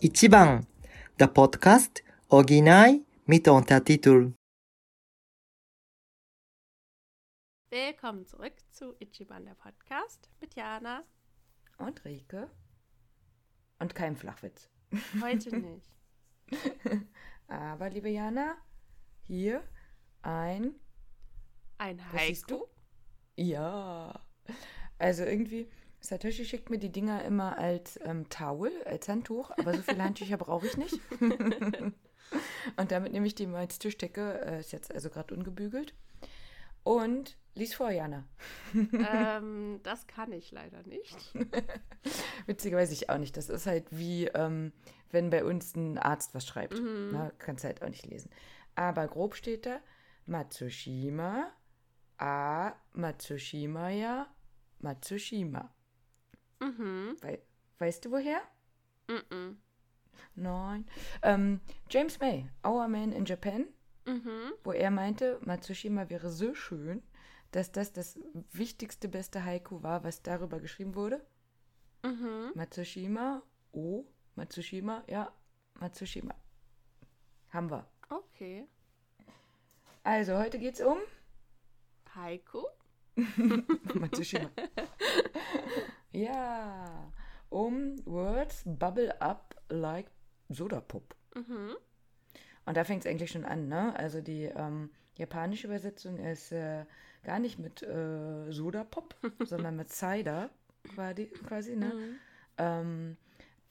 Ichiban, 0.00 0.66
der 1.18 1.26
Podcast 1.28 2.02
Original 2.28 3.00
mit 3.26 3.46
Untertitel. 3.48 4.32
Willkommen 7.70 8.26
zurück 8.26 8.54
zu 8.70 8.94
Ichiban, 8.98 9.44
der 9.44 9.54
Podcast 9.54 10.28
mit 10.40 10.54
Jana. 10.54 11.04
Und 11.78 12.04
Rike. 12.04 12.50
Und 13.78 13.94
kein 13.94 14.16
Flachwitz. 14.16 14.68
Heute 15.20 15.56
nicht. 15.56 15.90
Aber, 17.48 17.90
liebe 17.90 18.08
Jana, 18.10 18.56
hier 19.26 19.62
ein. 20.22 20.74
Ein 21.78 21.98
Was 22.12 22.26
siehst 22.26 22.50
Haiku. 22.50 22.64
du? 23.36 23.42
Ja. 23.42 24.20
Also 24.98 25.24
irgendwie, 25.24 25.70
Satoshi 26.00 26.44
schickt 26.44 26.70
mir 26.70 26.78
die 26.78 26.90
Dinger 26.92 27.24
immer 27.24 27.58
als 27.58 27.98
ähm, 28.04 28.28
Towel, 28.28 28.72
als 28.84 29.08
Handtuch, 29.08 29.50
aber 29.50 29.74
so 29.74 29.82
viele 29.82 30.02
Handtücher 30.02 30.36
brauche 30.36 30.66
ich 30.66 30.76
nicht. 30.76 30.98
Und 32.76 32.92
damit 32.92 33.12
nehme 33.12 33.26
ich 33.26 33.34
die 33.34 33.46
mal 33.46 33.58
als 33.58 33.78
Tischdecke. 33.78 34.40
Äh, 34.40 34.60
ist 34.60 34.72
jetzt 34.72 34.92
also 34.94 35.10
gerade 35.10 35.34
ungebügelt. 35.34 35.94
Und 36.82 37.36
lies 37.54 37.74
vor, 37.74 37.90
Jana. 37.90 38.26
ähm, 38.74 39.80
das 39.82 40.06
kann 40.06 40.32
ich 40.32 40.50
leider 40.50 40.82
nicht. 40.84 41.16
Witzigerweise 42.46 42.92
ich 42.92 43.10
auch 43.10 43.18
nicht. 43.18 43.36
Das 43.36 43.48
ist 43.48 43.66
halt 43.66 43.86
wie, 43.90 44.26
ähm, 44.28 44.72
wenn 45.10 45.30
bei 45.30 45.44
uns 45.44 45.76
ein 45.76 45.98
Arzt 45.98 46.34
was 46.34 46.46
schreibt. 46.46 46.80
Mhm. 46.80 47.10
Na, 47.12 47.32
kannst 47.38 47.64
halt 47.64 47.82
auch 47.82 47.88
nicht 47.88 48.06
lesen. 48.06 48.30
Aber 48.74 49.06
grob 49.08 49.34
steht 49.34 49.66
da 49.66 49.80
Matsushima, 50.26 51.50
A, 52.18 52.72
Matsushima 52.92 53.90
ja, 53.90 54.26
Matsushima. 54.78 55.74
Mhm. 56.60 57.16
Wei 57.20 57.40
weißt 57.78 58.04
du 58.04 58.10
woher? 58.10 58.40
Mhm. 59.08 59.58
Nein. 60.34 60.86
Ähm, 61.22 61.60
James 61.88 62.18
May, 62.20 62.46
Our 62.66 62.88
Man 62.88 63.12
in 63.12 63.24
Japan, 63.24 63.66
Mhm. 64.06 64.52
wo 64.64 64.72
er 64.72 64.90
meinte, 64.90 65.38
Matsushima 65.44 66.08
wäre 66.10 66.30
so 66.30 66.54
schön, 66.54 67.02
dass 67.52 67.72
das 67.72 67.92
das 67.92 68.18
wichtigste, 68.52 69.08
beste 69.08 69.44
Haiku 69.44 69.82
war, 69.82 70.04
was 70.04 70.22
darüber 70.22 70.60
geschrieben 70.60 70.94
wurde. 70.94 71.24
Mhm. 72.04 72.52
Matsushima, 72.54 73.42
oh, 73.72 74.04
Matsushima, 74.36 75.04
ja, 75.08 75.32
Matsushima. 75.80 76.34
Haben 77.50 77.70
wir. 77.70 77.86
Okay. 78.08 78.66
Also, 80.02 80.36
heute 80.38 80.58
geht's 80.58 80.80
um 80.80 80.98
Haiku. 82.14 82.64
Matsushima. 83.94 84.50
ja, 86.12 87.12
um 87.48 87.96
Words 88.06 88.62
bubble 88.64 89.20
up 89.20 89.54
like 89.68 90.10
Soda 90.48 90.80
Pop. 90.80 91.14
Mhm. 91.34 91.76
Und 92.66 92.76
da 92.76 92.84
fängt 92.84 93.04
es 93.04 93.10
eigentlich 93.10 93.30
schon 93.30 93.44
an, 93.44 93.68
ne? 93.68 93.94
Also 93.96 94.20
die 94.20 94.44
ähm, 94.44 94.90
japanische 95.16 95.66
Übersetzung 95.66 96.18
ist 96.18 96.52
äh, 96.52 96.84
gar 97.24 97.38
nicht 97.38 97.58
mit 97.58 97.82
äh, 97.82 98.50
Soda 98.50 98.84
Pop, 98.84 99.14
sondern 99.44 99.76
mit 99.76 99.90
Cider 99.90 100.50
quasi, 100.94 101.26
quasi 101.26 101.76
ne? 101.76 101.94
Mhm. 101.94 102.16
Ähm, 102.58 103.16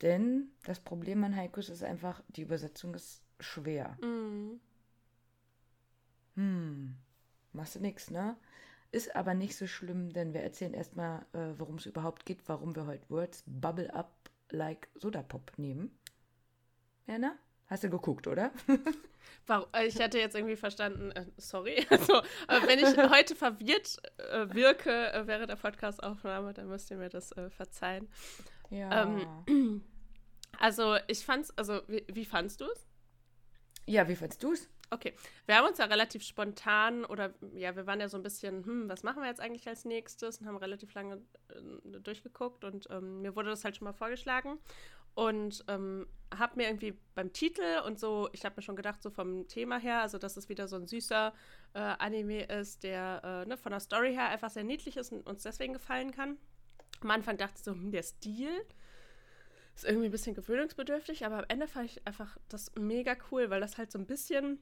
denn 0.02 0.52
das 0.64 0.80
Problem 0.80 1.24
an 1.24 1.36
Haikus 1.36 1.70
ist 1.70 1.84
einfach, 1.84 2.22
die 2.30 2.44
Übersetzung 2.44 2.94
ist 2.94 3.22
schwer. 3.40 3.98
Mhm. 4.02 4.60
Hm, 6.36 6.96
machst 7.52 7.76
du 7.76 7.80
nix, 7.80 8.10
ne? 8.10 8.38
Ist 8.92 9.16
aber 9.16 9.34
nicht 9.34 9.56
so 9.56 9.68
schlimm, 9.68 10.12
denn 10.14 10.34
wir 10.34 10.42
erzählen 10.42 10.74
erstmal, 10.74 11.26
äh, 11.34 11.54
worum 11.58 11.76
es 11.76 11.86
überhaupt 11.86 12.26
geht, 12.26 12.48
warum 12.48 12.76
wir 12.76 12.88
heute 12.88 13.08
Words 13.10 13.44
Bubble 13.46 13.94
Up 13.94 14.30
like 14.50 14.90
Soda 14.96 15.22
Pop 15.22 15.52
nehmen. 15.58 16.00
Jana? 17.06 17.38
Hast 17.68 17.84
du 17.84 17.90
geguckt, 17.90 18.28
oder? 18.28 18.52
Äh, 19.74 19.88
ich 19.88 20.00
hatte 20.02 20.18
jetzt 20.18 20.36
irgendwie 20.36 20.56
verstanden, 20.56 21.12
äh, 21.12 21.26
sorry, 21.38 21.86
also, 21.90 22.18
äh, 22.48 22.68
wenn 22.68 22.80
ich 22.80 22.98
heute 23.12 23.36
verwirrt 23.36 23.98
äh, 24.18 24.54
wirke 24.54 25.12
äh, 25.12 25.28
während 25.28 25.50
der 25.50 25.56
Podcastaufnahme, 25.56 26.54
dann 26.54 26.68
müsst 26.68 26.90
ihr 26.90 26.98
mir 26.98 27.10
das 27.10 27.34
verzeihen. 27.50 28.08
Ja. 28.70 29.04
Ähm, 29.04 29.84
also, 30.60 30.98
ich 31.08 31.26
fand's, 31.26 31.52
also, 31.58 31.82
wie, 31.88 32.06
wie 32.08 32.26
fandst 32.26 32.62
du 32.62 32.66
es? 32.66 32.88
ja, 33.90 34.08
wie 34.08 34.16
fandst 34.16 34.44
du's? 34.44 34.70
Okay, 34.92 35.14
wir 35.46 35.56
haben 35.56 35.68
uns 35.68 35.78
ja 35.78 35.86
relativ 35.86 36.24
spontan 36.24 37.06
oder 37.06 37.34
ja, 37.54 37.76
wir 37.76 37.86
waren 37.86 38.00
ja 38.00 38.10
so 38.10 38.18
ein 38.18 38.24
bisschen, 38.24 38.66
hm, 38.66 38.90
was 38.90 39.04
machen 39.04 39.22
wir 39.22 39.30
jetzt 39.30 39.40
eigentlich 39.40 39.68
als 39.68 39.86
nächstes 39.86 40.40
und 40.40 40.48
haben 40.48 40.58
relativ 40.58 40.94
lange 40.96 41.22
äh, 41.50 42.00
durchgeguckt 42.00 42.64
und 42.64 42.88
ähm, 42.90 43.22
mir 43.22 43.36
wurde 43.36 43.50
das 43.50 43.64
halt 43.64 43.78
schon 43.78 43.86
mal 43.86 43.94
vorgeschlagen 43.94 44.58
und 45.14 45.64
ähm, 45.68 46.08
habe 46.36 46.56
mir 46.56 46.68
irgendwie 46.68 46.98
beim 47.14 47.34
Titel 47.34 47.82
und 47.86 48.00
so, 48.00 48.30
ich 48.32 48.46
habe 48.46 48.56
mir 48.58 48.62
schon 48.62 48.76
gedacht, 48.76 49.04
so 49.04 49.12
vom 49.12 49.48
Thema 49.48 49.78
her, 49.78 50.02
also 50.02 50.18
dass 50.18 50.38
es 50.38 50.50
wieder 50.50 50.68
so 50.68 50.78
ein 50.78 50.88
süßer 50.88 51.34
äh, 51.74 51.80
Anime 51.80 52.46
ist, 52.46 52.84
der 52.84 53.22
äh, 53.24 53.48
ne, 53.48 53.58
von 53.58 53.72
der 53.72 53.82
Story 53.82 54.14
her 54.14 54.30
einfach 54.30 54.50
sehr 54.50 54.64
niedlich 54.64 54.98
ist 54.98 55.12
und 55.12 55.28
uns 55.28 55.44
deswegen 55.44 55.74
gefallen 55.74 56.12
kann. 56.12 56.38
Am 57.02 57.12
Anfang 57.12 57.38
dachte 57.38 57.56
ich 57.58 57.64
so, 57.64 57.74
hm, 57.74 57.92
der 57.92 58.04
Stil 58.04 58.50
ist 59.76 59.86
irgendwie 59.86 60.08
ein 60.08 60.12
bisschen 60.12 60.36
gewöhnungsbedürftig, 60.36 61.26
aber 61.26 61.40
am 61.40 61.46
Ende 61.48 61.68
fand 61.68 61.86
ich 61.92 62.08
einfach 62.08 62.38
das 62.48 62.72
mega 62.80 63.16
cool, 63.32 63.50
weil 63.50 63.62
das 63.62 63.78
halt 63.78 63.92
so 63.92 64.00
ein 64.00 64.08
bisschen 64.08 64.60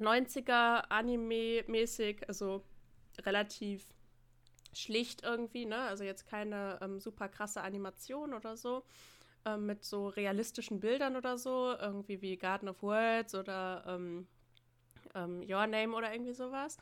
90er 0.00 0.90
Anime-mäßig, 0.90 2.28
also 2.28 2.64
relativ 3.20 3.84
schlicht 4.72 5.22
irgendwie, 5.22 5.66
ne? 5.66 5.78
Also 5.78 6.04
jetzt 6.04 6.26
keine 6.26 6.78
ähm, 6.82 7.00
super 7.00 7.28
krasse 7.28 7.62
Animation 7.62 8.34
oder 8.34 8.56
so, 8.56 8.84
ähm, 9.44 9.66
mit 9.66 9.84
so 9.84 10.08
realistischen 10.08 10.80
Bildern 10.80 11.16
oder 11.16 11.38
so, 11.38 11.74
irgendwie 11.80 12.22
wie 12.22 12.36
Garden 12.36 12.68
of 12.68 12.82
Words 12.82 13.34
oder 13.34 13.84
ähm, 13.86 14.26
ähm, 15.14 15.42
Your 15.48 15.66
Name 15.66 15.94
oder 15.96 16.12
irgendwie 16.12 16.34
sowas. 16.34 16.76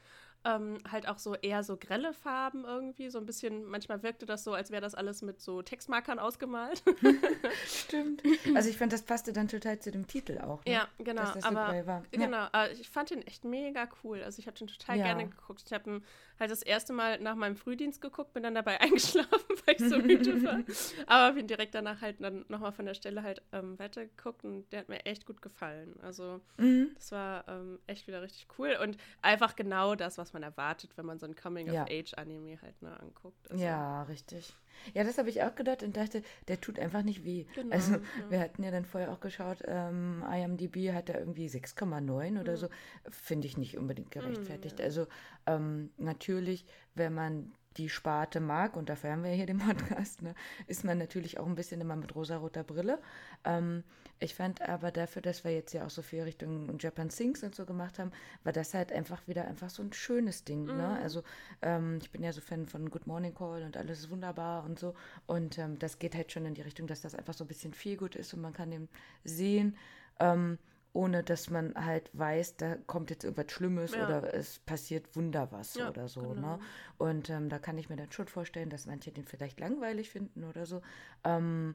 Ähm, 0.48 0.78
halt 0.88 1.08
auch 1.08 1.18
so 1.18 1.34
eher 1.34 1.64
so 1.64 1.76
grelle 1.76 2.12
Farben 2.12 2.64
irgendwie, 2.64 3.10
so 3.10 3.18
ein 3.18 3.26
bisschen, 3.26 3.64
manchmal 3.64 4.04
wirkte 4.04 4.26
das 4.26 4.44
so, 4.44 4.54
als 4.54 4.70
wäre 4.70 4.80
das 4.80 4.94
alles 4.94 5.20
mit 5.22 5.40
so 5.40 5.60
Textmarkern 5.60 6.20
ausgemalt. 6.20 6.84
Stimmt. 7.66 8.22
Also 8.54 8.68
ich 8.70 8.76
fand, 8.78 8.92
das 8.92 9.02
passte 9.02 9.32
dann 9.32 9.48
total 9.48 9.78
zu 9.80 9.90
dem 9.90 10.06
Titel 10.06 10.38
auch. 10.38 10.64
Ne? 10.64 10.72
Ja, 10.72 10.88
genau. 10.98 11.22
Dass 11.22 11.34
das 11.34 11.42
so 11.42 11.48
aber 11.50 11.86
war. 11.86 12.02
Ja. 12.12 12.20
genau, 12.26 12.46
aber 12.52 12.70
ich 12.70 12.88
fand 12.88 13.10
ihn 13.10 13.22
echt 13.22 13.44
mega 13.44 13.88
cool. 14.04 14.22
Also 14.22 14.38
ich 14.38 14.46
habe 14.46 14.56
den 14.56 14.68
total 14.68 14.98
Ja. 14.98 15.04
gerne 15.04 15.28
geguckt. 15.28 15.62
Ich 15.66 15.72
habe 15.72 15.90
ihn 15.90 16.04
halt 16.38 16.50
das 16.50 16.62
erste 16.62 16.92
Mal 16.92 17.18
nach 17.20 17.34
meinem 17.34 17.56
Frühdienst 17.56 18.00
geguckt, 18.00 18.32
bin 18.32 18.42
dann 18.44 18.54
dabei 18.54 18.80
eingeschlafen, 18.80 19.56
weil 19.66 19.74
ich 19.76 19.88
so 19.88 19.98
müde 19.98 20.42
war. 20.44 20.60
Aber 21.06 21.34
bin 21.34 21.46
direkt 21.46 21.74
danach 21.74 22.00
halt 22.00 22.20
dann 22.22 22.44
nochmal 22.48 22.72
von 22.72 22.86
der 22.86 22.94
Stelle 22.94 23.22
halt 23.22 23.42
ähm, 23.52 23.78
weitergeguckt 23.78 24.44
und 24.44 24.70
der 24.72 24.80
hat 24.80 24.88
mir 24.88 25.04
echt 25.04 25.26
gut 25.26 25.42
gefallen. 25.42 25.94
Also 26.02 26.40
Mhm. 26.58 26.90
das 26.94 27.12
war 27.12 27.46
ähm, 27.48 27.78
echt 27.86 28.06
wieder 28.06 28.22
richtig 28.22 28.46
cool 28.58 28.76
und 28.82 28.96
einfach 29.22 29.56
genau 29.56 29.94
das, 29.94 30.18
was 30.18 30.32
man 30.32 30.35
erwartet, 30.42 30.90
wenn 30.96 31.06
man 31.06 31.18
so 31.18 31.26
ein 31.26 31.32
Ja. 31.34 31.40
Coming-of-Age-Anime 31.42 32.60
halt 32.62 32.80
ne, 32.82 32.98
anguckt. 33.00 33.50
Also, 33.50 33.62
Ja, 33.64 34.02
richtig. 34.04 34.54
Ja, 34.94 35.04
das 35.04 35.16
habe 35.18 35.30
ich 35.30 35.42
auch 35.42 35.54
gedacht 35.54 35.82
und 35.82 35.96
dachte, 35.96 36.22
der 36.48 36.60
tut 36.60 36.78
einfach 36.78 37.02
nicht 37.02 37.24
weh. 37.24 37.46
Genau, 37.54 37.74
also, 37.74 37.94
ja. 37.94 38.00
wir 38.28 38.40
hatten 38.40 38.62
ja 38.62 38.70
dann 38.70 38.84
vorher 38.84 39.10
auch 39.12 39.20
geschaut, 39.20 39.58
ähm, 39.66 40.22
IMDb 40.30 40.92
hat 40.92 41.08
da 41.08 41.14
irgendwie 41.18 41.48
6,9 41.48 42.38
oder 42.40 42.52
Mhm. 42.52 42.56
so. 42.56 42.68
Finde 43.10 43.46
ich 43.46 43.56
nicht 43.56 43.78
unbedingt 43.78 44.10
gerechtfertigt. 44.10 44.78
ja. 44.78 44.84
Also, 44.84 45.06
ähm, 45.46 45.90
natürlich, 45.96 46.66
wenn 46.94 47.14
man 47.14 47.52
die 47.76 47.88
Sparte 47.88 48.40
mag, 48.40 48.76
und 48.76 48.88
dafür 48.88 49.12
haben 49.12 49.24
wir 49.24 49.30
hier 49.30 49.46
den 49.46 49.58
Podcast, 49.66 50.22
ne, 50.22 50.34
ist 50.66 50.84
man 50.84 50.98
natürlich 50.98 51.38
auch 51.38 51.46
ein 51.46 51.54
bisschen 51.54 51.80
immer 51.80 51.96
mit 51.96 52.14
rosaroter 52.14 52.64
Brille. 52.64 52.98
Ähm, 53.44 53.84
ich 54.18 54.34
fand 54.34 54.62
aber 54.62 54.90
dafür, 54.90 55.20
dass 55.20 55.44
wir 55.44 55.52
jetzt 55.52 55.74
ja 55.74 55.84
auch 55.84 55.90
so 55.90 56.00
viel 56.00 56.22
Richtung 56.22 56.78
Japan 56.78 57.10
Sings 57.10 57.42
und 57.42 57.54
so 57.54 57.66
gemacht 57.66 57.98
haben, 57.98 58.12
war 58.44 58.52
das 58.52 58.72
halt 58.72 58.90
einfach 58.90 59.28
wieder 59.28 59.46
einfach 59.46 59.68
so 59.68 59.82
ein 59.82 59.92
schönes 59.92 60.44
Ding. 60.44 60.64
Ne? 60.64 60.72
Mhm. 60.72 60.80
Also 60.80 61.22
ähm, 61.60 61.98
ich 62.00 62.10
bin 62.10 62.22
ja 62.22 62.32
so 62.32 62.40
Fan 62.40 62.66
von 62.66 62.88
Good 62.90 63.06
Morning 63.06 63.34
Call 63.34 63.62
und 63.62 63.76
alles 63.76 64.00
ist 64.00 64.10
wunderbar 64.10 64.64
und 64.64 64.78
so. 64.78 64.94
Und 65.26 65.58
ähm, 65.58 65.78
das 65.78 65.98
geht 65.98 66.14
halt 66.14 66.32
schon 66.32 66.46
in 66.46 66.54
die 66.54 66.62
Richtung, 66.62 66.86
dass 66.86 67.02
das 67.02 67.14
einfach 67.14 67.34
so 67.34 67.44
ein 67.44 67.48
bisschen 67.48 67.74
viel 67.74 67.98
gut 67.98 68.16
ist 68.16 68.32
und 68.32 68.40
man 68.40 68.54
kann 68.54 68.70
den 68.70 68.88
sehen, 69.24 69.76
ähm, 70.18 70.58
ohne 70.96 71.22
dass 71.22 71.50
man 71.50 71.74
halt 71.74 72.08
weiß, 72.14 72.56
da 72.56 72.76
kommt 72.86 73.10
jetzt 73.10 73.24
irgendwas 73.24 73.52
Schlimmes 73.52 73.94
Ja. 73.94 74.06
oder 74.06 74.34
es 74.34 74.58
passiert 74.60 75.14
Wunder 75.14 75.52
was 75.52 75.74
Ja, 75.74 75.90
oder 75.90 76.08
so. 76.08 76.22
genau. 76.22 76.56
Ne? 76.56 76.58
Und 76.96 77.28
ähm, 77.30 77.48
da 77.50 77.58
kann 77.58 77.76
ich 77.76 77.88
mir 77.90 77.96
dann 77.96 78.10
schon 78.10 78.28
vorstellen, 78.28 78.70
dass 78.70 78.86
manche 78.86 79.12
den 79.12 79.26
vielleicht 79.26 79.60
langweilig 79.60 80.08
finden 80.10 80.42
oder 80.44 80.64
so. 80.64 80.80
Ähm, 81.24 81.74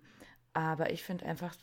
aber 0.54 0.92
ich 0.92 1.04
finde 1.04 1.26
einfach, 1.28 1.56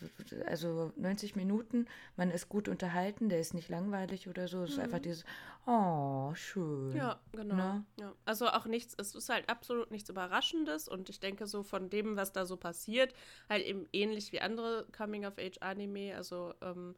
also 0.46 0.93
90 0.96 1.37
Minuten, 1.37 1.87
man 2.16 2.31
ist 2.31 2.49
gut 2.49 2.69
unterhalten, 2.69 3.28
der 3.28 3.38
ist 3.38 3.52
nicht 3.52 3.69
langweilig 3.69 4.28
oder 4.28 4.49
so. 4.49 4.62
Es 4.62 4.70
ist 4.70 4.78
einfach 4.78 5.00
dieses, 5.00 5.25
oh, 5.66 6.32
schön. 6.34 6.90
Mhm. 6.93 6.96
Ja, 6.96 7.20
genau. 7.32 7.55
Ne? 7.56 7.84
Ja. 8.00 8.14
Also 8.25 8.49
auch 8.49 8.64
nichts, 8.64 8.94
es 8.99 9.14
ist 9.14 9.28
halt 9.28 9.50
absolut 9.50 9.90
nichts 9.90 10.08
Überraschendes 10.08 10.88
und 10.88 11.10
ich 11.10 11.20
denke 11.20 11.46
so 11.46 11.62
von 11.64 11.90
dem, 11.90 12.16
was 12.16 12.32
da 12.32 12.46
so 12.46 12.56
passiert, 12.56 13.12
halt 13.50 13.66
eben 13.66 13.87
ähnlich 13.93 14.32
wie 14.32 14.40
andere 14.40 14.87
Coming-of-Age-Anime, 14.96 16.14
also 16.16 16.55
ähm, 16.62 16.94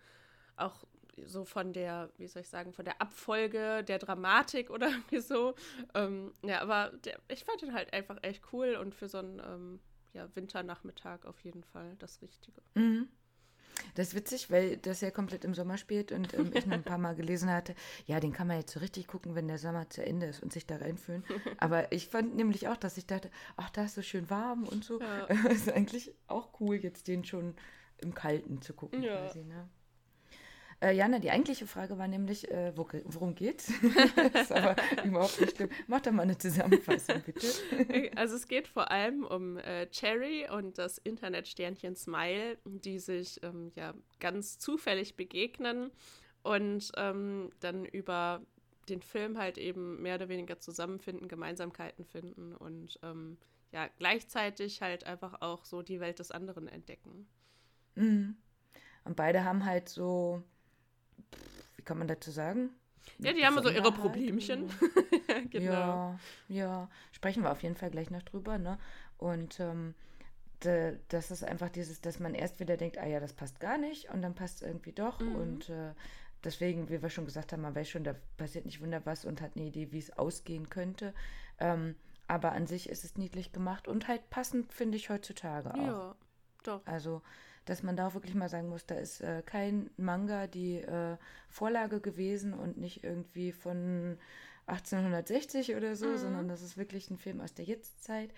auch 0.56 0.84
so 1.26 1.44
von 1.44 1.72
der, 1.72 2.10
wie 2.16 2.26
soll 2.26 2.42
ich 2.42 2.48
sagen, 2.48 2.72
von 2.72 2.84
der 2.84 3.00
Abfolge 3.00 3.84
der 3.84 3.98
Dramatik 3.98 4.70
oder 4.70 4.88
irgendwie 4.90 5.20
so. 5.20 5.54
Ähm, 5.94 6.32
ja, 6.42 6.60
aber 6.60 6.92
der, 7.04 7.18
ich 7.28 7.44
fand 7.44 7.62
den 7.62 7.74
halt 7.74 7.92
einfach 7.92 8.18
echt 8.22 8.42
cool 8.52 8.76
und 8.76 8.94
für 8.94 9.08
so 9.08 9.18
einen 9.18 9.40
ähm, 9.44 9.80
ja, 10.12 10.28
Winternachmittag 10.34 11.24
auf 11.24 11.40
jeden 11.40 11.64
Fall 11.64 11.96
das 11.98 12.22
Richtige. 12.22 12.60
Mhm. 12.74 13.08
Das 13.94 14.08
ist 14.08 14.14
witzig, 14.14 14.50
weil 14.50 14.76
das 14.76 15.00
ja 15.00 15.10
komplett 15.10 15.44
im 15.44 15.54
Sommer 15.54 15.78
spielt 15.78 16.12
und 16.12 16.34
ähm, 16.34 16.50
ich 16.54 16.66
noch 16.66 16.74
ein 16.74 16.82
paar 16.82 16.98
Mal 16.98 17.14
gelesen 17.14 17.50
hatte, 17.50 17.74
ja, 18.04 18.20
den 18.20 18.32
kann 18.32 18.46
man 18.46 18.58
jetzt 18.58 18.72
so 18.72 18.80
richtig 18.80 19.06
gucken, 19.06 19.34
wenn 19.34 19.48
der 19.48 19.58
Sommer 19.58 19.88
zu 19.88 20.04
Ende 20.04 20.26
ist 20.26 20.42
und 20.42 20.52
sich 20.52 20.66
da 20.66 20.76
reinfühlen. 20.76 21.24
Aber 21.58 21.90
ich 21.92 22.08
fand 22.08 22.34
nämlich 22.36 22.68
auch, 22.68 22.76
dass 22.76 22.98
ich 22.98 23.06
dachte, 23.06 23.30
ach, 23.56 23.70
da 23.70 23.84
ist 23.84 23.94
so 23.94 24.02
schön 24.02 24.28
warm 24.28 24.64
und 24.64 24.84
so. 24.84 25.00
Ja. 25.00 25.24
ist 25.50 25.70
eigentlich 25.70 26.12
auch 26.26 26.60
cool, 26.60 26.76
jetzt 26.76 27.08
den 27.08 27.24
schon 27.24 27.54
im 27.98 28.14
Kalten 28.14 28.60
zu 28.60 28.74
gucken 28.74 29.02
Ja. 29.02 29.18
quasi, 29.18 29.44
ne? 29.44 29.68
Äh, 30.82 30.92
Jana, 30.92 31.18
die 31.18 31.30
eigentliche 31.30 31.66
Frage 31.66 31.98
war 31.98 32.08
nämlich, 32.08 32.50
äh, 32.50 32.72
wo, 32.74 32.88
worum 33.04 33.34
geht's? 33.34 33.70
das 34.32 34.42
ist 34.44 34.52
aber 34.52 34.76
überhaupt 35.04 35.38
nicht 35.40 35.56
schlimm. 35.56 35.68
Mach 35.86 36.00
doch 36.00 36.12
mal 36.12 36.22
eine 36.22 36.38
Zusammenfassung, 36.38 37.20
bitte. 37.20 37.46
Also 38.16 38.36
es 38.36 38.48
geht 38.48 38.66
vor 38.66 38.90
allem 38.90 39.24
um 39.24 39.58
äh, 39.58 39.86
Cherry 39.90 40.48
und 40.50 40.78
das 40.78 40.96
Internetsternchen 40.96 41.96
Smile, 41.96 42.56
die 42.64 42.98
sich 42.98 43.42
ähm, 43.42 43.72
ja 43.74 43.92
ganz 44.20 44.58
zufällig 44.58 45.16
begegnen 45.16 45.90
und 46.42 46.90
ähm, 46.96 47.50
dann 47.60 47.84
über 47.84 48.40
den 48.88 49.02
Film 49.02 49.36
halt 49.36 49.58
eben 49.58 50.00
mehr 50.00 50.14
oder 50.14 50.30
weniger 50.30 50.58
zusammenfinden, 50.58 51.28
Gemeinsamkeiten 51.28 52.06
finden 52.06 52.54
und 52.54 52.98
ähm, 53.02 53.36
ja 53.72 53.88
gleichzeitig 53.98 54.80
halt 54.80 55.04
einfach 55.04 55.42
auch 55.42 55.64
so 55.64 55.82
die 55.82 56.00
Welt 56.00 56.18
des 56.18 56.30
anderen 56.30 56.68
entdecken. 56.68 57.28
Mhm. 57.94 58.36
Und 59.04 59.16
beide 59.16 59.44
haben 59.44 59.64
halt 59.64 59.88
so, 59.88 60.42
pff, 61.32 61.76
wie 61.76 61.82
kann 61.82 61.98
man 61.98 62.08
dazu 62.08 62.30
sagen? 62.30 62.70
Ja, 63.18 63.32
die 63.32 63.44
haben 63.44 63.60
so 63.62 63.70
ihre. 63.70 63.92
Problemchen. 63.92 64.70
genau. 65.50 65.70
Ja, 65.72 66.20
ja, 66.48 66.88
sprechen 67.12 67.42
wir 67.42 67.50
auf 67.52 67.62
jeden 67.62 67.76
Fall 67.76 67.90
gleich 67.90 68.10
noch 68.10 68.22
drüber, 68.22 68.58
ne? 68.58 68.78
Und 69.18 69.60
ähm, 69.60 69.94
de, 70.64 70.98
das 71.08 71.30
ist 71.30 71.44
einfach 71.44 71.68
dieses, 71.70 72.00
dass 72.00 72.20
man 72.20 72.34
erst 72.34 72.60
wieder 72.60 72.76
denkt, 72.76 72.98
ah 72.98 73.06
ja, 73.06 73.20
das 73.20 73.32
passt 73.32 73.60
gar 73.60 73.78
nicht 73.78 74.10
und 74.12 74.22
dann 74.22 74.34
passt 74.34 74.56
es 74.56 74.68
irgendwie 74.68 74.92
doch 74.92 75.20
Mhm. 75.20 75.34
und 75.36 75.68
äh, 75.70 75.92
deswegen, 76.44 76.88
wie 76.88 77.02
wir 77.02 77.10
schon 77.10 77.26
gesagt 77.26 77.52
haben, 77.52 77.62
man 77.62 77.74
weiß 77.74 77.88
schon, 77.88 78.04
da 78.04 78.14
passiert 78.36 78.64
nicht 78.64 78.80
wunder 78.80 79.04
was 79.04 79.24
und 79.24 79.40
hat 79.40 79.52
eine 79.56 79.66
Idee, 79.66 79.92
wie 79.92 79.98
es 79.98 80.16
ausgehen 80.16 80.68
könnte. 80.70 81.12
Ähm, 81.58 81.96
aber 82.28 82.52
an 82.52 82.66
sich 82.66 82.88
ist 82.88 83.04
es 83.04 83.16
niedlich 83.16 83.52
gemacht 83.52 83.88
und 83.88 84.06
halt 84.08 84.30
passend, 84.30 84.72
finde 84.72 84.96
ich, 84.96 85.10
heutzutage 85.10 85.74
auch. 85.74 85.76
Ja, 85.86 86.14
doch. 86.62 86.86
Also, 86.86 87.22
dass 87.70 87.84
man 87.84 87.96
da 87.96 88.08
auch 88.08 88.14
wirklich 88.14 88.34
mal 88.34 88.48
sagen 88.48 88.68
muss, 88.68 88.84
da 88.84 88.96
ist 88.96 89.20
äh, 89.20 89.42
kein 89.46 89.90
Manga 89.96 90.48
die 90.48 90.78
äh, 90.78 91.16
Vorlage 91.48 92.00
gewesen 92.00 92.52
und 92.52 92.78
nicht 92.78 93.04
irgendwie 93.04 93.52
von 93.52 94.18
1860 94.66 95.76
oder 95.76 95.94
so, 95.96 96.06
Mhm. 96.08 96.16
sondern 96.18 96.48
das 96.48 96.62
ist 96.62 96.76
wirklich 96.76 97.10
ein 97.10 97.16
Film 97.18 97.40
aus 97.40 97.54
der 97.54 97.64
Jetztzeit, 97.64 98.30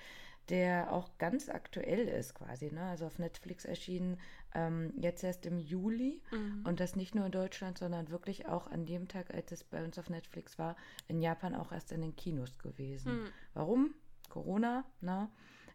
der 0.48 0.92
auch 0.92 1.08
ganz 1.18 1.48
aktuell 1.48 2.08
ist 2.08 2.34
quasi. 2.34 2.70
Ne? 2.72 2.82
Also 2.82 3.06
auf 3.06 3.18
Netflix 3.18 3.64
erschienen 3.64 4.18
ähm, 4.54 4.92
jetzt 4.98 5.22
erst 5.24 5.46
im 5.46 5.58
Juli 5.58 6.20
Mhm. 6.30 6.64
und 6.66 6.80
das 6.80 6.96
nicht 6.96 7.14
nur 7.14 7.26
in 7.26 7.32
Deutschland, 7.32 7.78
sondern 7.78 8.10
wirklich 8.10 8.46
auch 8.48 8.66
an 8.66 8.84
dem 8.84 9.08
Tag, 9.08 9.32
als 9.32 9.52
es 9.52 9.64
bei 9.64 9.82
uns 9.84 9.98
auf 9.98 10.10
Netflix 10.10 10.58
war, 10.58 10.76
in 11.08 11.20
Japan 11.22 11.54
auch 11.54 11.72
erst 11.72 11.92
in 11.92 12.00
den 12.02 12.16
Kinos 12.16 12.58
gewesen. 12.58 13.20
Mhm. 13.22 13.26
Warum? 13.54 13.94
Corona, 14.28 14.84
ne? 15.00 15.28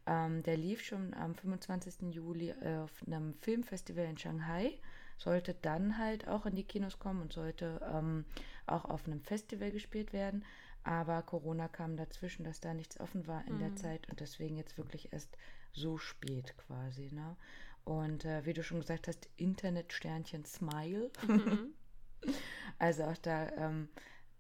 Ähm, 0.07 0.42
der 0.44 0.57
lief 0.57 0.81
schon 0.83 1.13
am 1.13 1.36
25. 1.36 2.13
Juli 2.13 2.50
äh, 2.50 2.77
auf 2.77 2.92
einem 3.06 3.33
Filmfestival 3.36 4.06
in 4.06 4.18
Shanghai, 4.18 4.80
sollte 5.18 5.54
dann 5.54 5.98
halt 5.98 6.27
auch 6.27 6.45
in 6.45 6.56
die 6.56 6.63
Kinos 6.63 6.98
kommen 6.98 7.21
und 7.21 7.33
sollte 7.33 7.81
ähm, 7.94 8.25
auch 8.65 8.86
auf 8.86 9.06
einem 9.06 9.21
Festival 9.21 9.71
gespielt 9.71 10.13
werden. 10.13 10.45
Aber 10.83 11.21
Corona 11.21 11.68
kam 11.68 11.98
dazwischen, 11.98 12.45
dass 12.45 12.62
da 12.62 12.74
nichts 12.74 13.00
offen 13.00 13.27
war 13.27 13.45
in 13.48 13.59
der 13.59 13.75
Zeit 13.75 14.07
und 14.09 14.21
deswegen 14.21 14.56
jetzt 14.56 14.77
wirklich 14.77 15.12
erst 15.12 15.38
so 15.74 15.98
spät 15.98 16.56
quasi. 16.57 17.09
Ne? 17.12 17.36
Und 17.83 18.24
äh, 18.24 18.45
wie 18.45 18.54
du 18.54 18.63
schon 18.63 18.80
gesagt 18.80 19.09
hast, 19.09 19.30
Internetsternchen 19.36 20.45
Smile. 20.45 21.12
Mhm. 21.27 21.74
Also 22.80 23.04
auch 23.04 23.18
da, 23.18 23.50
ähm, 23.57 23.89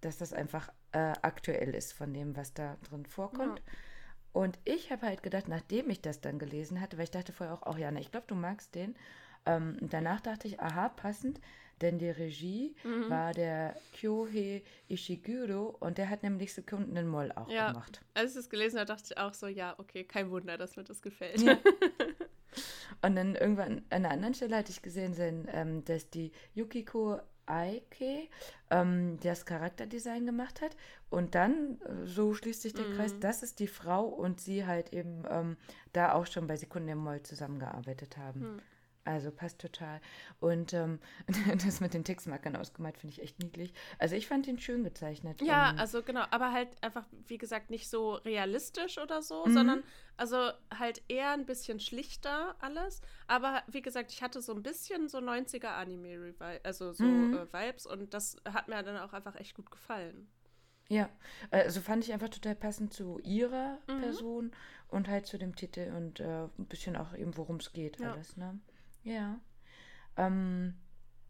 dass 0.01 0.17
das 0.17 0.33
einfach 0.33 0.69
äh, 0.91 1.13
aktuell 1.21 1.73
ist 1.73 1.93
von 1.93 2.13
dem, 2.13 2.35
was 2.35 2.53
da 2.53 2.75
drin 2.89 3.05
vorkommt. 3.05 3.61
Und 4.37 4.59
ich 4.65 4.91
habe 4.91 5.07
halt 5.07 5.23
gedacht, 5.23 5.47
nachdem 5.47 5.89
ich 5.89 5.99
das 5.99 6.21
dann 6.21 6.37
gelesen 6.37 6.79
hatte, 6.79 6.95
weil 6.97 7.05
ich 7.05 7.09
dachte 7.11 7.33
vorher 7.33 7.55
auch, 7.55 7.63
ach 7.65 7.75
Jana, 7.79 7.99
ich 7.99 8.11
glaube, 8.11 8.27
du 8.27 8.35
magst 8.35 8.75
den. 8.75 8.95
Ähm, 9.47 9.77
danach 9.81 10.21
dachte 10.21 10.47
ich, 10.47 10.59
aha, 10.59 10.89
passend, 10.89 11.41
denn 11.81 11.97
die 11.97 12.11
Regie 12.11 12.75
Mhm. 12.83 13.09
war 13.09 13.33
der 13.33 13.75
Kyohei 13.93 14.61
Ishiguro 14.89 15.75
und 15.79 15.97
der 15.97 16.11
hat 16.11 16.21
nämlich 16.21 16.53
Sekunden 16.53 16.95
in 16.97 17.07
Moll 17.07 17.31
auch 17.31 17.49
Ja. 17.49 17.69
gemacht. 17.69 18.01
Als 18.13 18.29
ich 18.31 18.35
das 18.37 18.49
gelesen 18.51 18.77
habe, 18.77 18.85
dachte 18.85 19.05
ich 19.09 19.17
auch 19.17 19.33
so, 19.33 19.47
ja, 19.47 19.73
okay, 19.79 20.03
kein 20.03 20.29
Wunder, 20.29 20.55
dass 20.55 20.75
mir 20.75 20.83
das 20.83 21.01
gefällt. 21.01 21.41
Ja. 21.41 21.57
Und 23.01 23.15
dann 23.15 23.33
irgendwann 23.35 23.79
an 23.89 24.05
einer 24.05 24.11
anderen 24.11 24.33
Stelle 24.35 24.55
hatte 24.55 24.71
ich 24.71 24.83
gesehen, 24.83 25.47
ähm, 25.51 25.83
dass 25.85 26.11
die 26.11 26.31
Yukiko 26.53 27.19
Aike 27.47 28.27
ähm, 28.69 29.17
das 29.21 29.45
Charakterdesign 29.45 30.25
gemacht 30.25 30.61
hat. 30.61 30.75
Und 31.09 31.35
dann, 31.35 31.79
äh, 31.81 32.05
so 32.05 32.33
schließt 32.33 32.61
sich 32.61 32.73
der 32.73 32.85
Kreis, 32.95 33.13
Mhm. 33.13 33.19
das 33.21 33.43
ist 33.43 33.59
die 33.59 33.67
Frau 33.67 34.05
und 34.05 34.39
sie 34.41 34.65
halt 34.65 34.93
eben 34.93 35.23
ähm, 35.29 35.57
da 35.93 36.13
auch 36.13 36.27
schon 36.27 36.47
bei 36.47 36.55
Sekunden 36.57 36.89
im 36.89 36.99
Moll 36.99 37.21
zusammengearbeitet 37.23 38.17
haben. 38.17 38.41
Hm. 38.41 38.59
Also 39.07 39.31
passt 39.31 39.59
total. 39.59 40.01
Und 40.39 40.73
ähm, 40.73 40.99
das 41.65 41.79
mit 41.79 41.93
den 41.93 42.03
Textmarkern 42.03 42.55
ausgemalt 42.55 42.97
finde 42.97 43.13
ich 43.13 43.21
echt 43.21 43.39
niedlich. 43.39 43.73
Also 43.99 44.15
ich 44.15 44.27
fand 44.27 44.47
ihn 44.47 44.59
schön 44.59 44.83
gezeichnet. 44.83 45.41
Ja, 45.41 45.69
Ähm, 45.69 45.77
also 45.77 46.03
genau, 46.03 46.25
aber 46.31 46.51
halt 46.51 46.69
einfach, 46.83 47.05
wie 47.27 47.37
gesagt, 47.37 47.69
nicht 47.69 47.89
so 47.89 48.15
realistisch 48.15 48.97
oder 48.97 49.21
so, 49.21 49.45
Mhm. 49.45 49.53
sondern 49.53 49.83
also 50.17 50.51
halt 50.77 51.03
eher 51.07 51.31
ein 51.31 51.45
bisschen 51.45 51.79
schlichter 51.79 52.55
alles. 52.59 53.01
Aber 53.27 53.63
wie 53.67 53.81
gesagt, 53.81 54.11
ich 54.11 54.21
hatte 54.21 54.41
so 54.41 54.53
ein 54.53 54.63
bisschen 54.63 55.07
so 55.07 55.19
90er 55.19 55.75
Anime, 55.75 56.33
also 56.63 56.91
so 56.91 57.05
Mhm. 57.27 57.33
äh, 57.33 57.53
Vibes 57.53 57.85
und 57.85 58.13
das 58.13 58.35
hat 58.45 58.67
mir 58.67 58.83
dann 58.83 58.97
auch 58.97 59.13
einfach 59.13 59.35
echt 59.35 59.55
gut 59.55 59.71
gefallen. 59.71 60.27
Ja, 60.89 61.09
also 61.51 61.81
fand 61.81 62.03
ich 62.05 62.13
einfach 62.13 62.29
total 62.29 62.55
passend 62.55 62.93
zu 62.93 63.19
ihrer 63.19 63.77
Mhm. 63.87 63.99
Person 64.01 64.51
und 64.87 65.07
halt 65.09 65.25
zu 65.27 65.37
dem 65.37 65.55
Titel 65.55 65.91
und 65.95 66.19
äh, 66.21 66.43
ein 66.45 66.65
bisschen 66.67 66.95
auch 66.95 67.13
eben, 67.13 67.35
worum 67.37 67.57
es 67.57 67.73
geht, 67.73 67.99
Ja. 67.99 68.11
alles, 68.13 68.37
ne? 68.37 68.57
Ja. 69.07 69.39
Ähm, 70.17 70.73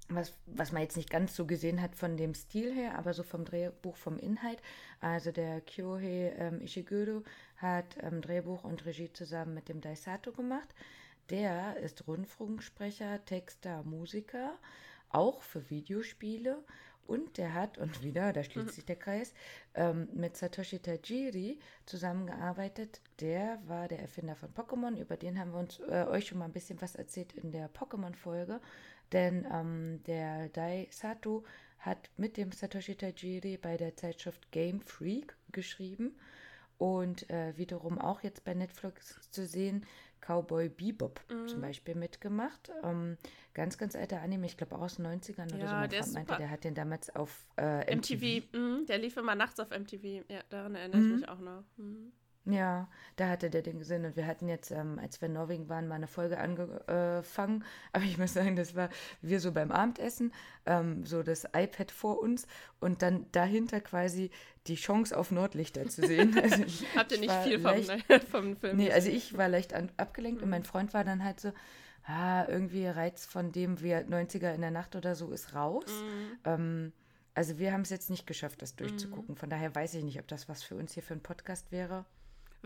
was, 0.09 0.33
was 0.47 0.71
man 0.71 0.81
jetzt 0.81 0.97
nicht 0.97 1.09
ganz 1.09 1.35
so 1.35 1.45
gesehen 1.45 1.81
hat 1.81 1.95
von 1.95 2.17
dem 2.17 2.33
Stil 2.33 2.73
her, 2.73 2.97
aber 2.97 3.13
so 3.13 3.23
vom 3.23 3.45
Drehbuch, 3.45 3.97
vom 3.97 4.17
Inhalt. 4.17 4.61
Also 4.99 5.31
der 5.31 5.61
Kyohei 5.61 6.33
ähm, 6.37 6.61
Ishiguro 6.61 7.23
hat 7.57 7.97
ähm, 8.01 8.21
Drehbuch 8.21 8.63
und 8.63 8.85
Regie 8.85 9.11
zusammen 9.13 9.53
mit 9.53 9.69
dem 9.69 9.81
Daisato 9.81 10.31
gemacht. 10.31 10.73
Der 11.29 11.77
ist 11.77 12.07
Rundfunksprecher, 12.07 13.23
Texter, 13.25 13.83
Musiker, 13.83 14.57
auch 15.09 15.41
für 15.41 15.69
Videospiele. 15.69 16.63
Und 17.07 17.37
der 17.37 17.53
hat, 17.53 17.77
und 17.77 18.03
wieder, 18.03 18.33
da 18.33 18.43
schließt 18.43 18.71
sich 18.71 18.85
der 18.85 18.97
Kreis, 18.97 19.33
ähm, 19.73 20.09
mit 20.13 20.37
Satoshi 20.37 20.79
Tajiri 20.79 21.59
zusammengearbeitet. 21.85 23.01
Der 23.19 23.59
war 23.65 23.87
der 23.87 23.99
Erfinder 23.99 24.35
von 24.35 24.53
Pokémon. 24.53 24.99
Über 24.99 25.17
den 25.17 25.39
haben 25.39 25.51
wir 25.53 25.59
uns 25.59 25.79
äh, 25.79 26.05
euch 26.09 26.27
schon 26.27 26.37
mal 26.37 26.45
ein 26.45 26.53
bisschen 26.53 26.81
was 26.81 26.95
erzählt 26.95 27.33
in 27.33 27.51
der 27.51 27.71
Pokémon-Folge. 27.73 28.59
Denn 29.13 29.47
ähm, 29.51 30.01
der 30.05 30.49
Dai 30.49 30.87
Sato 30.91 31.43
hat 31.79 32.09
mit 32.17 32.37
dem 32.37 32.51
Satoshi 32.51 32.95
Tajiri 32.95 33.57
bei 33.57 33.77
der 33.77 33.95
Zeitschrift 33.95 34.51
Game 34.51 34.81
Freak 34.81 35.37
geschrieben 35.51 36.15
und 36.77 37.29
äh, 37.29 37.57
wiederum 37.57 37.99
auch 37.99 38.21
jetzt 38.21 38.43
bei 38.43 38.53
Netflix 38.53 39.19
zu 39.31 39.45
sehen, 39.45 39.85
Cowboy 40.27 40.69
Bebop 40.69 41.21
Mhm. 41.29 41.47
zum 41.47 41.61
Beispiel 41.61 41.95
mitgemacht. 41.95 42.71
Ähm, 42.83 43.17
ganz, 43.53 43.77
ganz 43.77 43.95
alter 43.95 44.21
Anime, 44.21 44.45
ich 44.45 44.57
glaube 44.57 44.75
auch 44.75 44.81
aus 44.81 44.95
den 44.97 45.05
90ern 45.07 45.47
oder 45.53 45.59
Ja, 45.59 45.67
so. 45.67 45.75
Mein 45.75 45.89
der 45.89 46.03
Freund 46.03 46.13
meinte, 46.15 46.35
der 46.37 46.49
hat 46.49 46.63
den 46.63 46.75
damals 46.75 47.15
auf 47.15 47.47
äh, 47.57 47.95
MTV. 47.95 48.21
MTV, 48.45 48.57
mhm, 48.57 48.85
der 48.87 48.97
lief 48.97 49.15
immer 49.17 49.35
nachts 49.35 49.59
auf 49.59 49.69
MTV. 49.71 50.23
Ja, 50.29 50.41
daran 50.49 50.75
erinnere 50.75 51.01
Mhm. 51.01 51.13
ich 51.13 51.19
mich 51.21 51.29
auch 51.29 51.39
noch. 51.39 51.63
Mhm. 52.47 52.53
Ja, 52.53 52.87
da 53.15 53.29
hatte 53.29 53.49
der 53.49 53.61
den 53.61 53.79
gesehen 53.79 54.05
und 54.05 54.15
wir 54.15 54.25
hatten 54.25 54.47
jetzt, 54.47 54.71
ähm, 54.71 54.99
als 54.99 55.21
wir 55.21 55.27
in 55.27 55.33
Norwegen 55.33 55.69
waren, 55.69 55.87
mal 55.87 55.95
eine 55.95 56.07
Folge 56.07 56.37
angefangen. 56.39 57.63
Aber 57.93 58.03
ich 58.03 58.17
muss 58.17 58.33
sagen, 58.33 58.55
das 58.55 58.75
war 58.75 58.89
wir 59.21 59.39
so 59.39 59.51
beim 59.51 59.71
Abendessen, 59.71 60.33
ähm, 60.65 61.05
so 61.05 61.23
das 61.23 61.45
iPad 61.55 61.91
vor 61.91 62.19
uns 62.21 62.47
und 62.79 63.01
dann 63.01 63.25
dahinter 63.31 63.81
quasi 63.81 64.31
die 64.67 64.75
Chance 64.75 65.17
auf 65.17 65.31
Nordlichter 65.31 65.87
zu 65.87 66.05
sehen. 66.05 66.35
Also 66.41 66.63
Habt 66.95 67.11
ihr 67.11 67.15
ich 67.17 67.21
nicht 67.21 67.33
viel 67.43 67.59
vom, 67.59 67.71
leicht- 67.71 68.23
vom 68.31 68.55
Film? 68.57 68.77
Nee, 68.77 68.91
also 68.91 69.09
ich 69.09 69.37
war 69.37 69.49
leicht 69.49 69.73
an, 69.73 69.91
abgelenkt 69.97 70.41
und 70.41 70.49
mein 70.49 70.63
Freund 70.63 70.93
war 70.93 71.03
dann 71.03 71.23
halt 71.23 71.39
so, 71.39 71.51
ah, 72.05 72.45
irgendwie 72.47 72.87
Reiz 72.87 73.25
von 73.25 73.51
dem 73.51 73.81
wir 73.81 74.07
90er 74.07 74.53
in 74.53 74.61
der 74.61 74.71
Nacht 74.71 74.95
oder 74.95 75.15
so 75.15 75.31
ist 75.31 75.53
raus. 75.55 75.85
Mhm. 75.87 76.37
Ähm, 76.45 76.93
also 77.33 77.59
wir 77.59 77.71
haben 77.71 77.81
es 77.81 77.89
jetzt 77.91 78.09
nicht 78.09 78.25
geschafft, 78.25 78.61
das 78.61 78.75
durchzugucken. 78.75 79.35
Von 79.35 79.49
daher 79.49 79.73
weiß 79.75 79.93
ich 79.93 80.03
nicht, 80.03 80.19
ob 80.19 80.27
das 80.27 80.49
was 80.49 80.63
für 80.63 80.75
uns 80.75 80.93
hier 80.93 81.03
für 81.03 81.13
einen 81.13 81.21
Podcast 81.21 81.71
wäre. 81.71 82.03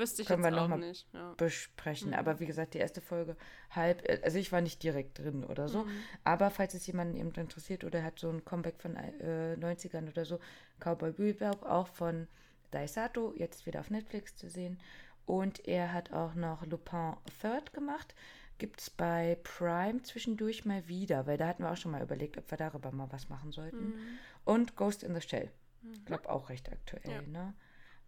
Wüsste 0.02 0.22
ich 0.24 0.28
können 0.28 0.44
jetzt 0.44 0.54
wir 0.54 0.60
noch 0.62 0.68
mal 0.68 0.80
nicht. 0.80 1.08
Ja. 1.14 1.34
Besprechen. 1.38 2.10
Mhm. 2.10 2.16
Aber 2.16 2.40
wie 2.40 2.46
gesagt, 2.46 2.74
die 2.74 2.80
erste 2.80 3.02
Folge 3.02 3.38
halb, 3.70 4.04
also 4.24 4.38
ich 4.38 4.52
war 4.52 4.62
nicht 4.62 4.82
direkt 4.84 5.20
drin 5.20 5.44
oder 5.44 5.68
so. 5.68 5.84
Mhm. 5.84 5.92
Aber 6.24 6.50
falls 6.50 6.74
es 6.74 6.86
jemanden 6.88 7.16
eben 7.16 7.32
interessiert 7.32 7.84
oder 7.84 8.04
hat 8.04 8.20
so 8.20 8.30
ein 8.30 8.44
Comeback 8.44 8.82
von 8.82 8.96
äh, 8.96 9.56
90ern 9.60 10.10
oder 10.10 10.26
so, 10.26 10.40
Cowboy 10.80 11.12
Bebop, 11.12 11.64
auch 11.64 11.88
von 11.88 12.28
Daisato, 12.72 13.34
jetzt 13.38 13.66
wieder 13.66 13.80
auf 13.82 13.90
Netflix 13.90 14.36
zu 14.36 14.50
sehen. 14.50 14.80
Und 15.26 15.68
er 15.68 15.94
hat 15.94 16.12
auch 16.12 16.34
noch 16.34 16.66
Lupin 16.66 17.14
Third 17.42 17.74
gemacht. 17.74 18.16
gibt 18.58 18.82
es 18.82 18.90
bei 18.90 19.38
Prime 19.44 20.02
zwischendurch 20.04 20.66
mal 20.66 20.88
wieder, 20.88 21.26
weil 21.28 21.38
da 21.38 21.48
hatten 21.48 21.64
wir 21.64 21.72
auch 21.72 21.78
schon 21.78 21.92
mal 21.92 22.02
überlegt, 22.02 22.38
ob 22.38 22.50
wir 22.52 22.58
darüber 22.58 22.92
mal 22.92 23.12
was 23.12 23.30
machen 23.30 23.52
sollten. 23.52 23.90
Mhm. 23.90 24.20
Und 24.46 24.76
Ghost 24.76 25.04
in 25.04 25.14
the 25.16 25.22
Shell. 25.22 25.52
Mhm. 25.82 25.94
Ich 25.94 26.06
glaube 26.06 26.30
auch 26.30 26.50
recht 26.50 26.72
aktuell, 26.72 27.10
Ja. 27.12 27.22
ne? 27.24 27.54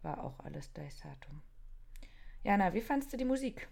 War 0.01 0.23
auch 0.23 0.39
alles 0.41 0.71
Daisatum. 0.73 1.41
Jana, 2.43 2.73
wie 2.73 2.81
fandst 2.81 3.11
du 3.11 3.17
die 3.17 3.25
Musik? 3.25 3.67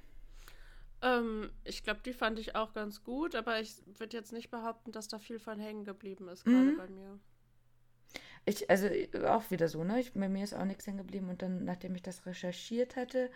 Ähm, 1.04 1.52
ich 1.64 1.84
glaube, 1.84 2.02
die 2.04 2.14
fand 2.14 2.40
ich 2.40 2.56
auch 2.56 2.74
ganz 2.74 3.04
gut, 3.04 3.36
aber 3.36 3.60
ich 3.60 3.76
würde 4.00 4.18
jetzt 4.18 4.32
nicht 4.34 4.50
behaupten, 4.52 4.92
dass 4.92 5.08
da 5.08 5.20
viel 5.20 5.40
von 5.40 5.60
hängen 5.60 5.84
geblieben 5.86 6.28
ist, 6.28 6.46
gerade 6.46 6.72
Mhm. 6.72 6.74
bei 6.74 6.88
mir. 6.88 7.20
Ich, 8.46 8.70
also 8.70 8.88
auch 9.28 9.50
wieder 9.52 9.68
so, 9.68 9.84
ne? 9.84 10.00
Ich, 10.00 10.14
bei 10.14 10.30
mir 10.30 10.44
ist 10.44 10.54
auch 10.54 10.66
nichts 10.66 10.88
hängen 10.88 10.98
geblieben 10.98 11.30
und 11.30 11.42
dann, 11.42 11.64
nachdem 11.64 11.96
ich 11.96 12.02
das 12.02 12.26
recherchiert 12.26 12.96
hatte, 12.96 13.30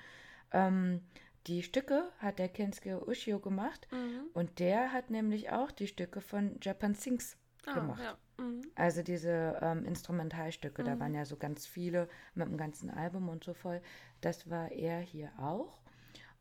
ähm, 0.53 1.01
die 1.47 1.63
Stücke 1.63 2.11
hat 2.19 2.39
der 2.39 2.49
Kensuke 2.49 3.07
Ushio 3.07 3.39
gemacht 3.39 3.87
Mhm. 3.91 4.29
und 4.33 4.59
der 4.59 4.93
hat 4.93 5.09
nämlich 5.11 5.51
auch 5.51 5.71
die 5.71 5.87
Stücke 5.87 6.21
von 6.21 6.59
Japan 6.61 6.95
Sings 6.95 7.37
Ah, 7.67 7.73
gemacht. 7.73 8.01
ja. 8.01 8.17
Mhm. 8.37 8.61
Also 8.75 9.01
diese 9.03 9.57
ähm, 9.61 9.85
Instrumentalstücke, 9.85 10.83
da 10.83 10.95
Mhm. 10.95 10.99
waren 10.99 11.13
ja 11.15 11.25
so 11.25 11.37
ganz 11.37 11.65
viele 11.65 12.07
mit 12.33 12.47
dem 12.47 12.57
ganzen 12.57 12.89
Album 12.89 13.29
und 13.29 13.43
so 13.43 13.53
voll. 13.53 13.81
Das 14.21 14.49
war 14.49 14.71
er 14.71 14.99
hier 14.99 15.31
auch. 15.39 15.81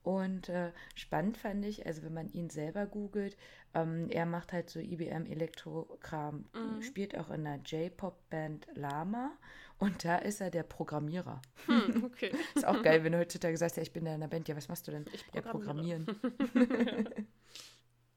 Und 0.02 0.50
äh, 0.50 0.70
spannend 0.94 1.38
fand 1.38 1.64
ich, 1.64 1.86
also 1.86 2.02
wenn 2.02 2.12
man 2.12 2.28
ihn 2.28 2.50
selber 2.50 2.84
googelt, 2.84 3.38
ähm, 3.72 4.10
er 4.10 4.26
macht 4.26 4.52
halt 4.52 4.68
so 4.68 4.78
IBM 4.78 5.24
Elektrokram, 5.24 6.44
Mhm. 6.52 6.82
spielt 6.82 7.16
auch 7.16 7.30
in 7.30 7.44
der 7.44 7.56
J-Pop-Band 7.64 8.66
Lama 8.74 9.30
und 9.78 10.04
da 10.04 10.16
ist 10.18 10.42
er 10.42 10.50
der 10.50 10.62
Programmierer. 10.62 11.40
Hm, 11.66 12.04
okay. 12.04 12.32
Ist 12.54 12.66
auch 12.66 12.82
geil, 12.82 13.02
wenn 13.02 13.12
du 13.12 13.18
heutzutage 13.18 13.56
sagst, 13.56 13.78
ja, 13.78 13.82
ich 13.82 13.94
bin 13.94 14.04
da 14.04 14.14
in 14.14 14.20
der 14.20 14.28
Band, 14.28 14.46
ja, 14.46 14.56
was 14.56 14.68
machst 14.68 14.86
du 14.88 14.92
denn? 14.92 15.06
Ich 15.12 15.24
Ja, 15.32 15.40
programmiere. 15.40 16.00
programmieren. 16.04 16.06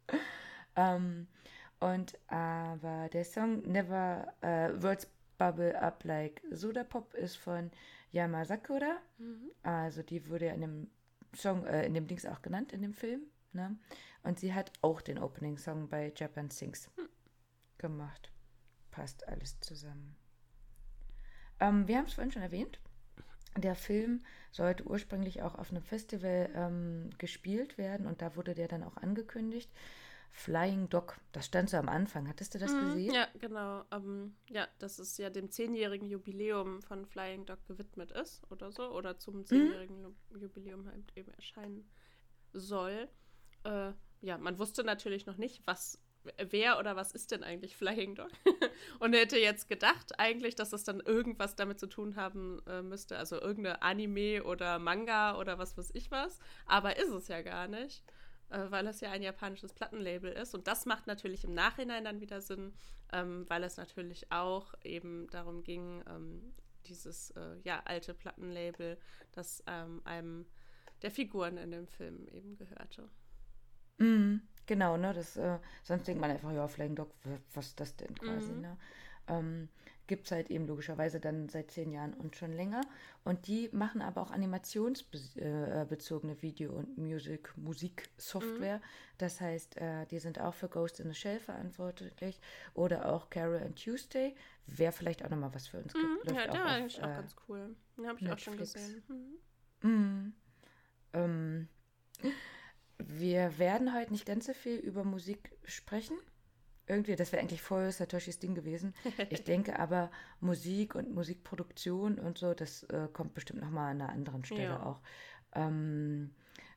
ähm, 0.76 1.28
und 1.80 2.18
aber 2.28 3.10
der 3.10 3.24
Song 3.24 3.62
Never 3.64 4.34
äh, 4.42 4.72
Words 4.82 5.08
Bubble 5.38 5.80
Up 5.80 6.04
Like 6.04 6.42
Soda 6.52 6.84
Pop 6.84 7.14
ist 7.14 7.38
von 7.38 7.72
Yamasakura. 8.12 8.98
Mhm. 9.18 9.52
Also 9.64 10.02
die 10.02 10.28
wurde 10.30 10.48
ja 10.48 10.54
in 10.54 10.62
dem 10.62 10.90
Song, 11.36 11.66
äh, 11.66 11.86
in 11.86 11.94
dem 11.94 12.08
Dings 12.08 12.26
auch 12.26 12.42
genannt, 12.42 12.72
in 12.74 12.82
dem 12.82 12.94
Film. 12.94 13.22
Ne? 13.54 13.78
Und 14.24 14.40
sie 14.40 14.54
hat 14.54 14.72
auch 14.82 15.02
den 15.02 15.20
Opening-Song 15.20 15.90
bei 15.90 16.12
Japan 16.16 16.50
Sings 16.50 16.90
gemacht. 17.78 18.32
Passt 18.92 19.28
alles 19.28 19.60
zusammen. 19.60 20.16
Ähm, 21.60 21.88
wir 21.88 21.98
haben 21.98 22.06
es 22.06 22.14
vorhin 22.14 22.32
schon 22.32 22.42
erwähnt. 22.42 22.80
Der 23.56 23.76
Film 23.76 24.24
sollte 24.52 24.86
ursprünglich 24.86 25.42
auch 25.42 25.56
auf 25.56 25.72
einem 25.72 25.82
Festival 25.82 26.50
ähm, 26.54 27.10
gespielt 27.18 27.78
werden 27.78 28.06
und 28.06 28.22
da 28.22 28.36
wurde 28.36 28.54
der 28.54 28.68
dann 28.68 28.84
auch 28.84 28.98
angekündigt. 28.98 29.72
Flying 30.32 30.88
Dog, 30.90 31.18
das 31.32 31.46
stand 31.46 31.70
so 31.70 31.78
am 31.78 31.90
Anfang. 31.90 32.28
Hattest 32.28 32.54
du 32.54 32.60
das 32.60 32.72
Mhm, 32.74 32.80
gesehen? 32.80 33.14
Ja, 33.14 33.28
genau. 33.40 33.84
Ähm, 33.92 34.36
ja, 34.50 34.68
dass 34.80 35.00
es 35.00 35.18
ja 35.18 35.30
dem 35.30 35.50
zehnjährigen 35.50 36.08
Jubiläum 36.08 36.82
von 36.82 37.06
Flying 37.06 37.46
Dog 37.46 37.66
gewidmet 37.68 38.12
ist 38.12 38.44
oder 38.52 38.72
so. 38.72 38.92
Oder 38.92 39.14
Mhm. 39.14 39.20
zum 39.20 39.46
zehnjährigen 39.46 40.04
Lu- 40.04 40.38
Jubiläum 40.40 40.88
halt 40.88 41.12
eben 41.16 41.32
erscheinen 41.34 41.90
soll. 42.54 43.08
Äh, 43.64 43.92
ja, 44.22 44.38
man 44.38 44.58
wusste 44.60 44.84
natürlich 44.84 45.26
noch 45.26 45.38
nicht, 45.38 45.62
was, 45.66 46.00
wer 46.50 46.80
oder 46.80 46.96
was 46.96 47.12
ist 47.12 47.32
denn 47.32 47.44
eigentlich 47.44 47.76
Flying 47.76 48.16
Dog? 48.16 48.30
Und 49.00 49.14
hätte 49.14 49.38
jetzt 49.40 49.68
gedacht 49.70 50.20
eigentlich, 50.20 50.56
dass 50.56 50.70
das 50.70 50.84
dann 50.84 51.00
irgendwas 51.00 51.56
damit 51.56 51.80
zu 51.80 51.88
tun 51.88 52.16
haben 52.16 52.62
äh, 52.68 52.82
müsste. 52.82 53.18
Also 53.18 53.40
irgendeine 53.42 53.82
Anime 53.82 54.44
oder 54.44 54.80
Manga 54.80 55.38
oder 55.40 55.58
was 55.58 55.78
weiß 55.78 55.92
ich 55.94 56.12
was. 56.12 56.40
Aber 56.66 56.98
ist 56.98 57.10
es 57.12 57.28
ja 57.28 57.42
gar 57.42 57.68
nicht 57.68 58.04
weil 58.50 58.88
es 58.88 59.02
ja 59.02 59.12
ein 59.12 59.22
japanisches 59.24 59.74
Plattenlabel 59.74 60.32
ist. 60.32 60.54
Und 60.56 60.68
das 60.68 60.86
macht 60.86 61.08
natürlich 61.08 61.44
im 61.44 61.54
Nachhinein 61.54 62.06
dann 62.06 62.22
wieder 62.22 62.42
Sinn, 62.42 62.74
ähm, 63.12 63.46
weil 63.50 63.64
es 63.64 63.78
natürlich 63.78 64.32
auch 64.32 64.74
eben 64.84 65.28
darum 65.30 65.64
ging, 65.64 66.04
ähm, 66.10 66.54
dieses 66.86 67.32
äh, 67.32 67.58
ja, 67.64 67.82
alte 67.86 68.14
Plattenlabel, 68.14 68.98
das 69.34 69.64
ähm, 69.68 70.02
einem 70.06 70.46
der 71.02 71.12
Figuren 71.12 71.58
in 71.58 71.72
dem 71.72 71.88
Film 71.88 72.28
eben 72.30 72.56
gehörte. 72.56 73.10
Mhm, 73.98 74.42
genau, 74.66 74.98
ne? 74.98 75.14
Das, 75.14 75.38
äh, 75.38 75.60
sonst 75.84 76.08
denkt 76.08 76.22
man 76.22 76.32
einfach, 76.32 76.52
ja, 76.52 76.68
Flying 76.68 76.96
Dog, 76.96 77.12
was 77.54 77.68
ist 77.68 77.80
das 77.80 77.96
denn 77.96 78.16
quasi, 78.16 78.52
Mhm. 78.54 78.62
ne? 78.62 78.78
Gibt 80.08 80.26
es 80.26 80.32
halt 80.32 80.50
eben 80.50 80.66
logischerweise 80.68 81.20
dann 81.20 81.50
seit 81.50 81.72
zehn 81.72 81.92
Jahren 81.92 82.14
und 82.14 82.36
schon 82.36 82.54
länger. 82.54 82.82
Und 83.26 83.48
die 83.48 83.70
machen 83.74 84.02
aber 84.02 84.22
auch 84.22 84.32
animationsbezogene 84.32 86.42
Video- 86.42 86.72
und 86.72 86.98
Music, 86.98 87.52
Musiksoftware. 87.58 88.82
Das 89.18 89.42
heißt, 89.42 89.78
äh, 89.78 90.06
die 90.08 90.20
sind 90.20 90.40
auch 90.40 90.54
für 90.54 90.70
Ghost 90.70 91.02
in 91.02 91.10
the 91.10 91.16
Shell 91.16 91.40
verantwortlich. 91.40 92.40
Oder 92.74 93.12
auch 93.14 93.30
Carol 93.30 93.62
and 93.62 93.84
Tuesday. 93.84 94.34
Wäre 94.66 94.94
vielleicht 94.94 95.26
auch 95.26 95.30
nochmal 95.30 95.54
was 95.54 95.68
für 95.68 95.80
uns 95.80 95.94
gibt. 95.94 96.06
Mhm, 96.06 96.18
Läuft 96.24 96.36
ja, 96.36 96.44
der 96.46 96.52
auch 96.52 96.56
war 96.66 96.86
auf, 96.86 97.00
auch 97.00 97.08
äh, 97.10 97.22
ganz 97.22 97.36
cool. 97.48 97.76
Den 97.98 98.08
habe 98.08 98.20
ich 98.20 98.32
auch 98.32 98.40
schon 98.40 98.56
Netflix. 98.56 98.74
gesehen. 98.74 99.04
Mhm. 99.82 99.90
Mhm. 99.90 100.34
Ähm, 101.14 101.68
wir 102.98 103.60
werden 103.60 103.94
heute 103.94 104.12
nicht 104.12 104.26
ganz 104.26 104.46
so 104.46 104.54
viel 104.54 104.78
über 104.78 105.04
Musik 105.04 105.52
sprechen. 105.66 106.18
Irgendwie, 106.88 107.16
das 107.16 107.32
wäre 107.32 107.42
eigentlich 107.42 107.62
voll 107.62 107.92
Satoshis 107.92 108.40
Ding 108.40 108.56
gewesen. 108.56 108.94
Ich 109.30 109.44
denke 109.44 109.78
aber, 109.80 110.10
Musik 110.40 110.96
und 110.96 111.14
Musikproduktion 111.14 112.18
und 112.18 112.38
so, 112.38 112.54
das 112.54 112.84
äh, 112.84 113.08
kommt 113.12 113.34
bestimmt 113.34 113.62
nochmal 113.62 113.92
an 113.92 114.02
einer 114.02 114.12
anderen 114.12 114.46
Stelle 114.46 114.64
Ja. 114.70 114.84
auch. 114.84 115.02
Ähm, 115.54 116.32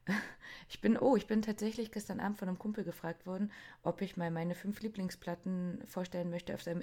ich 0.69 0.81
bin, 0.81 0.99
oh, 0.99 1.17
ich 1.17 1.27
bin 1.27 1.43
tatsächlich 1.43 1.93
gestern 1.93 2.21
Abend 2.21 2.39
von 2.39 2.49
einem 2.49 2.59
Kumpel 2.59 2.85
gefragt 2.85 3.27
worden, 3.27 3.53
ob 3.83 4.03
ich 4.03 4.17
mal 4.17 4.31
meine 4.31 4.55
fünf 4.55 4.81
Lieblingsplatten 4.81 5.83
vorstellen 5.87 6.31
möchte 6.31 6.55
auf 6.55 6.63
seinem 6.63 6.81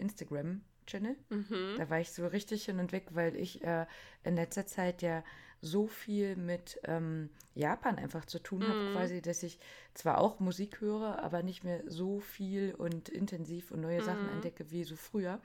Instagram-Channel. 0.88 1.16
Mhm. 1.30 1.76
Da 1.78 1.90
war 1.90 2.00
ich 2.00 2.12
so 2.12 2.26
richtig 2.28 2.66
hin 2.66 2.80
und 2.80 2.92
weg, 2.92 3.08
weil 3.12 3.36
ich 3.36 3.64
äh, 3.64 3.86
in 4.24 4.36
letzter 4.36 4.66
Zeit 4.66 5.02
ja 5.02 5.24
so 5.62 5.88
viel 5.88 6.36
mit 6.36 6.80
ähm, 6.84 7.30
Japan 7.56 7.98
einfach 7.98 8.26
zu 8.26 8.40
tun 8.40 8.68
habe, 8.68 8.80
Mhm. 8.80 8.92
quasi, 8.92 9.22
dass 9.22 9.42
ich 9.44 9.60
zwar 9.94 10.20
auch 10.20 10.40
Musik 10.40 10.82
höre, 10.82 11.20
aber 11.24 11.42
nicht 11.44 11.64
mehr 11.64 11.82
so 11.88 12.20
viel 12.20 12.76
und 12.76 13.10
intensiv 13.10 13.72
und 13.72 13.82
neue 13.82 14.02
Sachen 14.04 14.26
Mhm. 14.28 14.34
entdecke 14.36 14.70
wie 14.72 14.84
so 14.84 14.96
früher. 14.96 15.42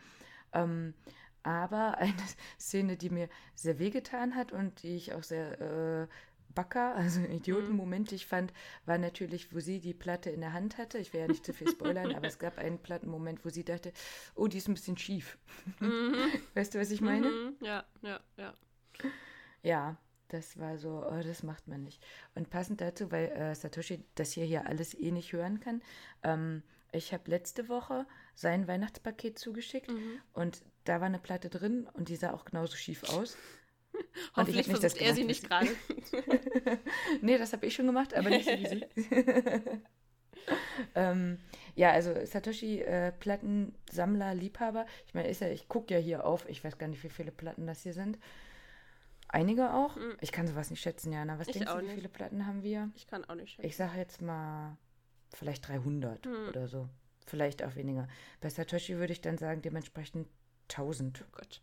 Ähm, 0.53 0.95
aber 1.43 1.99
eine 1.99 2.15
Szene, 2.61 2.97
die 2.97 3.11
mir 3.11 3.29
sehr 3.55 3.79
wehgetan 3.79 4.35
hat 4.35 4.53
und 4.53 4.83
die 4.83 4.97
ich 4.97 5.15
auch 5.15 5.23
sehr 5.23 5.61
äh, 5.61 6.09
backer, 6.55 6.95
also 6.95 7.21
idiotenmomentig 7.21 8.27
fand, 8.27 8.53
war 8.87 8.99
natürlich, 8.99 9.55
wo 9.55 9.61
sie 9.61 9.81
die 9.81 9.95
Platte 9.95 10.31
in 10.31 10.41
der 10.41 10.53
Hand 10.53 10.79
hatte. 10.79 10.99
Ich 10.99 11.13
will 11.13 11.21
ja 11.21 11.29
nicht 11.29 11.45
zu 11.47 11.53
viel 11.53 11.69
spoilern, 11.69 12.15
aber 12.15 12.27
es 12.27 12.39
gab 12.39 12.59
einen 12.59 12.79
Plattenmoment, 12.79 13.45
wo 13.45 13.49
sie 13.51 13.65
dachte, 13.65 13.93
oh, 14.35 14.47
die 14.49 14.59
ist 14.59 14.69
ein 14.69 14.75
bisschen 14.75 14.99
schief. 14.99 15.39
Mhm. 15.81 16.15
Weißt 16.55 16.75
du, 16.75 16.81
was 16.81 16.91
ich 16.91 17.01
meine? 17.01 17.29
Mhm. 17.29 17.57
Ja, 17.61 17.85
ja, 18.03 18.21
ja. 18.37 18.55
Ja, 19.63 19.97
das 20.29 20.59
war 20.59 20.79
so, 20.79 21.05
oh, 21.07 21.21
das 21.23 21.43
macht 21.43 21.69
man 21.69 21.85
nicht. 21.85 22.03
Und 22.35 22.51
passend 22.51 22.81
dazu, 22.81 23.11
weil 23.13 23.27
äh, 23.31 23.55
Satoshi 23.55 24.05
das 24.15 24.33
hier, 24.33 24.45
hier 24.45 24.67
alles 24.67 24.95
eh 24.95 25.11
nicht 25.11 25.33
hören 25.33 25.61
kann, 25.61 25.83
ähm, 26.23 26.63
ich 26.95 27.13
habe 27.15 27.31
letzte 27.31 27.69
Woche 27.69 28.07
sein 28.35 28.67
Weihnachtspaket 28.69 29.39
zugeschickt 29.39 29.91
Mhm. 29.91 30.21
und 30.35 30.63
da 30.85 31.01
war 31.01 31.07
eine 31.07 31.19
Platte 31.19 31.49
drin 31.49 31.89
und 31.95 32.09
die 32.09 32.17
sah 32.17 32.33
auch 32.33 32.45
genauso 32.45 32.77
schief 32.77 33.05
aus. 33.05 33.37
Hoffentlich 34.37 34.67
nicht 34.69 34.83
das 34.83 34.93
versucht 34.95 35.03
er 35.03 35.15
sie 35.15 35.25
nicht 35.25 35.49
gerade. 35.49 35.69
nee, 37.21 37.39
das 37.39 37.53
habe 37.53 37.67
ich 37.67 37.75
schon 37.75 37.87
gemacht, 37.87 38.15
aber 38.15 38.31
nicht 38.31 38.45
so 38.49 38.53
wie 38.53 38.67
sie. 38.67 38.87
ähm, 40.95 41.39
ja, 41.75 41.91
also 41.93 42.15
Satoshi, 42.25 42.81
äh, 42.81 43.13
Plattensammler, 43.13 44.35
Liebhaber. 44.35 44.87
Ich 45.07 45.15
meine, 45.15 45.31
ja, 45.31 45.49
ich 45.49 45.69
gucke 45.69 45.95
ja 45.95 46.01
hier 46.01 46.25
auf, 46.25 46.49
ich 46.49 46.63
weiß 46.65 46.79
gar 46.79 46.89
nicht, 46.89 47.03
wie 47.05 47.09
viele 47.11 47.31
Platten 47.33 47.67
das 47.67 47.83
hier 47.83 47.93
sind. 47.93 48.19
Einige 49.29 49.73
auch. 49.73 49.97
Mhm. 49.97 50.17
Ich 50.21 50.33
kann 50.33 50.47
sowas 50.47 50.71
nicht 50.71 50.81
schätzen, 50.83 51.13
Jana. 51.13 51.39
Was 51.39 51.49
Ich 51.49 51.55
denkst 51.55 51.71
du, 51.73 51.79
wie 51.79 51.83
nicht. 51.85 51.95
viele 51.95 52.09
Platten 52.09 52.47
haben 52.47 52.63
wir? 52.63 52.91
Ich 52.95 53.07
kann 53.07 53.25
auch 53.25 53.35
nicht 53.35 53.53
schätzen. 53.53 53.67
Ich 53.67 53.77
sage 53.77 53.99
jetzt 53.99 54.21
mal 54.21 54.77
vielleicht 55.35 55.67
300 55.69 56.27
Mhm. 56.27 56.49
oder 56.49 56.69
so. 56.69 56.89
Vielleicht 57.27 57.63
auch 57.63 57.75
weniger. 57.77 58.09
Bei 58.41 58.51
Satoshi 58.51 58.97
würde 58.99 59.13
ich 59.13 59.21
dann 59.21 59.39
sagen, 59.39 59.63
dementsprechend 59.63 60.29
1000. 60.69 61.25
Oh 61.25 61.29
Gott. 61.33 61.63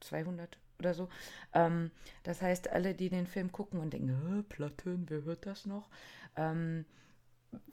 1200 0.00 0.58
oder 0.78 0.94
so. 0.94 1.08
Ähm, 1.54 1.90
das 2.22 2.42
heißt, 2.42 2.70
alle, 2.70 2.94
die 2.94 3.08
den 3.08 3.26
Film 3.26 3.52
gucken 3.52 3.80
und 3.80 3.92
denken, 3.92 4.10
"Hä, 4.10 4.42
Platten, 4.48 5.08
wer 5.08 5.22
hört 5.24 5.46
das 5.46 5.66
noch? 5.66 5.88
Ähm, 6.36 6.84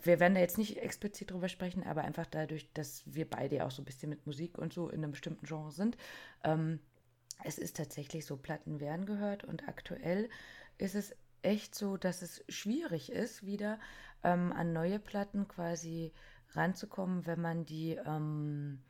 wir 0.01 0.19
werden 0.19 0.35
da 0.35 0.39
jetzt 0.41 0.57
nicht 0.57 0.77
explizit 0.77 1.31
drüber 1.31 1.49
sprechen, 1.49 1.83
aber 1.83 2.03
einfach 2.03 2.25
dadurch, 2.25 2.71
dass 2.73 3.03
wir 3.05 3.29
beide 3.29 3.57
ja 3.57 3.65
auch 3.67 3.71
so 3.71 3.81
ein 3.81 3.85
bisschen 3.85 4.09
mit 4.09 4.25
Musik 4.25 4.57
und 4.57 4.73
so 4.73 4.89
in 4.89 5.03
einem 5.03 5.11
bestimmten 5.11 5.45
Genre 5.45 5.71
sind. 5.71 5.97
Ähm, 6.43 6.79
es 7.43 7.57
ist 7.57 7.75
tatsächlich 7.77 8.25
so, 8.25 8.37
Platten 8.37 8.79
werden 8.79 9.05
gehört 9.05 9.43
und 9.43 9.67
aktuell 9.67 10.29
ist 10.77 10.95
es 10.95 11.15
echt 11.41 11.75
so, 11.75 11.97
dass 11.97 12.21
es 12.21 12.43
schwierig 12.47 13.11
ist, 13.11 13.45
wieder 13.45 13.79
ähm, 14.23 14.53
an 14.53 14.73
neue 14.73 14.99
Platten 14.99 15.47
quasi 15.47 16.13
ranzukommen, 16.51 17.25
wenn 17.25 17.41
man 17.41 17.65
die 17.65 17.99
ähm, 18.05 18.81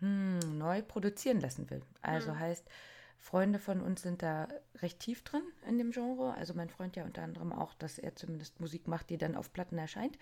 hm, 0.00 0.58
neu 0.58 0.82
produzieren 0.82 1.40
lassen 1.40 1.70
will. 1.70 1.82
Also 2.02 2.32
Hm. 2.32 2.38
heißt, 2.38 2.68
Freunde 3.18 3.58
von 3.58 3.82
uns 3.82 4.02
sind 4.02 4.22
da 4.22 4.48
recht 4.76 4.98
tief 5.00 5.22
drin 5.22 5.42
in 5.68 5.78
dem 5.78 5.90
Genre. 5.90 6.34
Also 6.34 6.54
mein 6.54 6.70
Freund 6.70 6.96
ja 6.96 7.04
unter 7.04 7.22
anderem 7.22 7.52
auch, 7.52 7.74
dass 7.74 7.98
er 7.98 8.16
zumindest 8.16 8.60
Musik 8.60 8.88
macht, 8.88 9.10
die 9.10 9.18
dann 9.18 9.36
auf 9.36 9.52
Platten 9.52 9.76
erscheint. 9.76 10.18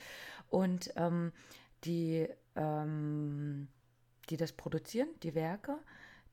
Und 0.49 0.93
ähm, 0.97 1.33
die, 1.85 2.29
ähm, 2.57 3.69
die 4.31 4.37
das 4.37 4.53
produzieren, 4.53 5.09
die 5.23 5.37
Werke, 5.37 5.79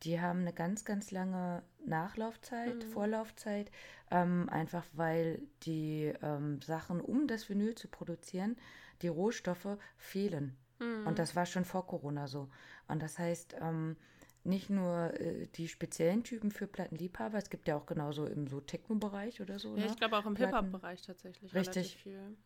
die 0.03 0.19
haben 0.19 0.39
eine 0.39 0.53
ganz, 0.53 0.85
ganz 0.85 1.11
lange 1.11 1.63
Nachlaufzeit, 1.85 2.75
mhm. 2.83 2.89
Vorlaufzeit, 2.89 3.71
ähm, 4.11 4.49
einfach 4.49 4.85
weil 4.93 5.41
die 5.63 6.13
ähm, 6.21 6.61
Sachen, 6.61 6.99
um 6.99 7.27
das 7.27 7.47
Vinyl 7.47 7.75
zu 7.75 7.87
produzieren, 7.87 8.57
die 9.01 9.07
Rohstoffe 9.07 9.77
fehlen. 9.97 10.57
Mhm. 10.79 11.07
Und 11.07 11.19
das 11.19 11.35
war 11.35 11.45
schon 11.45 11.65
vor 11.65 11.87
Corona 11.87 12.27
so. 12.27 12.49
Und 12.87 13.01
das 13.01 13.19
heißt, 13.19 13.55
ähm, 13.61 13.95
nicht 14.43 14.69
nur 14.69 15.19
äh, 15.19 15.47
die 15.55 15.67
speziellen 15.67 16.23
Typen 16.23 16.51
für 16.51 16.67
Plattenliebhaber, 16.67 17.37
es 17.37 17.49
gibt 17.49 17.67
ja 17.67 17.75
auch 17.75 17.85
genauso 17.85 18.25
im 18.25 18.47
so 18.47 18.61
Techno-Bereich 18.61 19.41
oder 19.41 19.59
so. 19.59 19.75
Ja, 19.75 19.85
ne? 19.85 19.91
ich 19.91 19.97
glaube 19.97 20.17
auch 20.17 20.25
im 20.25 20.35
Hip-Hop-Bereich 20.35 21.01
tatsächlich. 21.01 21.53
Richtig. 21.53 21.97
viel. 21.97 22.37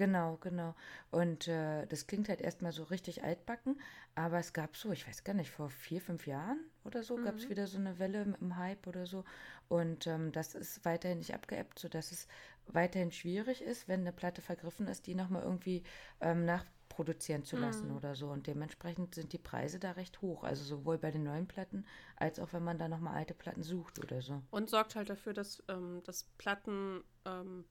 Genau, 0.00 0.38
genau. 0.40 0.74
Und 1.10 1.46
äh, 1.46 1.84
das 1.86 2.06
klingt 2.06 2.30
halt 2.30 2.40
erstmal 2.40 2.72
so 2.72 2.84
richtig 2.84 3.22
altbacken, 3.22 3.78
aber 4.14 4.38
es 4.38 4.54
gab 4.54 4.74
so, 4.74 4.92
ich 4.92 5.06
weiß 5.06 5.24
gar 5.24 5.34
nicht, 5.34 5.50
vor 5.50 5.68
vier, 5.68 6.00
fünf 6.00 6.26
Jahren 6.26 6.58
oder 6.84 7.02
so 7.02 7.18
mhm. 7.18 7.24
gab 7.24 7.34
es 7.34 7.50
wieder 7.50 7.66
so 7.66 7.76
eine 7.76 7.98
Welle 7.98 8.34
im 8.40 8.56
Hype 8.56 8.86
oder 8.86 9.04
so. 9.04 9.24
Und 9.68 10.06
ähm, 10.06 10.32
das 10.32 10.54
ist 10.54 10.86
weiterhin 10.86 11.18
nicht 11.18 11.34
abgeebbt, 11.34 11.78
sodass 11.78 12.12
es 12.12 12.28
weiterhin 12.66 13.12
schwierig 13.12 13.60
ist, 13.60 13.88
wenn 13.88 14.00
eine 14.00 14.12
Platte 14.12 14.40
vergriffen 14.40 14.86
ist, 14.88 15.06
die 15.06 15.14
nochmal 15.14 15.42
irgendwie 15.42 15.82
ähm, 16.22 16.46
nach 16.46 16.64
produzieren 16.90 17.44
zu 17.44 17.56
lassen 17.56 17.88
mhm. 17.88 17.96
oder 17.96 18.14
so. 18.14 18.28
Und 18.28 18.46
dementsprechend 18.46 19.14
sind 19.14 19.32
die 19.32 19.38
Preise 19.38 19.78
da 19.78 19.92
recht 19.92 20.20
hoch. 20.20 20.44
Also 20.44 20.62
sowohl 20.64 20.98
bei 20.98 21.10
den 21.10 21.22
neuen 21.22 21.48
Platten 21.48 21.86
als 22.16 22.38
auch 22.38 22.52
wenn 22.52 22.62
man 22.62 22.76
da 22.78 22.86
nochmal 22.86 23.14
alte 23.14 23.32
Platten 23.32 23.62
sucht 23.62 23.98
oder 23.98 24.20
so. 24.20 24.42
Und 24.50 24.68
sorgt 24.68 24.94
halt 24.94 25.08
dafür, 25.08 25.32
dass 25.32 25.62
ähm, 25.68 26.02
das 26.04 26.24
Platten 26.36 27.02
ähm, 27.24 27.64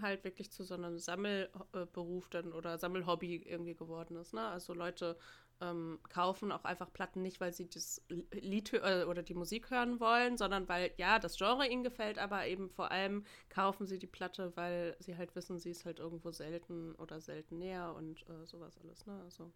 halt 0.00 0.24
wirklich 0.24 0.50
zu 0.50 0.64
so 0.64 0.74
einem 0.74 0.98
Sammelberuf 0.98 2.30
dann 2.30 2.52
oder 2.52 2.78
Sammelhobby 2.78 3.36
irgendwie 3.36 3.74
geworden 3.74 4.16
ist. 4.16 4.32
Ne? 4.32 4.40
Also 4.40 4.72
Leute 4.72 5.18
ähm, 5.62 5.98
kaufen 6.08 6.52
auch 6.52 6.64
einfach 6.64 6.92
Platten 6.92 7.22
nicht, 7.22 7.40
weil 7.40 7.52
sie 7.52 7.68
das 7.70 8.02
Lied 8.32 8.72
äh, 8.74 9.04
oder 9.08 9.22
die 9.22 9.34
Musik 9.34 9.70
hören 9.70 10.00
wollen, 10.00 10.36
sondern 10.36 10.68
weil, 10.68 10.92
ja, 10.98 11.18
das 11.18 11.38
Genre 11.38 11.66
ihnen 11.68 11.84
gefällt, 11.84 12.18
aber 12.18 12.46
eben 12.46 12.68
vor 12.70 12.90
allem 12.90 13.24
kaufen 13.48 13.86
sie 13.86 13.98
die 13.98 14.06
Platte, 14.06 14.52
weil 14.56 14.96
sie 14.98 15.16
halt 15.16 15.34
wissen, 15.36 15.58
sie 15.58 15.70
ist 15.70 15.84
halt 15.84 16.00
irgendwo 16.00 16.32
selten 16.32 16.94
oder 16.96 17.20
selten 17.20 17.58
näher 17.58 17.94
und 17.94 18.28
äh, 18.28 18.44
sowas 18.46 18.78
alles, 18.78 19.06
ne? 19.06 19.20
Also. 19.24 19.52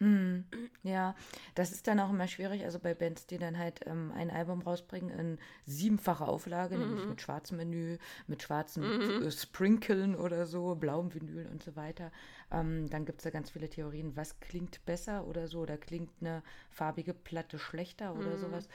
Mm, 0.00 0.44
ja, 0.84 1.16
das 1.56 1.72
ist 1.72 1.88
dann 1.88 1.98
auch 1.98 2.10
immer 2.10 2.28
schwierig. 2.28 2.64
Also 2.64 2.78
bei 2.78 2.94
Bands, 2.94 3.26
die 3.26 3.38
dann 3.38 3.58
halt 3.58 3.80
ähm, 3.86 4.12
ein 4.14 4.30
Album 4.30 4.62
rausbringen 4.62 5.10
in 5.10 5.38
siebenfacher 5.66 6.28
Auflage, 6.28 6.76
mhm. 6.76 6.86
nämlich 6.86 7.06
mit 7.06 7.20
schwarzem 7.20 7.56
Menü, 7.56 7.98
mit 8.26 8.42
schwarzen 8.42 8.84
mhm. 8.84 9.26
Äh, 9.26 9.30
Sprinkeln 9.32 10.14
oder 10.14 10.46
so, 10.46 10.76
blauem 10.76 11.12
Vinyl 11.14 11.46
und 11.50 11.62
so 11.62 11.74
weiter. 11.74 12.12
Ähm, 12.52 12.88
dann 12.90 13.06
gibt 13.06 13.18
es 13.18 13.24
da 13.24 13.30
ganz 13.30 13.50
viele 13.50 13.68
Theorien, 13.68 14.16
was 14.16 14.38
klingt 14.40 14.84
besser 14.86 15.26
oder 15.26 15.48
so, 15.48 15.60
oder 15.60 15.76
klingt 15.76 16.10
eine 16.20 16.42
farbige 16.70 17.12
Platte 17.12 17.58
schlechter 17.58 18.14
oder 18.14 18.36
mhm. 18.36 18.38
sowas. 18.38 18.68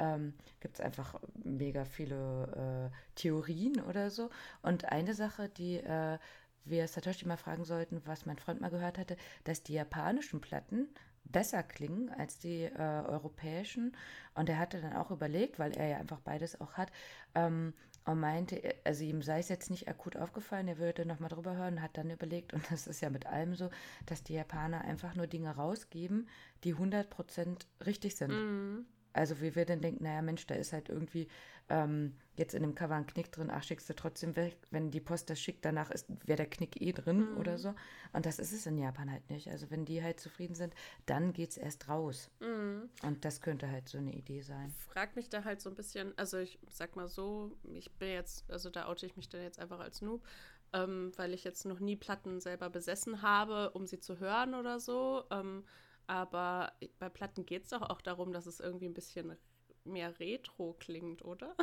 Ähm, 0.00 0.34
gibt 0.60 0.76
es 0.76 0.80
einfach 0.80 1.20
mega 1.42 1.84
viele 1.84 2.92
äh, 2.92 3.16
Theorien 3.16 3.80
oder 3.80 4.10
so. 4.10 4.30
Und 4.62 4.84
eine 4.84 5.12
Sache, 5.14 5.48
die 5.48 5.78
äh, 5.78 6.18
wir 6.64 6.86
Satoshi 6.88 7.26
mal 7.26 7.36
fragen 7.36 7.64
sollten, 7.64 8.02
was 8.04 8.26
mein 8.26 8.38
Freund 8.38 8.60
mal 8.60 8.70
gehört 8.70 8.98
hatte, 8.98 9.16
dass 9.44 9.62
die 9.62 9.74
japanischen 9.74 10.40
Platten 10.40 10.88
besser 11.24 11.62
klingen 11.62 12.10
als 12.10 12.38
die 12.38 12.64
äh, 12.64 13.02
europäischen. 13.06 13.96
Und 14.34 14.48
er 14.48 14.58
hatte 14.58 14.80
dann 14.80 14.94
auch 14.94 15.10
überlegt, 15.10 15.58
weil 15.58 15.72
er 15.72 15.88
ja 15.88 15.96
einfach 15.98 16.20
beides 16.20 16.60
auch 16.60 16.74
hat, 16.74 16.90
ähm, 17.34 17.74
und 18.08 18.20
meinte, 18.20 18.62
also 18.84 19.04
ihm 19.04 19.20
sei 19.20 19.40
es 19.40 19.50
jetzt 19.50 19.70
nicht 19.70 19.86
akut 19.86 20.16
aufgefallen, 20.16 20.66
er 20.66 20.78
würde 20.78 21.04
nochmal 21.04 21.28
drüber 21.28 21.56
hören, 21.56 21.82
hat 21.82 21.98
dann 21.98 22.08
überlegt, 22.10 22.54
und 22.54 22.62
das 22.70 22.86
ist 22.86 23.02
ja 23.02 23.10
mit 23.10 23.26
allem 23.26 23.54
so, 23.54 23.68
dass 24.06 24.22
die 24.22 24.34
Japaner 24.34 24.80
einfach 24.80 25.14
nur 25.14 25.26
Dinge 25.26 25.54
rausgeben, 25.54 26.26
die 26.64 26.74
100% 26.74 27.66
richtig 27.84 28.16
sind. 28.16 28.30
Mhm. 28.30 28.86
Also 29.12 29.40
wie 29.40 29.54
wir 29.54 29.64
dann 29.64 29.80
denken, 29.80 30.04
naja 30.04 30.22
Mensch, 30.22 30.46
da 30.46 30.54
ist 30.54 30.72
halt 30.72 30.88
irgendwie 30.88 31.28
ähm, 31.70 32.14
jetzt 32.36 32.54
in 32.54 32.62
dem 32.62 32.74
Cover 32.74 32.94
ein 32.94 33.06
Knick 33.06 33.32
drin, 33.32 33.50
ach, 33.50 33.62
schickst 33.62 33.88
du 33.90 33.94
trotzdem 33.94 34.36
weg. 34.36 34.56
Wenn 34.70 34.90
die 34.90 35.00
Post 35.00 35.28
das 35.28 35.40
schickt, 35.40 35.64
danach 35.64 35.90
wäre 36.24 36.36
der 36.36 36.48
Knick 36.48 36.80
eh 36.80 36.92
drin 36.92 37.32
mhm. 37.32 37.36
oder 37.38 37.58
so. 37.58 37.74
Und 38.12 38.26
das 38.26 38.38
ist 38.38 38.52
es 38.52 38.66
in 38.66 38.78
Japan 38.78 39.10
halt 39.10 39.28
nicht. 39.28 39.48
Also 39.48 39.70
wenn 39.70 39.84
die 39.84 40.02
halt 40.02 40.20
zufrieden 40.20 40.54
sind, 40.54 40.74
dann 41.06 41.32
geht 41.32 41.50
es 41.50 41.56
erst 41.58 41.88
raus. 41.88 42.30
Mhm. 42.40 42.88
Und 43.02 43.24
das 43.24 43.40
könnte 43.40 43.70
halt 43.70 43.88
so 43.88 43.98
eine 43.98 44.14
Idee 44.14 44.40
sein. 44.40 44.72
Frag 44.92 45.16
mich 45.16 45.28
da 45.28 45.44
halt 45.44 45.60
so 45.60 45.68
ein 45.68 45.76
bisschen, 45.76 46.16
also 46.16 46.38
ich 46.38 46.58
sag 46.70 46.96
mal 46.96 47.08
so, 47.08 47.52
ich 47.64 47.90
bin 47.92 48.10
jetzt, 48.10 48.50
also 48.50 48.70
da 48.70 48.86
oute 48.86 49.06
ich 49.06 49.16
mich 49.16 49.28
dann 49.28 49.42
jetzt 49.42 49.58
einfach 49.58 49.80
als 49.80 50.00
Noob, 50.00 50.24
ähm, 50.72 51.12
weil 51.16 51.34
ich 51.34 51.44
jetzt 51.44 51.66
noch 51.66 51.80
nie 51.80 51.96
Platten 51.96 52.40
selber 52.40 52.70
besessen 52.70 53.22
habe, 53.22 53.70
um 53.70 53.86
sie 53.86 54.00
zu 54.00 54.18
hören 54.20 54.54
oder 54.54 54.80
so. 54.80 55.24
Ähm, 55.30 55.64
aber 56.08 56.72
bei 56.98 57.08
Platten 57.08 57.46
geht 57.46 57.64
es 57.64 57.70
doch 57.70 57.82
auch 57.82 58.00
darum, 58.00 58.32
dass 58.32 58.46
es 58.46 58.60
irgendwie 58.60 58.86
ein 58.86 58.94
bisschen 58.94 59.36
mehr 59.84 60.18
retro 60.18 60.74
klingt, 60.78 61.24
oder? 61.24 61.54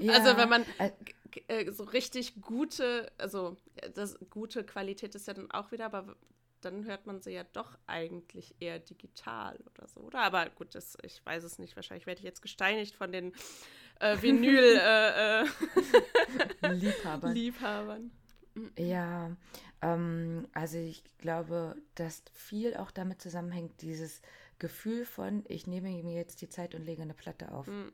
ja, 0.00 0.12
also 0.14 0.36
wenn 0.36 0.48
man 0.48 0.64
äh, 1.48 1.72
so 1.72 1.84
richtig 1.84 2.40
gute, 2.40 3.10
also 3.18 3.56
das 3.94 4.18
gute 4.30 4.64
Qualität 4.64 5.14
ist 5.14 5.26
ja 5.26 5.34
dann 5.34 5.50
auch 5.50 5.72
wieder, 5.72 5.86
aber 5.86 6.16
dann 6.60 6.84
hört 6.84 7.06
man 7.06 7.22
sie 7.22 7.32
ja 7.32 7.44
doch 7.52 7.78
eigentlich 7.86 8.54
eher 8.60 8.78
digital 8.78 9.58
oder 9.72 9.88
so, 9.88 10.00
oder? 10.00 10.20
Aber 10.20 10.48
gut, 10.50 10.74
das, 10.74 10.96
ich 11.02 11.24
weiß 11.24 11.44
es 11.44 11.58
nicht. 11.58 11.76
Wahrscheinlich 11.76 12.06
werde 12.06 12.18
ich 12.18 12.24
jetzt 12.24 12.42
gesteinigt 12.42 12.96
von 12.96 13.12
den 13.12 13.32
äh, 14.00 14.20
Vinyl 14.20 14.58
äh, 14.82 15.42
äh 15.42 15.46
Liebhabern. 16.72 17.34
Liebhabern. 17.34 18.10
Ja, 18.78 19.36
ähm, 19.82 20.48
also 20.52 20.78
ich 20.78 21.02
glaube, 21.18 21.76
dass 21.94 22.22
viel 22.32 22.76
auch 22.76 22.90
damit 22.90 23.20
zusammenhängt, 23.20 23.82
dieses 23.82 24.22
Gefühl 24.58 25.04
von, 25.04 25.44
ich 25.48 25.66
nehme 25.66 25.90
mir 25.90 26.14
jetzt 26.14 26.40
die 26.40 26.48
Zeit 26.48 26.74
und 26.74 26.84
lege 26.84 27.02
eine 27.02 27.14
Platte 27.14 27.52
auf. 27.52 27.66
Mhm. 27.66 27.92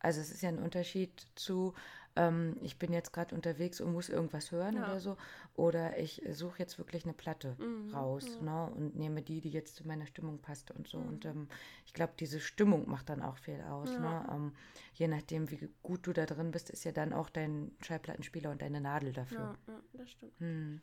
Also 0.00 0.20
es 0.20 0.30
ist 0.30 0.42
ja 0.42 0.48
ein 0.48 0.58
Unterschied 0.58 1.26
zu, 1.34 1.74
ähm, 2.16 2.56
ich 2.62 2.78
bin 2.78 2.92
jetzt 2.92 3.12
gerade 3.12 3.34
unterwegs 3.34 3.80
und 3.80 3.92
muss 3.92 4.08
irgendwas 4.08 4.50
hören 4.50 4.76
ja. 4.76 4.84
oder 4.84 5.00
so. 5.00 5.16
Oder 5.54 5.98
ich 5.98 6.22
suche 6.30 6.58
jetzt 6.58 6.78
wirklich 6.78 7.04
eine 7.04 7.12
Platte 7.12 7.54
mhm, 7.58 7.94
raus 7.94 8.38
ja. 8.40 8.42
ne, 8.42 8.72
und 8.74 8.96
nehme 8.96 9.22
die, 9.22 9.40
die 9.40 9.50
jetzt 9.50 9.76
zu 9.76 9.86
meiner 9.86 10.06
Stimmung 10.06 10.38
passt 10.38 10.70
und 10.70 10.88
so. 10.88 10.98
Mhm. 10.98 11.08
Und 11.08 11.24
ähm, 11.26 11.48
ich 11.86 11.92
glaube, 11.92 12.14
diese 12.18 12.40
Stimmung 12.40 12.88
macht 12.88 13.08
dann 13.10 13.22
auch 13.22 13.36
viel 13.36 13.60
aus. 13.62 13.90
Ja. 13.90 14.00
Ne? 14.00 14.26
Ähm, 14.32 14.52
je 14.94 15.06
nachdem, 15.06 15.50
wie 15.50 15.68
gut 15.82 16.06
du 16.06 16.12
da 16.12 16.26
drin 16.26 16.50
bist, 16.50 16.70
ist 16.70 16.84
ja 16.84 16.92
dann 16.92 17.12
auch 17.12 17.30
dein 17.30 17.72
Schallplattenspieler 17.82 18.50
und 18.50 18.62
deine 18.62 18.80
Nadel 18.80 19.12
dafür. 19.12 19.56
Ja, 19.66 19.80
das 19.92 20.10
stimmt. 20.10 20.32
Hm. 20.40 20.80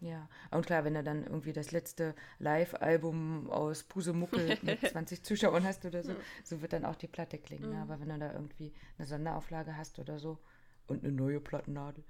Ja, 0.00 0.28
und 0.52 0.64
klar, 0.64 0.84
wenn 0.84 0.94
du 0.94 1.02
dann 1.02 1.24
irgendwie 1.24 1.52
das 1.52 1.72
letzte 1.72 2.14
Live-Album 2.38 3.50
aus 3.50 3.82
Pusemuckel 3.82 4.56
mit 4.62 4.80
20 4.80 5.24
Zuschauern 5.24 5.64
hast 5.64 5.84
oder 5.84 6.02
so, 6.04 6.14
so 6.44 6.62
wird 6.62 6.72
dann 6.72 6.84
auch 6.84 6.94
die 6.94 7.08
Platte 7.08 7.38
klingen. 7.38 7.70
Mhm. 7.70 7.78
Aber 7.78 8.00
wenn 8.00 8.08
du 8.08 8.18
da 8.18 8.32
irgendwie 8.32 8.72
eine 8.96 9.06
Sonderauflage 9.06 9.76
hast 9.76 9.98
oder 9.98 10.18
so 10.18 10.38
und 10.86 11.02
eine 11.02 11.12
neue 11.12 11.40
Plattennadel, 11.40 12.04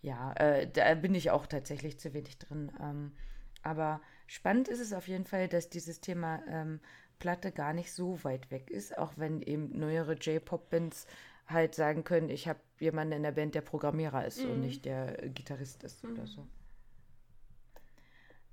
ja, 0.00 0.32
äh, 0.34 0.70
da 0.70 0.94
bin 0.94 1.14
ich 1.14 1.30
auch 1.30 1.46
tatsächlich 1.46 1.98
zu 1.98 2.14
wenig 2.14 2.38
drin. 2.38 2.72
Ähm, 2.80 3.12
aber 3.62 4.00
spannend 4.26 4.68
ist 4.68 4.80
es 4.80 4.92
auf 4.92 5.08
jeden 5.08 5.24
Fall, 5.24 5.48
dass 5.48 5.68
dieses 5.68 6.00
Thema 6.00 6.42
ähm, 6.48 6.80
Platte 7.18 7.52
gar 7.52 7.72
nicht 7.72 7.92
so 7.92 8.22
weit 8.24 8.50
weg 8.50 8.70
ist, 8.70 8.96
auch 8.96 9.12
wenn 9.16 9.42
eben 9.42 9.78
neuere 9.78 10.14
J-Pop-Bands 10.14 11.06
halt 11.46 11.74
sagen 11.74 12.04
können, 12.04 12.30
ich 12.30 12.48
habe 12.48 12.60
jemanden 12.80 13.12
in 13.12 13.22
der 13.22 13.32
Band, 13.32 13.54
der 13.54 13.60
Programmierer 13.60 14.24
ist 14.26 14.42
mhm. 14.42 14.50
und 14.50 14.60
nicht 14.60 14.84
der 14.84 15.28
Gitarrist 15.28 15.84
ist 15.84 16.04
mhm. 16.04 16.12
oder 16.12 16.26
so. 16.26 16.46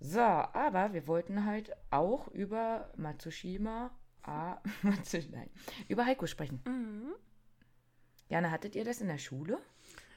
So, 0.03 0.19
aber 0.19 0.93
wir 0.93 1.05
wollten 1.05 1.45
halt 1.45 1.71
auch 1.91 2.27
über 2.29 2.91
Matsushima, 2.97 3.91
ah, 4.23 4.57
nein, 4.83 5.49
über 5.87 6.07
Heiko 6.07 6.25
sprechen. 6.25 6.59
Mhm. 6.65 7.13
Jana, 8.27 8.49
hattet 8.49 8.75
ihr 8.75 8.83
das 8.83 8.99
in 8.99 9.09
der 9.09 9.19
Schule? 9.19 9.59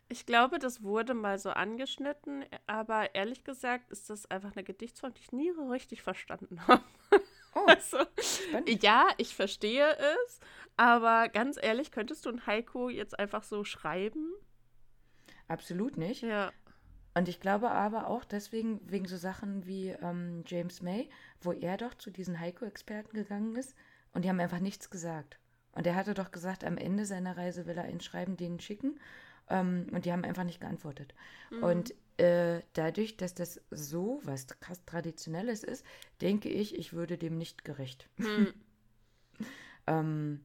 Ich 0.08 0.24
glaube, 0.24 0.58
das 0.58 0.82
wurde 0.82 1.12
mal 1.12 1.38
so 1.38 1.50
angeschnitten, 1.50 2.46
aber 2.66 3.14
ehrlich 3.14 3.44
gesagt 3.44 3.90
ist 3.90 4.08
das 4.08 4.24
einfach 4.30 4.52
eine 4.56 4.64
Gedichtsform, 4.64 5.12
die 5.12 5.20
ich 5.20 5.32
nie 5.32 5.50
richtig 5.50 6.00
verstanden 6.00 6.66
habe. 6.66 6.84
Oh, 7.54 7.64
also, 7.66 7.98
ja, 8.66 9.08
ich 9.18 9.34
verstehe 9.34 9.96
es, 9.96 10.40
aber 10.78 11.28
ganz 11.28 11.58
ehrlich, 11.60 11.90
könntest 11.90 12.24
du 12.24 12.30
ein 12.30 12.46
Haiku 12.46 12.88
jetzt 12.88 13.18
einfach 13.18 13.42
so 13.42 13.64
schreiben? 13.64 14.32
Absolut 15.46 15.98
nicht. 15.98 16.22
Ja. 16.22 16.52
Und 17.14 17.28
ich 17.28 17.40
glaube 17.40 17.70
aber 17.70 18.08
auch 18.08 18.24
deswegen, 18.24 18.80
wegen 18.90 19.06
so 19.06 19.16
Sachen 19.16 19.66
wie 19.66 19.90
ähm, 19.90 20.42
James 20.46 20.82
May, 20.82 21.08
wo 21.40 21.52
er 21.52 21.76
doch 21.76 21.94
zu 21.94 22.10
diesen 22.10 22.40
Heiko-Experten 22.40 23.14
gegangen 23.14 23.54
ist 23.54 23.74
und 24.12 24.24
die 24.24 24.28
haben 24.28 24.40
einfach 24.40 24.60
nichts 24.60 24.90
gesagt. 24.90 25.38
Und 25.72 25.86
er 25.86 25.94
hatte 25.94 26.14
doch 26.14 26.32
gesagt, 26.32 26.64
am 26.64 26.76
Ende 26.76 27.06
seiner 27.06 27.36
Reise 27.36 27.66
will 27.66 27.76
er 27.76 27.84
ein 27.84 28.00
Schreiben 28.00 28.36
denen 28.36 28.60
schicken 28.60 28.98
ähm, 29.48 29.86
und 29.92 30.04
die 30.04 30.12
haben 30.12 30.24
einfach 30.24 30.44
nicht 30.44 30.60
geantwortet. 30.60 31.14
Mhm. 31.50 31.62
Und 31.62 31.94
äh, 32.16 32.62
dadurch, 32.74 33.16
dass 33.16 33.34
das 33.34 33.60
so 33.70 34.20
was 34.24 34.46
krass 34.46 34.84
Traditionelles 34.84 35.64
ist, 35.64 35.84
denke 36.20 36.48
ich, 36.48 36.76
ich 36.76 36.92
würde 36.92 37.18
dem 37.18 37.38
nicht 37.38 37.64
gerecht. 37.64 38.08
Mhm. 38.16 38.54
ähm, 39.86 40.44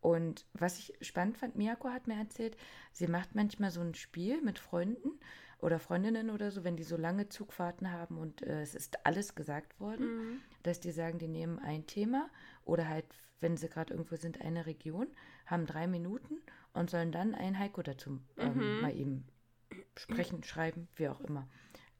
Und 0.00 0.44
was 0.52 0.78
ich 0.78 0.92
spannend 1.00 1.38
fand, 1.38 1.56
Miyako 1.56 1.88
hat 1.88 2.06
mir 2.06 2.18
erzählt, 2.18 2.56
sie 2.92 3.06
macht 3.06 3.34
manchmal 3.34 3.70
so 3.70 3.80
ein 3.80 3.94
Spiel 3.94 4.42
mit 4.42 4.58
Freunden 4.58 5.18
oder 5.60 5.78
Freundinnen 5.78 6.30
oder 6.30 6.50
so, 6.50 6.64
wenn 6.64 6.76
die 6.76 6.82
so 6.84 6.96
lange 6.96 7.28
Zugfahrten 7.28 7.90
haben 7.92 8.18
und 8.18 8.42
äh, 8.42 8.62
es 8.62 8.74
ist 8.74 9.04
alles 9.06 9.34
gesagt 9.34 9.78
worden, 9.80 10.06
Mhm. 10.06 10.40
dass 10.62 10.80
die 10.80 10.92
sagen, 10.92 11.18
die 11.18 11.28
nehmen 11.28 11.58
ein 11.58 11.86
Thema 11.86 12.28
oder 12.64 12.88
halt, 12.88 13.06
wenn 13.40 13.56
sie 13.56 13.68
gerade 13.68 13.92
irgendwo 13.94 14.16
sind, 14.16 14.40
eine 14.40 14.66
Region, 14.66 15.08
haben 15.46 15.66
drei 15.66 15.86
Minuten 15.86 16.38
und 16.72 16.90
sollen 16.90 17.12
dann 17.12 17.34
ein 17.34 17.58
Haiku 17.58 17.82
dazu 17.82 18.20
ähm, 18.38 18.76
Mhm. 18.76 18.80
mal 18.80 18.94
eben 18.94 19.26
sprechen, 19.96 20.42
schreiben, 20.42 20.88
wie 20.96 21.08
auch 21.08 21.20
immer. 21.20 21.48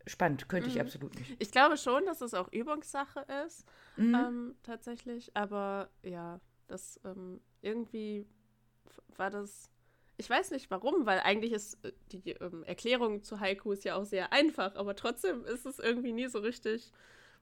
Spannend, 0.07 0.49
könnte 0.49 0.69
ich 0.69 0.77
Mhm. 0.77 0.81
absolut 0.81 1.14
nicht. 1.19 1.35
Ich 1.40 1.51
glaube 1.51 1.77
schon, 1.79 2.05
dass 2.05 2.21
es 2.21 2.35
auch 2.35 2.53
Übungssache 2.53 3.21
ist, 3.47 3.64
Mhm. 3.97 4.14
ähm, 4.14 4.55
tatsächlich. 4.62 5.35
Aber 5.37 5.88
ja, 6.03 6.40
das 6.67 7.01
ähm, 7.05 7.40
irgendwie 7.62 8.27
war 9.17 9.31
das. 9.31 9.71
Ich 10.16 10.31
weiß 10.31 10.53
nicht 10.53 10.70
warum, 10.70 11.07
weil 11.07 11.20
eigentlich 11.20 11.53
ist 11.53 11.85
äh, 11.85 11.92
die 12.12 12.31
ähm, 12.33 12.62
Erklärung 12.64 13.22
zu 13.22 13.40
Haikus 13.40 13.85
ja 13.85 13.96
auch 13.96 14.05
sehr 14.05 14.33
einfach, 14.33 14.77
aber 14.77 14.94
trotzdem 14.94 15.44
ist 15.44 15.66
es 15.66 15.79
irgendwie 15.79 16.12
nie 16.12 16.29
so 16.29 16.38
richtig 16.38 16.92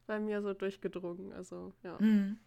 bei 0.06 0.18
mir 0.18 0.42
so 0.42 0.54
durchgedrungen. 0.54 1.32
Also, 1.32 1.72
ja. 1.82 1.98
Mhm. 2.00 2.38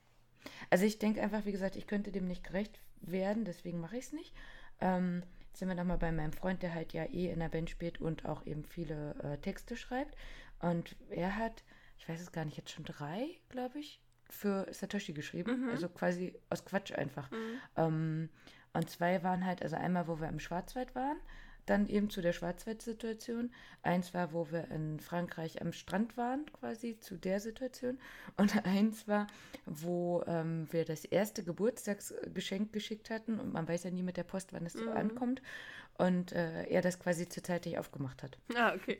Also 0.70 0.86
ich 0.86 1.00
denke 1.00 1.22
einfach, 1.22 1.46
wie 1.46 1.52
gesagt, 1.52 1.76
ich 1.76 1.88
könnte 1.88 2.12
dem 2.12 2.28
nicht 2.28 2.44
gerecht 2.44 2.80
werden, 3.02 3.46
deswegen 3.46 3.80
mache 3.80 3.98
ich 3.98 4.06
es 4.06 4.14
nicht. 4.14 4.34
Ähm, 4.82 5.24
jetzt 5.48 5.60
sind 5.60 5.68
wir 5.68 5.76
nochmal 5.76 5.98
bei 5.98 6.12
meinem 6.12 6.34
Freund, 6.34 6.62
der 6.62 6.74
halt 6.74 6.94
ja 6.94 7.06
eh 7.06 7.32
in 7.32 7.40
der 7.40 7.50
Band 7.50 7.70
spielt 7.70 8.02
und 8.02 8.26
auch 8.26 8.46
eben 8.46 8.64
viele 8.66 9.16
äh, 9.24 9.38
Texte 9.38 9.78
schreibt. 9.78 10.16
Und 10.60 10.96
er 11.10 11.38
hat, 11.38 11.64
ich 11.98 12.08
weiß 12.08 12.22
es 12.22 12.32
gar 12.32 12.46
nicht, 12.46 12.58
jetzt 12.58 12.72
schon 12.72 12.86
drei, 12.86 13.40
glaube 13.50 13.80
ich, 13.80 14.02
für 14.30 14.68
Satoshi 14.72 15.14
geschrieben. 15.14 15.64
Mhm. 15.64 15.70
Also 15.70 15.90
quasi 15.90 16.36
aus 16.50 16.66
Quatsch 16.66 16.92
einfach. 16.92 17.30
Mhm. 17.32 17.62
Ähm, 17.78 18.30
und 18.76 18.90
zwei 18.90 19.24
waren 19.24 19.46
halt, 19.46 19.62
also 19.64 19.76
einmal, 19.76 20.08
wo 20.08 20.20
wir 20.20 20.28
im 20.30 20.40
Schwarzwald 20.40 20.94
waren, 20.96 21.18
dann 21.66 21.88
eben 21.88 22.12
zu 22.12 22.22
der 22.22 22.32
Schwarzwald-Situation. 22.34 23.52
Eins 23.82 24.14
war, 24.14 24.34
wo 24.34 24.52
wir 24.52 24.70
in 24.70 25.00
Frankreich 25.00 25.62
am 25.64 25.74
Strand 25.74 26.16
waren, 26.16 26.46
quasi 26.54 27.00
zu 27.00 27.18
der 27.18 27.40
Situation. 27.40 27.98
Und 28.38 28.54
eins 28.68 29.08
war, 29.08 29.26
wo 29.66 30.24
ähm, 30.28 30.68
wir 30.70 30.86
das 30.86 31.06
erste 31.06 31.44
Geburtstagsgeschenk 31.44 32.72
geschickt 32.72 33.10
hatten. 33.10 33.40
Und 33.40 33.52
man 33.54 33.68
weiß 33.68 33.84
ja 33.86 33.90
nie 33.92 34.04
mit 34.04 34.18
der 34.18 34.24
Post, 34.24 34.54
wann 34.54 34.66
es 34.68 34.74
so 34.74 34.82
Mhm. 34.82 34.90
ankommt. 34.98 35.42
Und 35.98 36.34
äh, 36.34 36.66
er 36.66 36.82
das 36.82 37.00
quasi 37.00 37.28
zeitig 37.30 37.78
aufgemacht 37.80 38.22
hat. 38.22 38.38
Ah, 38.54 38.74
okay. 38.76 39.00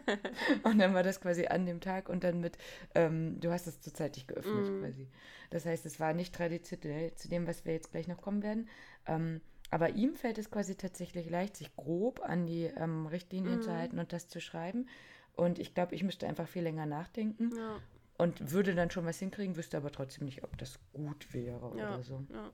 Und 0.64 0.78
dann 0.78 0.92
war 0.92 1.02
das 1.02 1.20
quasi 1.22 1.46
an 1.46 1.64
dem 1.64 1.80
Tag 1.80 2.10
und 2.10 2.24
dann 2.24 2.40
mit, 2.40 2.58
ähm, 2.94 3.40
du 3.40 3.50
hast 3.50 3.66
es 3.66 3.80
zeitig 3.80 4.26
geöffnet 4.26 4.70
Mhm. 4.70 4.80
quasi. 4.82 5.08
Das 5.48 5.64
heißt, 5.64 5.86
es 5.86 5.98
war 5.98 6.12
nicht 6.12 6.34
traditionell 6.34 7.14
zu 7.14 7.28
dem, 7.28 7.46
was 7.46 7.64
wir 7.64 7.72
jetzt 7.72 7.90
gleich 7.90 8.06
noch 8.06 8.20
kommen 8.20 8.42
werden. 8.42 8.68
Ähm, 9.06 9.40
aber 9.70 9.90
ihm 9.90 10.14
fällt 10.14 10.38
es 10.38 10.50
quasi 10.50 10.76
tatsächlich 10.76 11.28
leicht, 11.28 11.56
sich 11.56 11.74
grob 11.76 12.20
an 12.22 12.46
die 12.46 12.64
ähm, 12.64 13.06
Richtlinien 13.06 13.60
zu 13.60 13.70
Mhm. 13.72 13.76
halten 13.76 13.98
und 13.98 14.12
das 14.12 14.28
zu 14.28 14.40
schreiben. 14.40 14.88
Und 15.34 15.58
ich 15.58 15.74
glaube, 15.74 15.94
ich 15.94 16.02
müsste 16.02 16.26
einfach 16.26 16.48
viel 16.48 16.62
länger 16.62 16.86
nachdenken 16.86 17.52
Ja, 17.54 17.80
und 18.18 18.52
würde 18.52 18.74
dann 18.74 18.90
schon 18.90 19.04
was 19.04 19.18
hinkriegen, 19.18 19.56
wüsste 19.56 19.76
aber 19.76 19.90
trotzdem 19.92 20.24
nicht, 20.24 20.42
ob 20.44 20.56
das 20.58 20.78
gut 20.92 21.32
wäre 21.34 21.66
ja, 21.76 21.94
oder 21.94 22.02
so. 22.02 22.24
ja. 22.30 22.50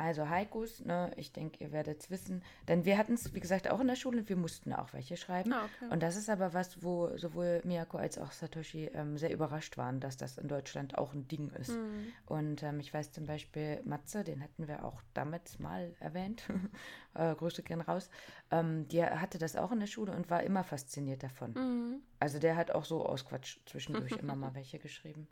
Also 0.00 0.30
Haikus, 0.30 0.82
ne, 0.82 1.10
ich 1.16 1.30
denke, 1.30 1.62
ihr 1.62 1.72
werdet 1.72 2.00
es 2.00 2.10
wissen. 2.10 2.42
Denn 2.68 2.86
wir 2.86 2.96
hatten 2.96 3.12
es, 3.12 3.34
wie 3.34 3.40
gesagt, 3.40 3.70
auch 3.70 3.80
in 3.80 3.86
der 3.86 3.96
Schule 3.96 4.20
und 4.20 4.30
wir 4.30 4.36
mussten 4.36 4.72
auch 4.72 4.94
welche 4.94 5.18
schreiben. 5.18 5.52
Ah, 5.52 5.64
okay. 5.64 5.92
Und 5.92 6.02
das 6.02 6.16
ist 6.16 6.30
aber 6.30 6.54
was, 6.54 6.82
wo 6.82 7.14
sowohl 7.18 7.60
Miyako 7.64 7.98
als 7.98 8.16
auch 8.16 8.32
Satoshi 8.32 8.86
ähm, 8.94 9.18
sehr 9.18 9.30
überrascht 9.30 9.76
waren, 9.76 10.00
dass 10.00 10.16
das 10.16 10.38
in 10.38 10.48
Deutschland 10.48 10.96
auch 10.96 11.12
ein 11.12 11.28
Ding 11.28 11.50
ist. 11.50 11.72
Mhm. 11.72 12.12
Und 12.24 12.62
ähm, 12.62 12.80
ich 12.80 12.94
weiß 12.94 13.12
zum 13.12 13.26
Beispiel 13.26 13.82
Matze, 13.84 14.24
den 14.24 14.42
hatten 14.42 14.68
wir 14.68 14.86
auch 14.86 15.02
damals 15.12 15.58
mal 15.58 15.94
erwähnt, 16.00 16.44
äh, 17.14 17.34
Grüße 17.34 17.62
gehen 17.62 17.82
raus, 17.82 18.08
ähm, 18.50 18.88
der 18.88 19.20
hatte 19.20 19.36
das 19.36 19.54
auch 19.54 19.70
in 19.70 19.80
der 19.80 19.86
Schule 19.86 20.12
und 20.12 20.30
war 20.30 20.42
immer 20.42 20.64
fasziniert 20.64 21.22
davon. 21.22 21.52
Mhm. 21.52 22.00
Also 22.20 22.38
der 22.38 22.56
hat 22.56 22.70
auch 22.70 22.86
so 22.86 23.04
aus 23.04 23.26
Quatsch 23.26 23.58
zwischendurch 23.66 24.12
immer 24.12 24.34
mal 24.36 24.54
welche 24.54 24.78
geschrieben. 24.78 25.28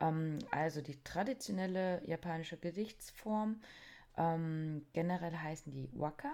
Ähm, 0.00 0.38
also 0.50 0.80
die 0.80 1.00
traditionelle 1.04 2.02
japanische 2.04 2.56
Gedichtsform, 2.56 3.60
ähm, 4.16 4.86
generell 4.92 5.36
heißen 5.36 5.72
die 5.72 5.88
Waka. 5.92 6.32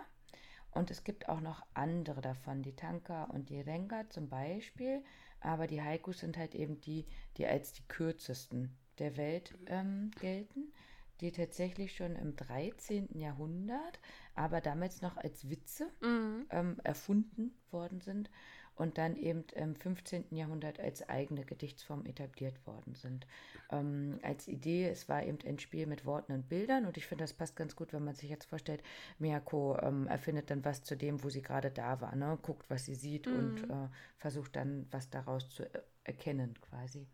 Und 0.71 0.91
es 0.91 1.03
gibt 1.05 1.29
auch 1.29 1.41
noch 1.41 1.65
andere 1.75 2.21
davon, 2.21 2.63
die 2.63 2.77
Tanka 2.77 3.25
und 3.25 3.49
die 3.49 3.61
Renga 3.61 4.09
zum 4.11 4.29
Beispiel. 4.29 5.03
Aber 5.41 5.67
die 5.67 5.83
Haikus 5.83 6.19
sind 6.21 6.37
halt 6.37 6.55
eben 6.55 6.81
die, 6.81 7.07
die 7.37 7.47
als 7.47 7.73
die 7.73 7.83
kürzesten 7.89 8.77
der 8.99 9.17
Welt 9.17 9.57
ähm, 9.67 10.11
gelten, 10.21 10.73
die 11.21 11.33
tatsächlich 11.33 11.97
schon 11.97 12.17
im 12.17 12.37
13. 12.37 13.19
Jahrhundert, 13.19 14.01
aber 14.35 14.61
damals 14.61 15.01
noch 15.03 15.17
als 15.17 15.49
Witze 15.49 15.91
Mhm. 16.01 16.47
ähm, 16.51 16.77
erfunden 16.85 17.57
worden 17.71 18.01
sind 18.01 18.31
und 18.79 18.97
dann 18.97 19.17
eben 19.17 19.45
im 19.55 19.75
15. 19.75 20.27
Jahrhundert 20.31 20.81
als 20.81 21.09
eigene 21.09 21.45
Gedichtsform 21.45 22.07
etabliert 22.07 22.67
worden 22.67 22.95
sind. 22.95 23.27
Ähm, 23.71 24.19
als 24.23 24.49
Idee, 24.49 24.89
es 24.89 25.09
war 25.09 25.25
eben 25.25 25.39
ein 25.47 25.59
Spiel 25.59 25.87
mit 25.87 26.07
Worten 26.07 26.33
und 26.33 26.49
Bildern 26.49 26.87
und 26.87 26.97
ich 26.97 27.07
finde, 27.07 27.25
das 27.25 27.35
passt 27.35 27.57
ganz 27.57 27.77
gut, 27.77 27.93
wenn 27.93 28.05
man 28.05 28.15
sich 28.15 28.31
jetzt 28.31 28.47
vorstellt, 28.47 28.83
Miyako 29.19 29.79
ähm, 29.83 30.07
erfindet 30.07 30.51
dann 30.51 30.65
was 30.65 30.83
zu 30.83 30.97
dem, 30.97 31.23
wo 31.23 31.29
sie 31.29 31.43
gerade 31.43 31.71
da 31.71 32.01
war, 32.01 32.15
ne? 32.15 32.39
guckt, 32.41 32.71
was 32.71 32.85
sie 32.85 32.95
sieht 32.95 33.27
und 33.27 33.63
Mhm. 33.69 33.71
äh, 33.71 33.89
versucht 34.17 34.57
dann 34.57 34.87
was 34.91 35.11
daraus 35.11 35.49
zu 35.51 35.65
er 35.65 35.83
erkennen 36.05 36.55
quasi. 36.63 37.07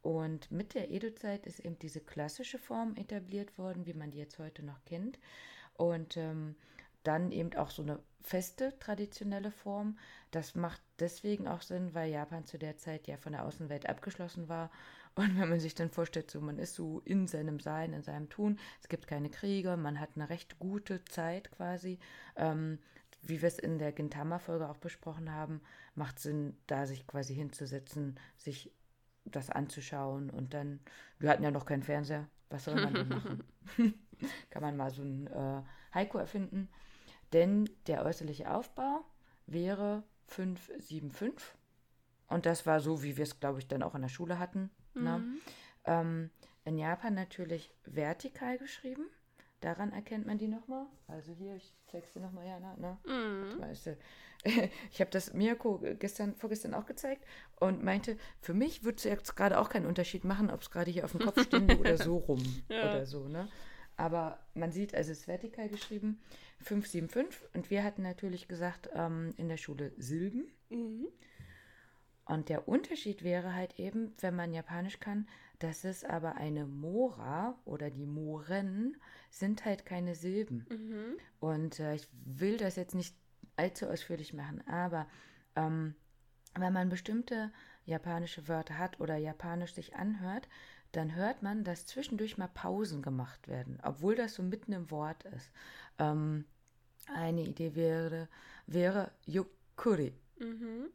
Und 0.00 0.50
mit 0.50 0.74
der 0.74 0.90
Edo-Zeit 0.90 1.46
ist 1.46 1.60
eben 1.60 1.78
diese 1.78 2.00
klassische 2.00 2.58
Form 2.58 2.96
etabliert 2.96 3.56
worden, 3.58 3.86
wie 3.86 3.94
man 3.94 4.10
die 4.10 4.18
jetzt 4.18 4.38
heute 4.38 4.64
noch 4.64 4.84
kennt. 4.84 5.18
Und 5.74 6.16
ähm, 6.16 6.56
dann 7.02 7.32
eben 7.32 7.54
auch 7.54 7.70
so 7.70 7.82
eine 7.82 7.98
feste 8.22 8.78
traditionelle 8.78 9.50
Form. 9.50 9.98
Das 10.30 10.54
macht 10.54 10.80
deswegen 10.98 11.48
auch 11.48 11.62
Sinn, 11.62 11.94
weil 11.94 12.10
Japan 12.10 12.44
zu 12.44 12.58
der 12.58 12.76
Zeit 12.76 13.06
ja 13.06 13.16
von 13.16 13.32
der 13.32 13.44
Außenwelt 13.44 13.88
abgeschlossen 13.88 14.48
war. 14.48 14.70
Und 15.14 15.38
wenn 15.38 15.50
man 15.50 15.60
sich 15.60 15.74
dann 15.74 15.90
vorstellt, 15.90 16.30
so 16.30 16.40
man 16.40 16.58
ist 16.58 16.74
so 16.74 17.00
in 17.04 17.26
seinem 17.26 17.60
Sein, 17.60 17.92
in 17.92 18.02
seinem 18.02 18.30
Tun, 18.30 18.58
es 18.80 18.88
gibt 18.88 19.06
keine 19.06 19.28
Kriege, 19.28 19.76
man 19.76 20.00
hat 20.00 20.10
eine 20.14 20.30
recht 20.30 20.58
gute 20.58 21.04
Zeit 21.04 21.50
quasi. 21.50 21.98
Ähm, 22.36 22.78
wie 23.20 23.40
wir 23.42 23.46
es 23.46 23.58
in 23.58 23.78
der 23.78 23.92
Gintama-Folge 23.92 24.68
auch 24.68 24.78
besprochen 24.78 25.32
haben, 25.32 25.60
macht 25.94 26.18
Sinn, 26.18 26.56
da 26.66 26.86
sich 26.86 27.06
quasi 27.06 27.34
hinzusetzen, 27.34 28.18
sich 28.36 28.72
das 29.24 29.50
anzuschauen 29.50 30.30
und 30.30 30.54
dann, 30.54 30.80
wir 31.18 31.30
hatten 31.30 31.44
ja 31.44 31.50
noch 31.50 31.66
keinen 31.66 31.82
Fernseher, 31.82 32.28
was 32.50 32.64
soll 32.64 32.74
man 32.74 32.94
denn 32.94 33.08
machen? 33.08 33.44
Kann 34.50 34.62
man 34.62 34.76
mal 34.76 34.90
so 34.90 35.02
ein 35.02 35.26
äh, 35.26 35.62
Haiku 35.94 36.18
erfinden. 36.18 36.68
Denn 37.32 37.68
der 37.86 38.04
äußerliche 38.04 38.52
Aufbau 38.52 39.04
wäre 39.46 40.02
575. 40.28 41.32
Und 42.28 42.46
das 42.46 42.66
war 42.66 42.80
so, 42.80 43.02
wie 43.02 43.16
wir 43.16 43.24
es, 43.24 43.40
glaube 43.40 43.58
ich, 43.58 43.68
dann 43.68 43.82
auch 43.82 43.94
in 43.94 44.02
der 44.02 44.08
Schule 44.08 44.38
hatten. 44.38 44.70
Ne? 44.94 45.18
Mhm. 45.18 45.40
Ähm, 45.84 46.30
in 46.64 46.78
Japan 46.78 47.14
natürlich 47.14 47.74
vertikal 47.84 48.58
geschrieben. 48.58 49.06
Daran 49.60 49.92
erkennt 49.92 50.26
man 50.26 50.38
die 50.38 50.48
nochmal. 50.48 50.86
Also 51.06 51.32
hier, 51.32 51.54
ich 51.54 51.72
zeig's 51.86 52.12
dir 52.12 52.20
nochmal, 52.20 52.46
Jana. 52.46 52.76
Ne? 52.76 52.98
Mhm. 53.06 53.62
Ich 54.90 55.00
habe 55.00 55.10
das 55.12 55.34
Mirko 55.34 55.80
gestern, 56.00 56.34
vorgestern 56.34 56.74
auch 56.74 56.84
gezeigt 56.84 57.24
und 57.60 57.84
meinte, 57.84 58.16
für 58.40 58.54
mich 58.54 58.82
würde 58.82 58.96
es 58.96 59.04
jetzt 59.04 59.36
gerade 59.36 59.56
auch 59.60 59.68
keinen 59.68 59.86
Unterschied 59.86 60.24
machen, 60.24 60.50
ob 60.50 60.62
es 60.62 60.70
gerade 60.72 60.90
hier 60.90 61.04
auf 61.04 61.12
dem 61.12 61.20
Kopf 61.20 61.40
stünde 61.44 61.78
oder 61.78 61.96
so 61.96 62.16
rum 62.28 62.42
Ja. 62.68 62.88
oder 62.90 63.06
so, 63.06 63.28
ne? 63.28 63.46
Aber 64.02 64.40
man 64.54 64.72
sieht, 64.72 64.96
also 64.96 65.12
es 65.12 65.20
ist 65.20 65.28
vertikal 65.28 65.68
geschrieben, 65.68 66.20
575 66.58 67.54
und 67.54 67.70
wir 67.70 67.84
hatten 67.84 68.02
natürlich 68.02 68.48
gesagt, 68.48 68.90
ähm, 68.94 69.32
in 69.36 69.48
der 69.48 69.58
Schule 69.58 69.92
Silben. 69.96 70.50
Mhm. 70.70 71.06
Und 72.24 72.48
der 72.48 72.66
Unterschied 72.66 73.22
wäre 73.22 73.54
halt 73.54 73.78
eben, 73.78 74.12
wenn 74.18 74.34
man 74.34 74.52
Japanisch 74.52 74.98
kann, 74.98 75.28
dass 75.60 75.84
es 75.84 76.02
aber 76.02 76.34
eine 76.34 76.66
Mora 76.66 77.56
oder 77.64 77.90
die 77.90 78.06
Moren 78.06 78.96
sind 79.30 79.64
halt 79.64 79.86
keine 79.86 80.16
Silben. 80.16 80.66
Mhm. 80.68 81.16
Und 81.38 81.78
äh, 81.78 81.94
ich 81.94 82.08
will 82.24 82.56
das 82.56 82.74
jetzt 82.74 82.96
nicht 82.96 83.14
allzu 83.54 83.86
ausführlich 83.86 84.34
machen, 84.34 84.66
aber 84.66 85.06
ähm, 85.54 85.94
wenn 86.58 86.72
man 86.72 86.88
bestimmte 86.88 87.52
japanische 87.84 88.48
Wörter 88.48 88.78
hat 88.78 88.98
oder 88.98 89.16
japanisch 89.16 89.74
sich 89.74 89.94
anhört, 89.94 90.48
dann 90.92 91.14
hört 91.14 91.42
man, 91.42 91.64
dass 91.64 91.86
zwischendurch 91.86 92.38
mal 92.38 92.48
Pausen 92.48 93.02
gemacht 93.02 93.48
werden, 93.48 93.78
obwohl 93.82 94.14
das 94.14 94.34
so 94.34 94.42
mitten 94.42 94.72
im 94.72 94.90
Wort 94.90 95.24
ist. 95.24 95.50
Ähm, 95.98 96.44
eine 97.14 97.42
Idee 97.42 97.74
wäre, 97.74 98.28
wäre 98.66 99.10
Yukuri, 99.26 100.14
Mhm. 100.38 100.90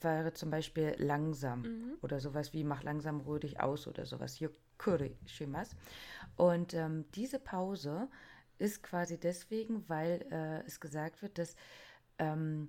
wäre 0.00 0.32
zum 0.34 0.50
Beispiel 0.50 0.94
langsam 0.98 1.62
Mhm. 1.62 1.98
oder 2.02 2.20
sowas 2.20 2.52
wie 2.52 2.64
mach 2.64 2.82
langsam 2.82 3.20
ruhig 3.20 3.40
dich 3.40 3.60
aus 3.60 3.86
oder 3.88 4.04
sowas. 4.06 4.38
Yukuri 4.40 5.16
shimas. 5.26 5.74
Und 6.36 6.74
ähm, 6.74 7.06
diese 7.14 7.38
Pause 7.38 8.08
ist 8.58 8.82
quasi 8.82 9.18
deswegen, 9.18 9.88
weil 9.88 10.24
äh, 10.30 10.66
es 10.66 10.80
gesagt 10.80 11.22
wird, 11.22 11.38
dass 11.38 11.56
ähm, 12.18 12.68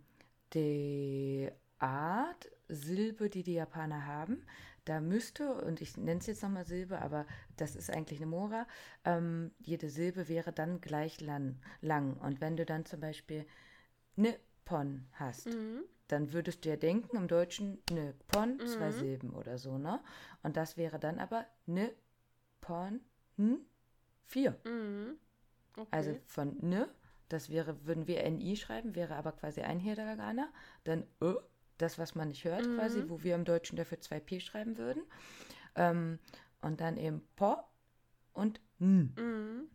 die 0.53 1.51
Art 1.85 2.49
Silbe, 2.67 3.29
die 3.29 3.43
die 3.43 3.53
Japaner 3.53 4.05
haben. 4.05 4.43
Da 4.85 5.01
müsste, 5.01 5.53
und 5.63 5.81
ich 5.81 5.97
nenne 5.97 6.19
es 6.19 6.27
jetzt 6.27 6.43
nochmal 6.43 6.65
Silbe, 6.65 7.01
aber 7.01 7.25
das 7.57 7.75
ist 7.75 7.89
eigentlich 7.89 8.19
eine 8.19 8.27
Mora, 8.27 8.67
ähm, 9.03 9.51
jede 9.59 9.89
Silbe 9.89 10.27
wäre 10.27 10.51
dann 10.51 10.79
gleich 10.81 11.21
lang, 11.21 11.59
lang. 11.81 12.17
Und 12.17 12.41
wenn 12.41 12.55
du 12.57 12.65
dann 12.65 12.85
zum 12.85 12.99
Beispiel 12.99 13.45
Nippon 14.15 15.05
hast, 15.13 15.47
Mhm. 15.47 15.83
dann 16.07 16.33
würdest 16.33 16.65
du 16.65 16.69
ja 16.69 16.75
denken, 16.75 17.17
im 17.17 17.27
Deutschen 17.27 17.79
Nippon, 17.91 18.59
zwei 18.59 18.89
Mhm. 18.89 18.91
Silben 18.91 19.29
oder 19.33 19.57
so, 19.57 19.77
ne? 19.77 20.01
Und 20.43 20.55
das 20.55 20.77
wäre 20.77 20.99
dann 20.99 21.19
aber 21.19 21.45
Nippon, 21.65 23.01
hm, 23.37 23.59
vier. 24.25 24.59
Mhm. 24.65 25.17
Okay. 25.77 25.87
Also 25.91 26.17
von 26.27 26.57
ne, 26.61 26.87
das 27.29 27.49
wäre, 27.49 27.85
würden 27.85 28.07
wir 28.07 28.23
NI 28.23 28.55
schreiben, 28.55 28.95
wäre 28.95 29.15
aber 29.15 29.31
quasi 29.31 29.61
ein 29.61 29.79
Hiragana. 29.79 30.47
Dann 30.83 31.05
Ö, 31.21 31.35
das, 31.77 31.97
was 31.97 32.15
man 32.15 32.29
nicht 32.29 32.45
hört, 32.45 32.65
Mhm. 32.65 32.75
quasi, 32.77 33.03
wo 33.07 33.23
wir 33.23 33.35
im 33.35 33.45
Deutschen 33.45 33.75
dafür 33.75 33.99
zwei 34.01 34.19
P 34.19 34.39
schreiben 34.39 34.77
würden. 34.77 35.03
Ähm, 35.75 36.19
und 36.61 36.81
dann 36.81 36.97
eben 36.97 37.21
Po 37.35 37.57
und 38.33 38.61
N. 38.79 39.13
Mhm. 39.17 39.69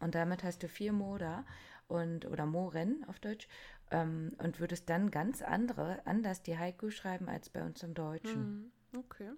Und 0.00 0.14
damit 0.14 0.44
hast 0.44 0.62
du 0.62 0.68
vier 0.68 0.92
Moda 0.92 1.44
und 1.88 2.26
oder 2.26 2.46
Moren 2.46 3.04
auf 3.08 3.18
Deutsch 3.18 3.48
ähm, 3.90 4.32
und 4.38 4.60
würdest 4.60 4.88
dann 4.88 5.10
ganz 5.10 5.42
andere, 5.42 6.06
anders 6.06 6.42
die 6.42 6.56
Haiku 6.56 6.90
schreiben 6.90 7.28
als 7.28 7.48
bei 7.48 7.64
uns 7.64 7.82
im 7.82 7.94
Deutschen. 7.94 8.70
Mhm. 8.92 8.98
Okay. 8.98 9.32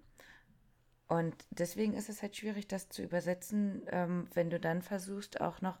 Und 1.07 1.35
deswegen 1.49 1.93
ist 1.93 2.09
es 2.09 2.21
halt 2.21 2.37
schwierig, 2.37 2.67
das 2.67 2.89
zu 2.89 3.01
übersetzen, 3.01 3.81
ähm, 3.87 4.27
wenn 4.33 4.49
du 4.49 4.59
dann 4.59 4.81
versuchst, 4.81 5.41
auch 5.41 5.61
noch 5.61 5.79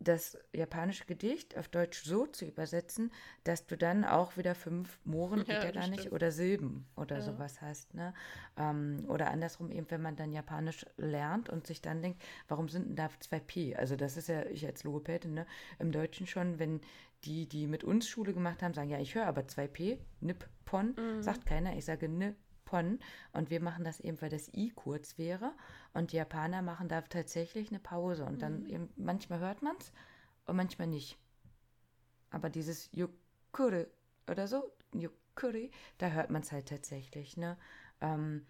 das 0.00 0.38
japanische 0.52 1.04
Gedicht 1.06 1.56
auf 1.58 1.68
Deutsch 1.68 2.04
so 2.04 2.26
zu 2.26 2.44
übersetzen, 2.44 3.10
dass 3.44 3.66
du 3.66 3.76
dann 3.76 4.04
auch 4.04 4.36
wieder 4.36 4.54
fünf 4.54 4.98
Mohren, 5.04 5.44
Ja, 5.46 5.54
ja, 5.64 5.70
gar 5.72 5.86
nicht, 5.88 6.00
stimmt. 6.00 6.14
oder 6.14 6.30
Silben 6.30 6.86
oder 6.96 7.16
Ja. 7.16 7.22
sowas 7.22 7.60
hast. 7.60 7.94
Ne? 7.94 8.14
Ähm, 8.56 9.04
oder 9.08 9.30
andersrum 9.30 9.70
eben, 9.70 9.90
wenn 9.90 10.00
man 10.02 10.14
dann 10.16 10.32
Japanisch 10.32 10.86
lernt 10.96 11.48
und 11.48 11.66
sich 11.66 11.82
dann 11.82 12.00
denkt, 12.02 12.22
warum 12.46 12.68
sind 12.68 12.88
denn 12.88 12.96
da 12.96 13.10
zwei 13.20 13.40
P? 13.40 13.74
Also 13.74 13.96
das 13.96 14.16
ist 14.16 14.28
ja, 14.28 14.46
ich 14.46 14.64
als 14.66 14.84
Logopädin, 14.84 15.34
ne, 15.34 15.46
im 15.78 15.90
Deutschen 15.90 16.26
schon, 16.26 16.58
wenn 16.58 16.80
die, 17.24 17.48
die 17.48 17.66
mit 17.66 17.82
uns 17.82 18.08
Schule 18.08 18.32
gemacht 18.32 18.62
haben, 18.62 18.74
sagen, 18.74 18.90
ja, 18.90 19.00
ich 19.00 19.14
höre 19.16 19.26
aber 19.26 19.48
zwei 19.48 19.66
P, 19.66 19.98
Nippon, 20.20 20.94
Mhm. 20.96 21.22
sagt 21.22 21.46
keiner, 21.46 21.76
ich 21.76 21.84
sage 21.84 22.08
Nippon 22.08 22.36
und 22.72 23.50
wir 23.50 23.60
machen 23.60 23.84
das 23.84 24.00
eben, 24.00 24.20
weil 24.20 24.30
das 24.30 24.52
I 24.54 24.70
kurz 24.74 25.18
wäre 25.18 25.52
und 25.94 26.12
die 26.12 26.16
Japaner 26.16 26.62
machen 26.62 26.88
da 26.88 27.00
tatsächlich 27.02 27.70
eine 27.70 27.78
Pause 27.78 28.24
und 28.24 28.42
dann 28.42 28.66
eben, 28.66 28.88
manchmal 28.96 29.40
hört 29.40 29.62
man 29.62 29.76
es 29.78 29.92
und 30.46 30.56
manchmal 30.56 30.88
nicht. 30.88 31.18
Aber 32.30 32.50
dieses 32.50 32.90
Yukuri 32.92 33.86
oder 34.28 34.46
so, 34.46 34.70
Yukuri, 34.92 35.70
da 35.98 36.10
hört 36.10 36.30
man 36.30 36.42
es 36.42 36.52
halt 36.52 36.68
tatsächlich, 36.68 37.36
ne? 37.36 37.56
Ähm, 38.00 38.46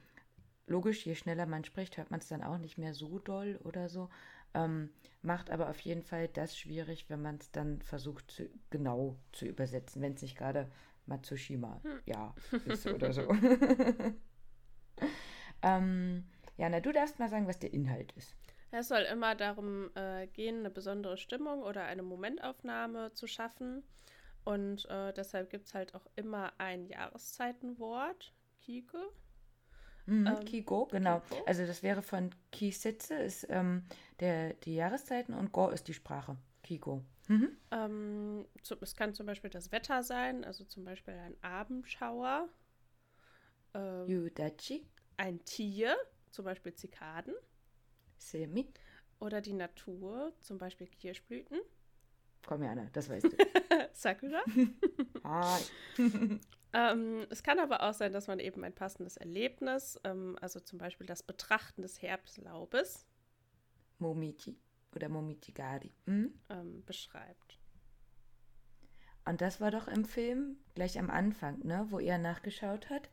logisch, 0.66 1.06
je 1.06 1.14
schneller 1.14 1.46
man 1.46 1.64
spricht, 1.64 1.96
hört 1.96 2.10
man 2.10 2.20
es 2.20 2.28
dann 2.28 2.42
auch 2.42 2.58
nicht 2.58 2.78
mehr 2.78 2.94
so 2.94 3.18
doll 3.18 3.58
oder 3.64 3.88
so. 3.88 4.08
Ähm, 4.54 4.90
macht 5.22 5.50
aber 5.50 5.68
auf 5.68 5.80
jeden 5.80 6.02
Fall 6.02 6.28
das 6.28 6.56
schwierig, 6.56 7.08
wenn 7.08 7.22
man 7.22 7.36
es 7.36 7.50
dann 7.50 7.82
versucht, 7.82 8.30
zu, 8.30 8.48
genau 8.70 9.16
zu 9.32 9.46
übersetzen, 9.46 10.00
wenn 10.02 10.14
es 10.14 10.22
nicht 10.22 10.38
gerade 10.38 10.70
Matsushima 11.08 11.80
ja 12.06 12.34
ist 12.66 12.86
oder 12.86 13.12
so. 13.12 13.22
ähm, 15.62 16.24
ja, 16.56 16.68
na, 16.68 16.80
du 16.80 16.92
darfst 16.92 17.18
mal 17.18 17.28
sagen, 17.28 17.46
was 17.46 17.58
der 17.58 17.72
Inhalt 17.72 18.12
ist. 18.12 18.36
Es 18.70 18.88
soll 18.88 19.02
immer 19.02 19.34
darum 19.34 19.90
äh, 19.94 20.26
gehen, 20.28 20.58
eine 20.58 20.70
besondere 20.70 21.16
Stimmung 21.16 21.62
oder 21.62 21.84
eine 21.84 22.02
Momentaufnahme 22.02 23.12
zu 23.14 23.26
schaffen. 23.26 23.82
Und 24.44 24.88
äh, 24.90 25.12
deshalb 25.12 25.50
gibt 25.50 25.66
es 25.66 25.74
halt 25.74 25.94
auch 25.94 26.06
immer 26.16 26.52
ein 26.58 26.86
Jahreszeitenwort, 26.86 28.34
Kike. 28.60 28.98
Mhm, 30.06 30.26
Ähm, 30.26 30.44
Kigo, 30.44 30.86
genau. 30.86 31.20
Kigo. 31.20 31.44
Also 31.46 31.66
das 31.66 31.82
wäre 31.82 32.02
von 32.02 32.30
Kisetze 32.50 33.14
ist 33.14 33.46
ähm, 33.50 33.84
der, 34.20 34.54
die 34.54 34.74
Jahreszeiten 34.74 35.34
und 35.34 35.52
Go 35.52 35.68
ist 35.68 35.88
die 35.88 35.94
Sprache. 35.94 36.36
Kigo. 36.62 37.04
Mhm. 37.28 37.56
Ähm, 37.70 38.46
zu, 38.62 38.76
es 38.80 38.94
kann 38.96 39.14
zum 39.14 39.26
Beispiel 39.26 39.50
das 39.50 39.70
Wetter 39.70 40.02
sein, 40.02 40.44
also 40.44 40.64
zum 40.64 40.84
Beispiel 40.84 41.14
ein 41.14 41.36
Abendschauer. 41.42 42.48
Ähm, 43.74 44.08
Yudachi, 44.08 44.86
ein 45.16 45.44
Tier, 45.44 45.96
zum 46.30 46.44
Beispiel 46.44 46.74
Zikaden. 46.74 47.34
Semi. 48.16 48.72
Oder 49.20 49.40
die 49.40 49.52
Natur, 49.52 50.32
zum 50.40 50.58
Beispiel 50.58 50.86
Kirschblüten. 50.86 51.60
Komm 52.46 52.62
ja, 52.62 52.70
Anna, 52.70 52.88
das 52.92 53.08
weißt 53.08 53.26
du. 53.26 53.30
Sakura. 53.92 54.42
Hi. 55.24 55.62
Ähm, 56.74 57.26
es 57.30 57.42
kann 57.42 57.58
aber 57.60 57.82
auch 57.82 57.94
sein, 57.94 58.12
dass 58.12 58.26
man 58.26 58.40
eben 58.40 58.62
ein 58.62 58.74
passendes 58.74 59.16
Erlebnis, 59.16 59.98
ähm, 60.04 60.36
also 60.42 60.60
zum 60.60 60.78
Beispiel 60.78 61.06
das 61.06 61.22
Betrachten 61.22 61.80
des 61.80 62.02
Herbstlaubes, 62.02 63.06
Momichi 63.98 64.58
oder 64.94 65.08
Momichigari. 65.08 65.92
Mhm. 66.06 66.32
ähm, 66.48 66.84
beschreibt. 66.84 67.58
Und 69.24 69.40
das 69.42 69.60
war 69.60 69.70
doch 69.70 69.88
im 69.88 70.04
Film 70.04 70.56
gleich 70.74 70.98
am 70.98 71.10
Anfang, 71.10 71.58
ne, 71.64 71.86
wo 71.90 71.98
er 71.98 72.18
nachgeschaut 72.18 72.88
hat 72.88 73.10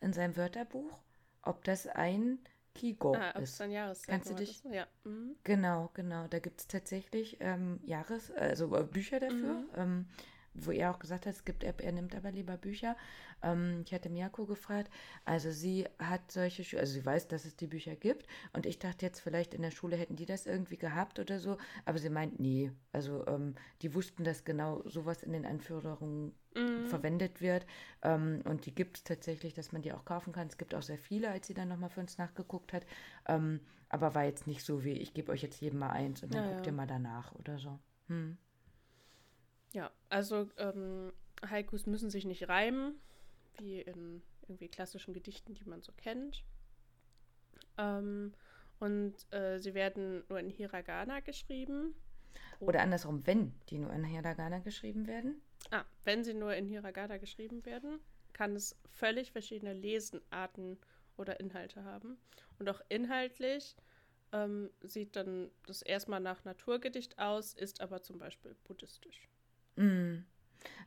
in 0.00 0.12
seinem 0.12 0.36
Wörterbuch, 0.36 1.02
ob 1.42 1.62
das 1.64 1.86
ein 1.86 2.38
Kigo 2.74 3.14
ah, 3.14 3.32
ob 3.34 3.42
es 3.42 3.52
ist. 3.52 3.60
ein 3.60 3.70
Jahreszeichen 3.70 4.10
Kannst 4.10 4.30
du 4.30 4.34
dich- 4.34 4.62
Ja. 4.64 4.86
Mhm. 5.04 5.36
Genau, 5.44 5.90
genau. 5.94 6.26
Da 6.28 6.38
gibt 6.38 6.60
es 6.60 6.66
tatsächlich 6.68 7.36
ähm, 7.40 7.80
Jahres-, 7.84 8.30
also 8.30 8.74
äh, 8.76 8.84
Bücher 8.84 9.20
dafür, 9.20 9.54
Mhm. 9.60 9.68
ähm, 9.74 10.08
wo 10.58 10.70
er 10.70 10.90
auch 10.90 10.98
gesagt 10.98 11.26
hat, 11.26 11.34
es 11.34 11.44
gibt, 11.44 11.62
er, 11.64 11.78
er 11.80 11.92
nimmt 11.92 12.14
aber 12.14 12.30
lieber 12.32 12.56
Bücher. 12.56 12.96
Ähm, 13.42 13.82
ich 13.84 13.92
hatte 13.92 14.08
Miyako 14.08 14.46
gefragt, 14.46 14.90
also 15.24 15.50
sie 15.50 15.86
hat 15.98 16.30
solche, 16.30 16.64
Schu- 16.64 16.78
also 16.78 16.92
sie 16.92 17.04
weiß, 17.04 17.28
dass 17.28 17.44
es 17.44 17.56
die 17.56 17.66
Bücher 17.66 17.94
gibt 17.96 18.26
und 18.52 18.66
ich 18.66 18.78
dachte 18.78 19.04
jetzt 19.06 19.20
vielleicht 19.20 19.54
in 19.54 19.62
der 19.62 19.70
Schule 19.70 19.96
hätten 19.96 20.16
die 20.16 20.26
das 20.26 20.46
irgendwie 20.46 20.76
gehabt 20.78 21.18
oder 21.18 21.38
so, 21.38 21.56
aber 21.84 21.98
sie 21.98 22.10
meint, 22.10 22.40
nee, 22.40 22.70
also 22.92 23.26
ähm, 23.26 23.54
die 23.82 23.94
wussten, 23.94 24.24
dass 24.24 24.44
genau 24.44 24.82
sowas 24.88 25.22
in 25.22 25.32
den 25.32 25.46
Anführungen 25.46 26.32
Mhm. 26.54 26.86
verwendet 26.86 27.42
wird. 27.42 27.66
Ähm, 28.02 28.40
und 28.44 28.64
die 28.64 28.74
gibt 28.74 28.96
es 28.96 29.04
tatsächlich, 29.04 29.52
dass 29.52 29.72
man 29.72 29.82
die 29.82 29.92
auch 29.92 30.06
kaufen 30.06 30.32
kann. 30.32 30.46
Es 30.48 30.56
gibt 30.56 30.74
auch 30.74 30.82
sehr 30.82 30.96
viele, 30.96 31.30
als 31.30 31.46
sie 31.46 31.52
dann 31.54 31.68
nochmal 31.68 31.90
für 31.90 32.00
uns 32.00 32.16
nachgeguckt 32.16 32.72
hat. 32.72 32.86
Ähm, 33.28 33.60
aber 33.90 34.14
war 34.14 34.24
jetzt 34.24 34.46
nicht 34.46 34.64
so 34.64 34.82
wie, 34.82 34.92
ich 34.92 35.12
gebe 35.12 35.30
euch 35.32 35.42
jetzt 35.42 35.60
jedem 35.60 35.80
mal 35.80 35.90
eins 35.90 36.22
und 36.22 36.32
dann 36.32 36.42
Ja, 36.42 36.48
guckt 36.48 36.60
ja. 36.60 36.66
ihr 36.66 36.72
mal 36.72 36.86
danach 36.86 37.34
oder 37.34 37.58
so. 37.58 37.78
Hm. 38.08 38.38
Also 40.16 40.48
ähm, 40.56 41.12
Haikus 41.46 41.84
müssen 41.84 42.08
sich 42.08 42.24
nicht 42.24 42.48
reimen, 42.48 42.98
wie 43.58 43.82
in 43.82 44.22
irgendwie 44.48 44.68
klassischen 44.68 45.12
Gedichten, 45.12 45.52
die 45.52 45.66
man 45.66 45.82
so 45.82 45.92
kennt. 45.92 46.42
Ähm, 47.76 48.32
und 48.80 49.14
äh, 49.30 49.58
sie 49.58 49.74
werden 49.74 50.24
nur 50.30 50.40
in 50.40 50.48
Hiragana 50.48 51.20
geschrieben. 51.20 51.94
Oder 52.60 52.80
andersrum, 52.80 53.26
wenn 53.26 53.52
die 53.68 53.76
nur 53.76 53.92
in 53.92 54.04
Hiragana 54.04 54.60
geschrieben 54.60 55.06
werden. 55.06 55.42
Ah, 55.70 55.84
wenn 56.04 56.24
sie 56.24 56.32
nur 56.32 56.54
in 56.54 56.64
Hiragana 56.64 57.18
geschrieben 57.18 57.66
werden, 57.66 58.00
kann 58.32 58.56
es 58.56 58.74
völlig 58.88 59.32
verschiedene 59.32 59.74
Lesenarten 59.74 60.78
oder 61.18 61.40
Inhalte 61.40 61.84
haben. 61.84 62.16
Und 62.58 62.70
auch 62.70 62.80
inhaltlich 62.88 63.76
ähm, 64.32 64.70
sieht 64.80 65.14
dann 65.14 65.50
das 65.66 65.82
erstmal 65.82 66.20
nach 66.20 66.42
Naturgedicht 66.46 67.18
aus, 67.18 67.52
ist 67.52 67.82
aber 67.82 68.00
zum 68.00 68.16
Beispiel 68.16 68.56
buddhistisch. 68.64 69.28
Mm. 69.76 70.24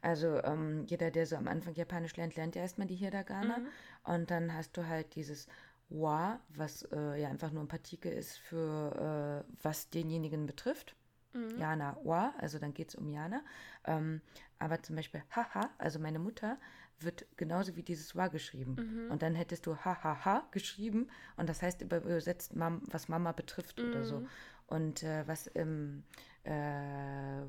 Also 0.02 0.42
ähm, 0.44 0.86
jeder, 0.88 1.12
der 1.12 1.26
so 1.26 1.36
am 1.36 1.48
Anfang 1.48 1.74
Japanisch 1.76 2.16
lernt, 2.16 2.36
lernt 2.36 2.56
ja 2.56 2.62
erstmal 2.62 2.88
die 2.88 2.96
Hiragana. 2.96 3.60
Mhm. 3.60 3.68
Und 4.04 4.32
dann 4.32 4.54
hast 4.54 4.76
du 4.78 4.88
halt 4.88 5.16
dieses 5.16 5.48
wa, 5.90 6.40
was 6.50 6.84
äh, 6.92 7.22
ja 7.22 7.30
einfach 7.30 7.52
nur 7.52 7.64
ein 7.64 7.68
Partikel 7.68 8.12
ist 8.12 8.38
für 8.38 9.46
äh, 9.46 9.54
was 9.62 9.90
denjenigen 9.90 10.46
betrifft. 10.46 10.96
Mhm. 11.34 11.58
Jana 11.58 11.98
wa, 12.04 12.34
also 12.38 12.60
dann 12.60 12.74
geht 12.74 12.90
es 12.90 12.96
um 12.96 13.10
Jana. 13.10 13.42
Ähm, 13.86 14.22
aber 14.58 14.82
zum 14.82 14.96
Beispiel 14.96 15.24
haha, 15.36 15.70
also 15.78 16.00
meine 16.00 16.20
Mutter, 16.20 16.58
wird 17.02 17.26
genauso 17.38 17.76
wie 17.76 17.84
dieses 17.84 18.16
wa 18.16 18.28
geschrieben. 18.28 18.76
Mhm. 18.76 19.12
Und 19.12 19.22
dann 19.22 19.36
hättest 19.36 19.66
du 19.66 19.78
hahaha 19.78 20.48
geschrieben 20.52 21.08
und 21.38 21.48
das 21.48 21.62
heißt 21.62 21.82
übersetzt, 21.82 22.56
Mam, 22.56 22.82
was 22.88 23.08
Mama 23.08 23.32
betrifft 23.32 23.80
oder 23.80 24.04
so. 24.04 24.28
Mhm. 24.70 24.76
Und 24.76 25.04
äh, 25.04 25.28
was 25.28 25.48
im 25.48 26.04
äh, 26.44 26.52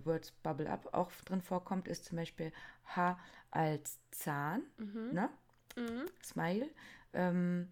Words 0.05 0.33
Bubble 0.43 0.69
Up 0.71 0.89
auch 0.93 1.11
drin 1.25 1.43
vorkommt, 1.43 1.89
ist 1.89 2.05
zum 2.05 2.17
Beispiel 2.17 2.53
H 2.97 3.19
als 3.51 3.99
Zahn, 4.11 4.63
Mhm. 4.79 5.11
ne? 5.13 5.31
Mhm. 5.77 6.07
Smile. 6.25 6.69
Ähm, 7.13 7.69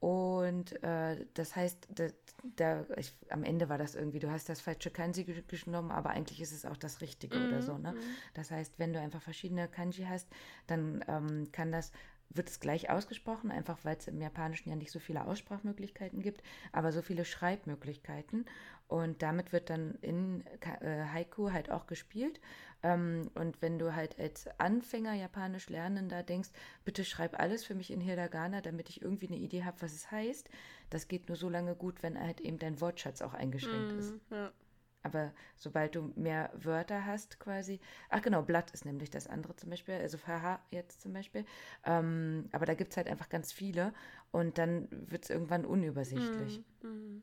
und 0.00 0.82
äh, 0.82 1.26
das 1.34 1.54
heißt, 1.54 1.88
da, 1.94 2.08
da, 2.56 2.84
ich, 2.96 3.14
am 3.30 3.44
Ende 3.44 3.68
war 3.68 3.78
das 3.78 3.94
irgendwie, 3.94 4.18
du 4.18 4.30
hast 4.32 4.48
das 4.48 4.60
falsche 4.60 4.90
Kanji 4.90 5.22
ge- 5.24 5.44
genommen, 5.46 5.92
aber 5.92 6.10
eigentlich 6.10 6.40
ist 6.40 6.50
es 6.52 6.64
auch 6.66 6.76
das 6.76 7.00
Richtige 7.00 7.36
oder 7.40 7.62
so. 7.62 7.78
Ne? 7.78 7.92
Mhm. 7.92 7.98
Das 8.34 8.50
heißt, 8.50 8.80
wenn 8.80 8.92
du 8.92 8.98
einfach 9.00 9.22
verschiedene 9.22 9.68
Kanji 9.68 10.04
hast, 10.08 10.26
dann 10.66 11.04
ähm, 11.06 11.52
kann 11.52 11.70
das 11.70 11.92
wird 12.34 12.48
es 12.48 12.60
gleich 12.60 12.90
ausgesprochen, 12.90 13.50
einfach 13.50 13.78
weil 13.84 13.96
es 13.96 14.08
im 14.08 14.20
Japanischen 14.20 14.70
ja 14.70 14.76
nicht 14.76 14.90
so 14.90 14.98
viele 14.98 15.24
Aussprachmöglichkeiten 15.26 16.22
gibt, 16.22 16.42
aber 16.72 16.92
so 16.92 17.02
viele 17.02 17.24
Schreibmöglichkeiten. 17.24 18.46
Und 18.88 19.22
damit 19.22 19.52
wird 19.52 19.70
dann 19.70 19.94
in 20.02 20.44
äh, 20.80 21.04
Haiku 21.06 21.50
halt 21.50 21.70
auch 21.70 21.86
gespielt. 21.86 22.40
Ähm, 22.82 23.30
und 23.34 23.62
wenn 23.62 23.78
du 23.78 23.94
halt 23.94 24.18
als 24.18 24.48
Anfänger 24.58 25.14
Japanisch 25.14 25.70
lernen 25.70 26.08
da 26.08 26.22
denkst, 26.22 26.50
bitte 26.84 27.04
schreib 27.04 27.38
alles 27.38 27.64
für 27.64 27.74
mich 27.74 27.90
in 27.90 28.00
Hiragana, 28.00 28.60
damit 28.60 28.90
ich 28.90 29.00
irgendwie 29.00 29.28
eine 29.28 29.36
Idee 29.36 29.64
habe, 29.64 29.80
was 29.80 29.92
es 29.92 30.10
heißt, 30.10 30.50
das 30.90 31.08
geht 31.08 31.28
nur 31.28 31.36
so 31.36 31.48
lange 31.48 31.74
gut, 31.74 32.02
wenn 32.02 32.20
halt 32.20 32.40
eben 32.40 32.58
dein 32.58 32.80
Wortschatz 32.80 33.22
auch 33.22 33.32
eingeschränkt 33.32 33.94
mm, 33.94 33.98
ist. 33.98 34.14
Ja. 34.30 34.52
Aber 35.02 35.32
sobald 35.56 35.94
du 35.94 36.12
mehr 36.16 36.50
Wörter 36.54 37.04
hast, 37.04 37.40
quasi. 37.40 37.80
Ach 38.08 38.22
genau, 38.22 38.42
Blatt 38.42 38.70
ist 38.70 38.84
nämlich 38.84 39.10
das 39.10 39.26
andere 39.26 39.56
zum 39.56 39.70
Beispiel, 39.70 39.94
also 39.94 40.18
Faha 40.18 40.60
jetzt 40.70 41.02
zum 41.02 41.12
Beispiel. 41.12 41.44
Ähm, 41.84 42.48
aber 42.52 42.66
da 42.66 42.74
gibt 42.74 42.92
es 42.92 42.96
halt 42.96 43.08
einfach 43.08 43.28
ganz 43.28 43.52
viele 43.52 43.92
und 44.30 44.58
dann 44.58 44.88
wird 44.90 45.24
es 45.24 45.30
irgendwann 45.30 45.64
unübersichtlich. 45.64 46.62
Mm, 46.82 46.86
mm. 46.86 47.22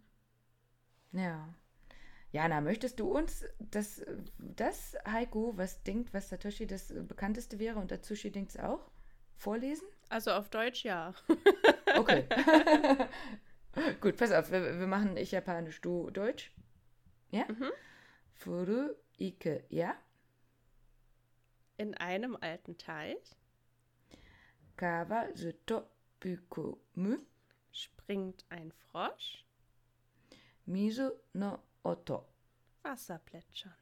Ja. 1.13 1.53
Jana, 2.31 2.61
möchtest 2.61 2.99
du 2.99 3.09
uns 3.09 3.43
das, 3.59 4.05
das 4.37 4.95
Haiku, 5.05 5.53
was 5.55 5.81
denkt, 5.83 6.13
was 6.13 6.29
Satoshi 6.29 6.67
das 6.67 6.93
bekannteste 7.07 7.57
wäre 7.57 7.79
und 7.79 7.91
Atsushi 7.91 8.29
denkt 8.31 8.51
es 8.51 8.59
auch, 8.59 8.91
vorlesen? 9.35 9.87
Also 10.09 10.31
auf 10.31 10.49
Deutsch 10.49 10.83
ja. 10.83 11.13
okay. 11.97 12.27
Gut, 14.01 14.17
pass 14.17 14.31
auf, 14.31 14.51
wir, 14.51 14.79
wir 14.79 14.87
machen 14.87 15.17
ich 15.17 15.31
Japanisch, 15.31 15.81
du 15.81 16.09
Deutsch. 16.09 16.51
Ja? 17.31 17.45
Mhm. 17.47 17.71
Furu 18.33 18.95
ike, 19.19 19.65
ja? 19.69 19.95
In 21.77 21.93
einem 21.95 22.35
alten 22.39 22.77
Teich. 22.77 23.35
Kawa 24.75 25.33
zuto 25.35 25.89
mu. 26.95 27.17
Springt 27.71 28.45
ein 28.49 28.71
Frosch. 28.71 29.45
Misu 30.65 31.11
no 31.33 31.59
oto. 31.83 32.25
Wasserplätschern. 32.83 33.73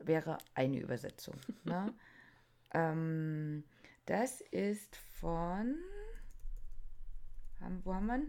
Wäre 0.00 0.38
eine 0.54 0.78
Übersetzung. 0.78 1.34
ne? 1.64 1.94
ähm, 2.74 3.64
das 4.06 4.40
ist 4.40 4.96
von. 4.96 5.76
Wo 7.84 7.94
haben 7.94 8.06
wir? 8.06 8.26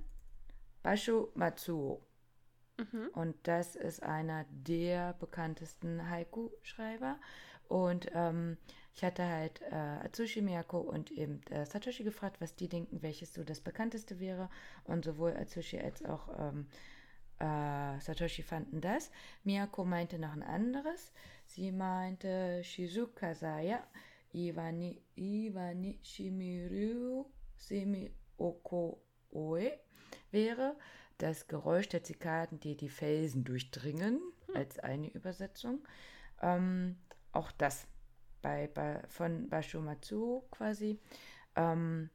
Basho 0.81 1.31
Matsuo. 1.35 2.01
Mhm. 2.79 3.09
Und 3.13 3.35
das 3.43 3.75
ist 3.75 4.01
einer 4.03 4.45
der 4.49 5.13
bekanntesten 5.13 6.09
Haiku-Schreiber. 6.09 7.19
Und 7.67 8.09
ähm, 8.13 8.57
ich 8.95 9.03
hatte 9.03 9.25
halt 9.25 9.61
äh, 9.61 9.75
Atsushi 9.75 10.41
Miyako 10.41 10.79
und 10.79 11.11
eben 11.11 11.41
äh, 11.51 11.65
Satoshi 11.65 12.03
gefragt, 12.03 12.41
was 12.41 12.55
die 12.55 12.67
denken, 12.67 13.01
welches 13.01 13.33
so 13.33 13.43
das 13.43 13.61
bekannteste 13.61 14.19
wäre. 14.19 14.49
Und 14.85 15.05
sowohl 15.05 15.35
Atsushi 15.37 15.79
als 15.79 16.03
auch 16.03 16.29
ähm, 16.39 16.65
äh, 17.39 17.99
Satoshi 17.99 18.41
fanden 18.41 18.81
das. 18.81 19.11
Miyako 19.43 19.85
meinte 19.85 20.17
noch 20.17 20.33
ein 20.33 20.43
anderes. 20.43 21.11
Sie 21.45 21.71
meinte 21.71 22.63
Shizuka 22.63 23.35
Saya, 23.35 23.83
Iwani, 24.33 25.01
Iwani 25.15 25.99
Shimiru 26.01 27.25
Semi 27.55 28.11
Oko 28.37 29.01
Oe 29.31 29.71
wäre 30.31 30.75
das 31.19 31.47
Geräusch 31.47 31.87
der 31.89 32.03
Zikaden, 32.03 32.59
die 32.59 32.75
die 32.75 32.89
Felsen 32.89 33.43
durchdringen, 33.43 34.19
hm. 34.47 34.55
als 34.55 34.79
eine 34.79 35.09
Übersetzung. 35.11 35.79
Ähm, 36.41 36.97
auch 37.31 37.51
das 37.51 37.85
bei, 38.41 38.67
bei, 38.73 39.03
von 39.07 39.49
Bashomatsu 39.49 40.41
quasi. 40.51 40.99
Ähm, 41.55 42.09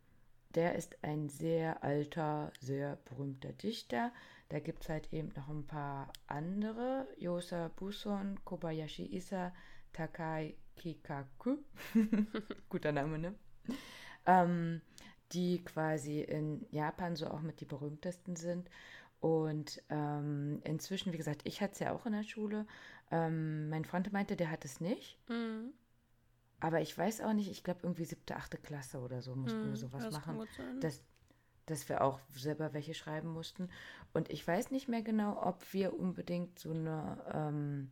der 0.55 0.77
ist 0.77 0.97
ein 1.03 1.29
sehr 1.29 1.83
alter, 1.83 2.53
sehr 2.61 2.97
berühmter 3.05 3.53
Dichter. 3.53 4.13
Da 4.49 4.61
gibt 4.61 4.85
es 4.85 4.89
halt 4.89 5.13
eben 5.13 5.33
noch 5.37 5.49
ein 5.49 5.67
paar 5.67 6.13
andere. 6.27 7.09
Yosa 7.19 7.69
Buson, 7.69 8.39
Kobayashi 8.45 9.05
Isa, 9.17 9.53
Takai 9.93 10.57
Kikaku. 10.77 11.59
Guter 12.69 12.93
Name, 12.93 13.19
ne? 13.19 13.35
Ähm, 14.27 14.81
die 15.33 15.63
quasi 15.65 16.21
in 16.21 16.67
Japan 16.71 17.17
so 17.17 17.29
auch 17.29 17.41
mit 17.41 17.61
die 17.61 17.65
berühmtesten 17.65 18.37
sind. 18.37 18.69
Und 19.21 19.83
ähm, 19.89 20.61
inzwischen, 20.65 21.13
wie 21.13 21.17
gesagt, 21.17 21.43
ich 21.45 21.63
hatte 21.63 21.73
es 21.73 21.79
ja 21.79 21.93
auch 21.93 22.05
in 22.05 22.13
der 22.13 22.25
Schule. 22.25 22.67
Ähm, 23.11 23.71
mein 23.71 23.85
Freund 23.85 24.13
meinte, 24.13 24.37
der 24.37 24.51
hat 24.51 24.65
es 24.65 24.81
nicht. 24.81 25.19
Mhm. 25.29 25.73
Aber 26.61 26.81
ich 26.81 26.97
weiß 26.97 27.21
auch 27.23 27.33
nicht, 27.33 27.51
ich 27.51 27.65
glaube 27.65 27.81
irgendwie 27.83 28.05
siebte, 28.05 28.37
achte 28.37 28.59
Klasse 28.59 28.99
oder 29.01 29.23
so 29.23 29.35
mussten 29.35 29.67
mhm, 29.67 29.69
wir 29.71 29.77
sowas 29.77 30.03
das 30.03 30.15
machen. 30.15 30.47
Dass, 30.81 31.03
dass 31.67 31.89
wir 31.89 32.03
auch 32.03 32.21
selber 32.35 32.73
welche 32.73 32.95
schreiben 32.95 33.29
mussten. 33.29 33.69
Und 34.13 34.31
ich 34.31 34.47
weiß 34.47 34.71
nicht 34.71 34.89
mehr 34.89 35.03
genau, 35.03 35.43
ob 35.43 35.73
wir 35.73 35.99
unbedingt 35.99 36.59
so 36.59 36.71
eine, 36.71 37.19
ähm, 37.33 37.91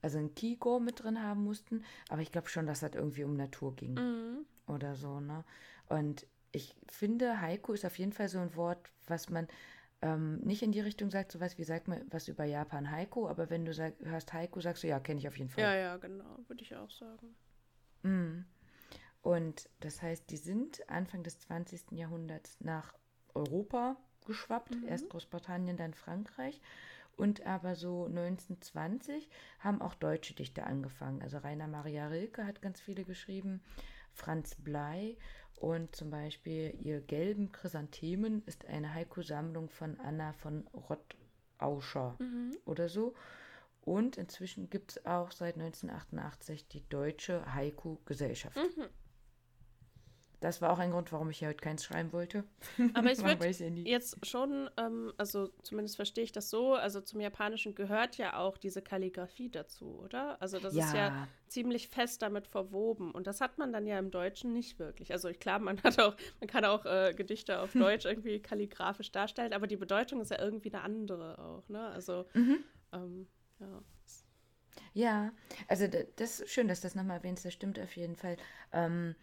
also 0.00 0.18
ein 0.18 0.34
Kiko 0.34 0.80
mit 0.80 1.02
drin 1.02 1.22
haben 1.22 1.44
mussten. 1.44 1.84
Aber 2.08 2.22
ich 2.22 2.32
glaube 2.32 2.48
schon, 2.48 2.66
dass 2.66 2.80
das 2.80 2.92
irgendwie 2.94 3.24
um 3.24 3.34
Natur 3.34 3.74
ging. 3.74 3.94
Mhm. 3.94 4.46
Oder 4.66 4.94
so, 4.94 5.20
ne? 5.20 5.44
Und 5.88 6.26
ich 6.52 6.74
finde, 6.88 7.40
Haiku 7.40 7.72
ist 7.72 7.84
auf 7.84 7.98
jeden 7.98 8.12
Fall 8.12 8.28
so 8.28 8.38
ein 8.38 8.54
Wort, 8.56 8.90
was 9.06 9.28
man 9.28 9.48
ähm, 10.00 10.38
nicht 10.40 10.62
in 10.62 10.72
die 10.72 10.80
Richtung 10.80 11.10
sagt, 11.10 11.32
so 11.32 11.40
was 11.40 11.58
wie 11.58 11.64
sagt 11.64 11.88
man 11.88 12.02
was 12.10 12.28
über 12.28 12.44
Japan 12.44 12.90
Haiku, 12.90 13.28
aber 13.28 13.50
wenn 13.50 13.64
du 13.64 13.72
sag, 13.74 13.94
hörst 14.00 14.32
Haiku, 14.32 14.60
sagst 14.60 14.82
du 14.82 14.88
ja, 14.88 15.00
kenne 15.00 15.20
ich 15.20 15.28
auf 15.28 15.36
jeden 15.36 15.50
Fall. 15.50 15.64
Ja, 15.64 15.74
ja, 15.74 15.96
genau, 15.96 16.38
würde 16.46 16.62
ich 16.62 16.74
auch 16.76 16.90
sagen. 16.90 17.34
Mm. 18.02 18.44
Und 19.22 19.68
das 19.80 20.00
heißt, 20.00 20.30
die 20.30 20.36
sind 20.36 20.88
Anfang 20.88 21.24
des 21.24 21.40
20. 21.40 21.92
Jahrhunderts 21.92 22.56
nach 22.60 22.94
Europa 23.34 23.96
geschwappt, 24.26 24.76
mhm. 24.76 24.88
erst 24.88 25.08
Großbritannien, 25.08 25.76
dann 25.76 25.94
Frankreich. 25.94 26.60
Und 27.16 27.44
aber 27.44 27.74
so 27.74 28.06
1920 28.06 29.28
haben 29.58 29.82
auch 29.82 29.94
deutsche 29.94 30.34
Dichter 30.34 30.66
angefangen. 30.66 31.20
Also 31.20 31.38
Rainer 31.38 31.66
Maria 31.66 32.06
Rilke 32.06 32.46
hat 32.46 32.62
ganz 32.62 32.80
viele 32.80 33.04
geschrieben, 33.04 33.60
Franz 34.12 34.54
Blei 34.54 35.16
und 35.60 35.94
zum 35.94 36.10
Beispiel 36.10 36.74
ihr 36.80 37.00
gelben 37.00 37.52
Chrysanthemen 37.52 38.42
ist 38.46 38.66
eine 38.66 38.94
Haiku-Sammlung 38.94 39.68
von 39.68 39.98
Anna 40.00 40.32
von 40.32 40.66
Rottauscher 40.68 42.16
mhm. 42.18 42.56
oder 42.64 42.88
so. 42.88 43.14
Und 43.82 44.18
inzwischen 44.18 44.70
gibt 44.70 44.92
es 44.92 45.06
auch 45.06 45.32
seit 45.32 45.54
1988 45.54 46.68
die 46.68 46.86
Deutsche 46.88 47.54
Haiku-Gesellschaft. 47.54 48.56
Mhm. 48.56 48.84
Das 50.40 50.62
war 50.62 50.70
auch 50.70 50.78
ein 50.78 50.92
Grund, 50.92 51.10
warum 51.10 51.30
ich 51.30 51.38
hier 51.38 51.48
heute 51.48 51.58
keins 51.58 51.84
schreiben 51.84 52.12
wollte. 52.12 52.44
Aber 52.94 53.10
ich 53.10 53.22
würde 53.24 53.44
ja 53.44 53.66
jetzt 53.84 54.24
schon, 54.24 54.70
ähm, 54.76 55.12
also 55.16 55.50
zumindest 55.62 55.96
verstehe 55.96 56.22
ich 56.22 56.30
das 56.30 56.48
so, 56.48 56.74
also 56.74 57.00
zum 57.00 57.20
Japanischen 57.20 57.74
gehört 57.74 58.18
ja 58.18 58.38
auch 58.38 58.56
diese 58.56 58.80
Kalligrafie 58.80 59.50
dazu, 59.50 59.98
oder? 60.04 60.40
Also 60.40 60.60
das 60.60 60.74
ja. 60.74 60.84
ist 60.84 60.94
ja 60.94 61.28
ziemlich 61.48 61.88
fest 61.88 62.22
damit 62.22 62.46
verwoben 62.46 63.10
und 63.10 63.26
das 63.26 63.40
hat 63.40 63.58
man 63.58 63.72
dann 63.72 63.86
ja 63.86 63.98
im 63.98 64.12
Deutschen 64.12 64.52
nicht 64.52 64.78
wirklich. 64.78 65.12
Also 65.12 65.28
ich 65.28 65.40
glaube, 65.40 65.64
man 65.64 65.82
hat 65.82 65.98
auch, 65.98 66.16
man 66.40 66.48
kann 66.48 66.64
auch 66.64 66.84
äh, 66.84 67.14
Gedichte 67.16 67.60
auf 67.60 67.72
Deutsch 67.74 68.04
irgendwie 68.04 68.40
kalligrafisch 68.40 69.10
darstellen, 69.10 69.52
aber 69.52 69.66
die 69.66 69.76
Bedeutung 69.76 70.20
ist 70.20 70.30
ja 70.30 70.38
irgendwie 70.38 70.72
eine 70.72 70.82
andere 70.82 71.38
auch, 71.38 71.68
ne? 71.68 71.88
Also 71.88 72.26
mhm. 72.34 72.58
ähm, 72.92 73.26
ja. 73.58 73.82
Ja, 74.94 75.32
also 75.66 75.86
das 76.16 76.40
ist 76.40 76.50
schön, 76.50 76.68
dass 76.68 76.80
das 76.80 76.94
nochmal 76.94 77.18
erwähnst, 77.18 77.44
das 77.44 77.52
stimmt 77.52 77.78
auf 77.78 77.96
jeden 77.96 78.16
Fall. 78.16 78.36
Ähm, 78.72 79.14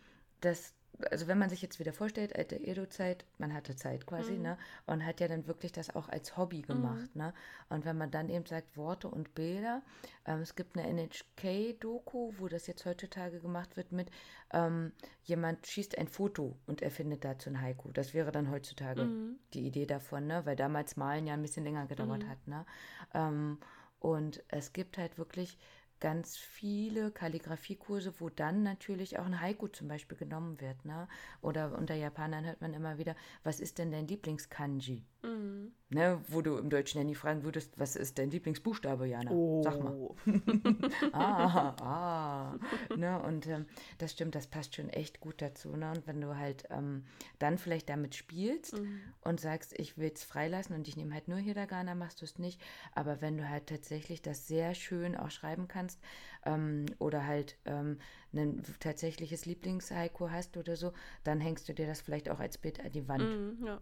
das 0.42 0.74
also 1.12 1.28
wenn 1.28 1.38
man 1.38 1.50
sich 1.50 1.62
jetzt 1.62 1.80
wieder 1.80 1.94
vorstellt, 1.94 2.36
alte 2.36 2.56
Edo-Zeit, 2.56 3.26
man 3.38 3.54
hatte 3.54 3.76
Zeit 3.76 4.06
quasi, 4.06 4.34
mhm. 4.34 4.42
ne? 4.42 4.58
Und 4.86 5.06
hat 5.06 5.20
ja 5.20 5.28
dann 5.28 5.48
wirklich 5.48 5.72
das 5.72 5.96
auch 5.96 6.10
als 6.10 6.38
Hobby 6.38 6.60
mhm. 6.60 6.68
gemacht, 6.68 7.16
mhm. 7.16 7.22
ne? 7.22 7.34
Und 7.70 7.86
wenn 7.86 7.98
man 7.98 8.12
dann 8.12 8.30
eben 8.30 8.46
sagt, 8.46 8.78
Worte 8.78 9.08
und 9.08 9.36
Bilder, 9.36 9.82
ähm, 10.26 10.40
es 10.42 10.56
gibt 10.56 10.78
eine 10.78 10.88
NHK-Doku, 10.88 12.34
wo 12.38 12.48
das 12.48 12.68
jetzt 12.68 12.86
heutzutage 12.86 13.40
gemacht 13.40 13.78
wird 13.78 13.92
mit, 13.92 14.10
ähm, 14.54 14.92
jemand 15.24 15.66
schießt 15.66 15.98
ein 15.98 16.08
Foto 16.08 16.58
und 16.68 16.82
erfindet 16.82 17.26
dazu 17.26 17.50
ein 17.50 17.62
Haiku. 17.62 17.92
Das 17.92 18.14
wäre 18.14 18.32
dann 18.32 18.50
heutzutage 18.52 19.04
mhm. 19.04 19.40
die 19.54 19.66
Idee 19.66 19.86
davon, 19.86 20.28
ne? 20.28 20.46
Weil 20.46 20.56
damals 20.56 20.98
Malen 20.98 21.28
ja 21.28 21.34
ein 21.34 21.42
bisschen 21.42 21.64
länger 21.64 21.88
gedauert 21.88 22.24
mhm. 22.24 22.30
hat, 22.30 22.48
ne? 22.48 22.66
Ähm, 23.14 23.58
und 24.00 24.44
es 24.50 24.72
gibt 24.72 24.98
halt 24.98 25.18
wirklich 25.18 25.58
ganz 26.06 26.38
viele 26.38 27.10
Kalligrafiekurse, 27.10 28.14
wo 28.20 28.30
dann 28.30 28.62
natürlich 28.62 29.18
auch 29.18 29.26
ein 29.26 29.42
Haiku 29.42 29.70
zum 29.70 29.88
Beispiel 29.88 30.16
genommen 30.16 30.62
wird. 30.62 30.86
Ne? 30.86 31.08
Oder 31.42 31.76
unter 31.76 31.96
Japanern 31.96 32.46
hört 32.46 32.62
man 32.62 32.76
immer 32.76 33.00
wieder, 33.00 33.16
was 33.44 33.60
ist 33.60 33.80
denn 33.80 33.92
dein 33.92 34.08
Lieblingskanji? 34.08 35.04
Mhm. 35.26 35.72
Ne, 35.90 36.20
wo 36.28 36.42
du 36.42 36.58
im 36.58 36.70
Deutschen 36.70 36.98
ja 36.98 37.04
nie 37.04 37.16
fragen 37.16 37.44
würdest, 37.44 37.78
was 37.78 37.96
ist 37.96 38.18
dein 38.18 38.32
Lieblingsbuchstabe, 38.32 39.06
Jana? 39.06 39.32
Oh. 39.32 39.62
Sag 39.64 39.80
mal. 39.80 40.16
ah, 41.14 41.76
ah. 41.80 42.60
Ne, 42.98 43.22
und 43.22 43.46
ähm, 43.48 43.66
das 44.00 44.12
stimmt, 44.12 44.34
das 44.34 44.48
passt 44.48 44.76
schon 44.76 44.90
echt 44.90 45.20
gut 45.20 45.42
dazu. 45.42 45.76
Ne? 45.76 45.92
Und 45.92 46.08
wenn 46.08 46.20
du 46.22 46.36
halt 46.36 46.66
ähm, 46.72 47.06
dann 47.38 47.60
vielleicht 47.60 47.88
damit 47.90 48.16
spielst 48.16 48.80
mhm. 48.80 49.00
und 49.22 49.40
sagst, 49.40 49.78
ich 49.78 49.98
will 49.98 50.12
es 50.14 50.24
freilassen 50.24 50.76
und 50.76 50.88
ich 50.88 50.98
nehme 50.98 51.14
halt 51.14 51.28
nur 51.28 51.38
Hiragana, 51.38 51.94
machst 51.94 52.20
du 52.22 52.26
es 52.26 52.40
nicht. 52.40 52.60
Aber 52.94 53.22
wenn 53.22 53.38
du 53.38 53.48
halt 53.48 53.68
tatsächlich 53.68 54.24
das 54.24 54.48
sehr 54.48 54.74
schön 54.74 55.16
auch 55.16 55.30
schreiben 55.30 55.68
kannst, 55.68 56.00
ähm, 56.46 56.86
oder 57.00 57.26
halt 57.26 57.58
ähm, 57.66 58.00
ein 58.34 58.62
tatsächliches 58.80 59.46
Lieblings-Haiku 59.46 60.30
hast 60.30 60.58
oder 60.58 60.76
so, 60.76 60.94
dann 61.24 61.40
hängst 61.40 61.68
du 61.68 61.74
dir 61.74 61.88
das 61.88 62.02
vielleicht 62.02 62.30
auch 62.30 62.40
als 62.40 62.58
Bild 62.58 62.80
an 62.80 62.92
die 62.92 63.08
Wand. 63.08 63.24
Mhm, 63.24 63.66
ja. 63.66 63.82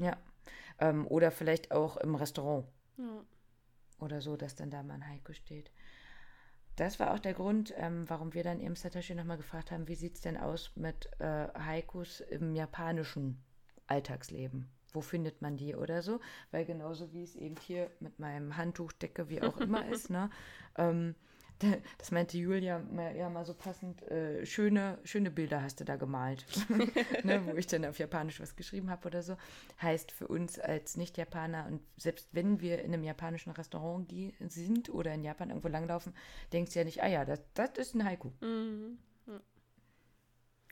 Ja. 0.00 0.16
Ähm, 0.78 1.06
oder 1.06 1.30
vielleicht 1.30 1.72
auch 1.72 1.96
im 1.96 2.14
Restaurant 2.14 2.66
ja. 2.96 3.24
oder 4.00 4.20
so, 4.20 4.36
dass 4.36 4.54
dann 4.54 4.70
da 4.70 4.82
mal 4.82 4.94
ein 4.94 5.08
Haiku 5.08 5.32
steht. 5.32 5.70
Das 6.76 6.98
war 6.98 7.12
auch 7.12 7.18
der 7.18 7.34
Grund, 7.34 7.74
ähm, 7.76 8.08
warum 8.08 8.32
wir 8.32 8.42
dann 8.42 8.60
eben 8.60 8.76
Satoshi 8.76 9.14
nochmal 9.14 9.36
gefragt 9.36 9.70
haben, 9.70 9.88
wie 9.88 9.94
sieht 9.94 10.14
es 10.14 10.22
denn 10.22 10.38
aus 10.38 10.72
mit 10.74 11.10
äh, 11.20 11.48
Haikus 11.54 12.20
im 12.20 12.54
japanischen 12.54 13.42
Alltagsleben? 13.86 14.70
Wo 14.92 15.02
findet 15.02 15.42
man 15.42 15.56
die 15.56 15.74
oder 15.74 16.02
so? 16.02 16.20
Weil 16.50 16.64
genauso 16.64 17.12
wie 17.12 17.22
es 17.22 17.34
eben 17.36 17.56
hier 17.56 17.90
mit 18.00 18.18
meinem 18.18 18.56
Handtuch 18.56 18.92
decke, 18.92 19.28
wie 19.28 19.42
auch 19.42 19.58
immer 19.58 19.86
ist, 19.88 20.10
ne? 20.10 20.30
Ähm, 20.76 21.14
das 21.98 22.10
meinte 22.10 22.38
Julia 22.38 22.82
ja 23.16 23.28
mal 23.28 23.44
so 23.44 23.54
passend, 23.54 24.02
äh, 24.10 24.44
schöne, 24.46 24.98
schöne 25.04 25.30
Bilder 25.30 25.62
hast 25.62 25.80
du 25.80 25.84
da 25.84 25.96
gemalt, 25.96 26.44
ne, 27.24 27.42
wo 27.46 27.54
ich 27.56 27.66
dann 27.66 27.84
auf 27.84 27.98
Japanisch 27.98 28.40
was 28.40 28.56
geschrieben 28.56 28.90
habe 28.90 29.06
oder 29.06 29.22
so. 29.22 29.36
Heißt 29.80 30.12
für 30.12 30.28
uns 30.28 30.58
als 30.58 30.96
Nicht-Japaner 30.96 31.66
und 31.66 31.80
selbst 31.96 32.28
wenn 32.32 32.60
wir 32.60 32.82
in 32.82 32.92
einem 32.92 33.04
japanischen 33.04 33.50
Restaurant 33.50 34.12
sind 34.40 34.90
oder 34.90 35.14
in 35.14 35.24
Japan 35.24 35.50
irgendwo 35.50 35.68
langlaufen, 35.68 36.14
denkst 36.52 36.72
du 36.72 36.78
ja 36.80 36.84
nicht, 36.84 37.02
ah 37.02 37.08
ja, 37.08 37.24
das, 37.24 37.42
das 37.54 37.70
ist 37.76 37.94
ein 37.94 38.04
Haiku. 38.04 38.30
Mhm. 38.40 38.98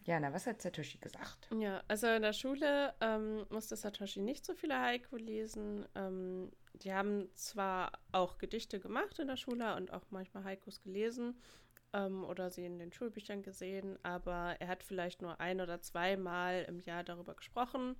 Jana, 0.04 0.32
was 0.32 0.46
hat 0.46 0.62
Satoshi 0.62 0.98
gesagt? 0.98 1.48
Ja, 1.56 1.82
also 1.86 2.06
in 2.08 2.22
der 2.22 2.32
Schule 2.32 2.94
ähm, 3.00 3.44
musste 3.50 3.76
Satoshi 3.76 4.20
nicht 4.20 4.44
so 4.46 4.54
viele 4.54 4.80
Haiku 4.80 5.16
lesen. 5.16 5.86
Ähm, 5.94 6.50
die 6.82 6.92
haben 6.92 7.28
zwar 7.34 7.92
auch 8.12 8.38
Gedichte 8.38 8.80
gemacht 8.80 9.18
in 9.18 9.28
der 9.28 9.36
Schule 9.36 9.76
und 9.76 9.92
auch 9.92 10.04
manchmal 10.10 10.44
Haikus 10.44 10.80
gelesen 10.80 11.38
ähm, 11.92 12.24
oder 12.24 12.50
sie 12.50 12.64
in 12.64 12.78
den 12.78 12.92
Schulbüchern 12.92 13.42
gesehen, 13.42 13.98
aber 14.02 14.56
er 14.60 14.68
hat 14.68 14.82
vielleicht 14.82 15.22
nur 15.22 15.40
ein 15.40 15.60
oder 15.60 15.80
zweimal 15.80 16.64
im 16.68 16.80
Jahr 16.80 17.04
darüber 17.04 17.34
gesprochen. 17.34 17.96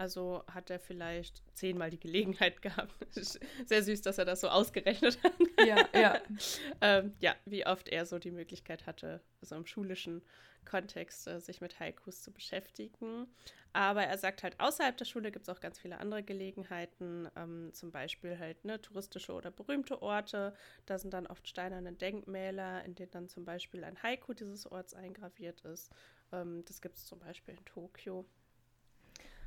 Also 0.00 0.42
hat 0.50 0.70
er 0.70 0.80
vielleicht 0.80 1.42
zehnmal 1.54 1.90
die 1.90 2.00
Gelegenheit 2.00 2.62
gehabt. 2.62 2.94
Sehr 3.12 3.82
süß, 3.82 4.00
dass 4.00 4.16
er 4.16 4.24
das 4.24 4.40
so 4.40 4.48
ausgerechnet 4.48 5.22
hat. 5.22 5.34
Ja, 5.58 5.86
ja. 5.92 6.18
ähm, 6.80 7.12
ja, 7.20 7.36
wie 7.44 7.66
oft 7.66 7.86
er 7.86 8.06
so 8.06 8.18
die 8.18 8.30
Möglichkeit 8.30 8.86
hatte, 8.86 9.20
so 9.42 9.56
im 9.56 9.66
schulischen 9.66 10.22
Kontext 10.64 11.28
äh, 11.28 11.38
sich 11.38 11.60
mit 11.60 11.78
Haikus 11.80 12.22
zu 12.22 12.32
beschäftigen. 12.32 13.26
Aber 13.74 14.02
er 14.02 14.16
sagt 14.16 14.42
halt, 14.42 14.58
außerhalb 14.58 14.96
der 14.96 15.04
Schule 15.04 15.30
gibt 15.30 15.46
es 15.46 15.54
auch 15.54 15.60
ganz 15.60 15.78
viele 15.78 15.98
andere 15.98 16.22
Gelegenheiten, 16.22 17.28
ähm, 17.36 17.68
zum 17.74 17.92
Beispiel 17.92 18.38
halt 18.38 18.64
ne, 18.64 18.80
touristische 18.80 19.34
oder 19.34 19.50
berühmte 19.50 20.00
Orte. 20.00 20.54
Da 20.86 20.98
sind 20.98 21.12
dann 21.12 21.26
oft 21.26 21.46
steinerne 21.46 21.92
Denkmäler, 21.92 22.86
in 22.86 22.94
denen 22.94 23.10
dann 23.10 23.28
zum 23.28 23.44
Beispiel 23.44 23.84
ein 23.84 24.02
Haiku 24.02 24.32
dieses 24.32 24.66
Orts 24.66 24.94
eingraviert 24.94 25.60
ist. 25.60 25.90
Ähm, 26.32 26.64
das 26.64 26.80
gibt 26.80 26.96
es 26.96 27.04
zum 27.04 27.18
Beispiel 27.18 27.52
in 27.52 27.64
Tokio. 27.66 28.24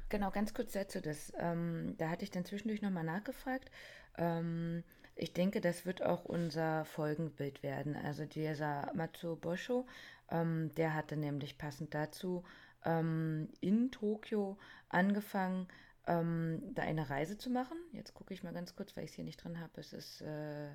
Genau, 0.09 0.31
ganz 0.31 0.53
kurz 0.53 0.73
dazu. 0.73 1.01
Das, 1.01 1.33
ähm, 1.37 1.95
da 1.97 2.09
hatte 2.09 2.23
ich 2.23 2.31
dann 2.31 2.45
zwischendurch 2.45 2.81
nochmal 2.81 3.03
nachgefragt. 3.03 3.71
Ähm, 4.17 4.83
ich 5.15 5.33
denke, 5.33 5.61
das 5.61 5.85
wird 5.85 6.01
auch 6.01 6.25
unser 6.25 6.85
Folgenbild 6.85 7.63
werden. 7.63 7.95
Also 7.95 8.25
dieser 8.25 8.91
Matsubosho, 8.93 9.85
ähm, 10.29 10.73
der 10.75 10.93
hatte 10.93 11.17
nämlich 11.17 11.57
passend 11.57 11.93
dazu 11.93 12.43
ähm, 12.85 13.49
in 13.61 13.91
Tokio 13.91 14.57
angefangen, 14.89 15.67
ähm, 16.07 16.61
da 16.73 16.83
eine 16.83 17.09
Reise 17.09 17.37
zu 17.37 17.49
machen. 17.49 17.77
Jetzt 17.91 18.13
gucke 18.13 18.33
ich 18.33 18.43
mal 18.43 18.53
ganz 18.53 18.75
kurz, 18.75 18.95
weil 18.95 19.05
ich 19.05 19.11
es 19.11 19.15
hier 19.15 19.25
nicht 19.25 19.43
drin 19.43 19.59
habe. 19.59 19.79
Es 19.79 19.93
ist 19.93 20.21
äh, 20.21 20.69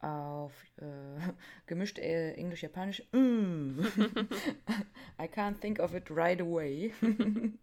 auf 0.00 0.52
äh, 0.78 1.20
gemischt 1.66 1.98
äh, 1.98 2.32
Englisch-Japanisch. 2.34 3.02
Mm. 3.12 3.80
I 5.20 5.26
can't 5.26 5.60
think 5.60 5.78
of 5.78 5.94
it 5.94 6.10
right 6.10 6.40
away. 6.40 6.92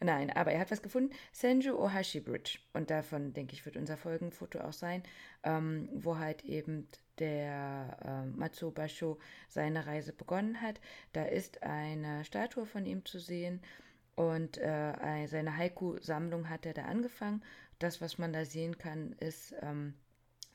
Nein, 0.00 0.30
aber 0.30 0.52
er 0.52 0.60
hat 0.60 0.70
was 0.70 0.82
gefunden. 0.82 1.12
Senju 1.32 1.74
Ohashi 1.74 2.20
Bridge. 2.20 2.58
Und 2.72 2.90
davon, 2.90 3.32
denke 3.32 3.54
ich, 3.54 3.64
wird 3.66 3.76
unser 3.76 3.96
Folgenfoto 3.96 4.60
auch 4.60 4.72
sein, 4.72 5.02
ähm, 5.42 5.88
wo 5.92 6.18
halt 6.18 6.44
eben 6.44 6.88
der 7.18 7.96
äh, 8.04 8.26
Matsubasho 8.36 9.18
seine 9.48 9.86
Reise 9.86 10.12
begonnen 10.12 10.60
hat. 10.60 10.80
Da 11.12 11.24
ist 11.24 11.62
eine 11.62 12.24
Statue 12.24 12.66
von 12.66 12.86
ihm 12.86 13.04
zu 13.04 13.18
sehen 13.18 13.60
und 14.14 14.58
äh, 14.58 15.26
seine 15.26 15.56
Haiku-Sammlung 15.56 16.48
hat 16.48 16.66
er 16.66 16.74
da 16.74 16.82
angefangen. 16.84 17.42
Das, 17.78 18.00
was 18.00 18.18
man 18.18 18.32
da 18.32 18.44
sehen 18.44 18.76
kann, 18.78 19.12
ist 19.20 19.54
ähm, 19.62 19.94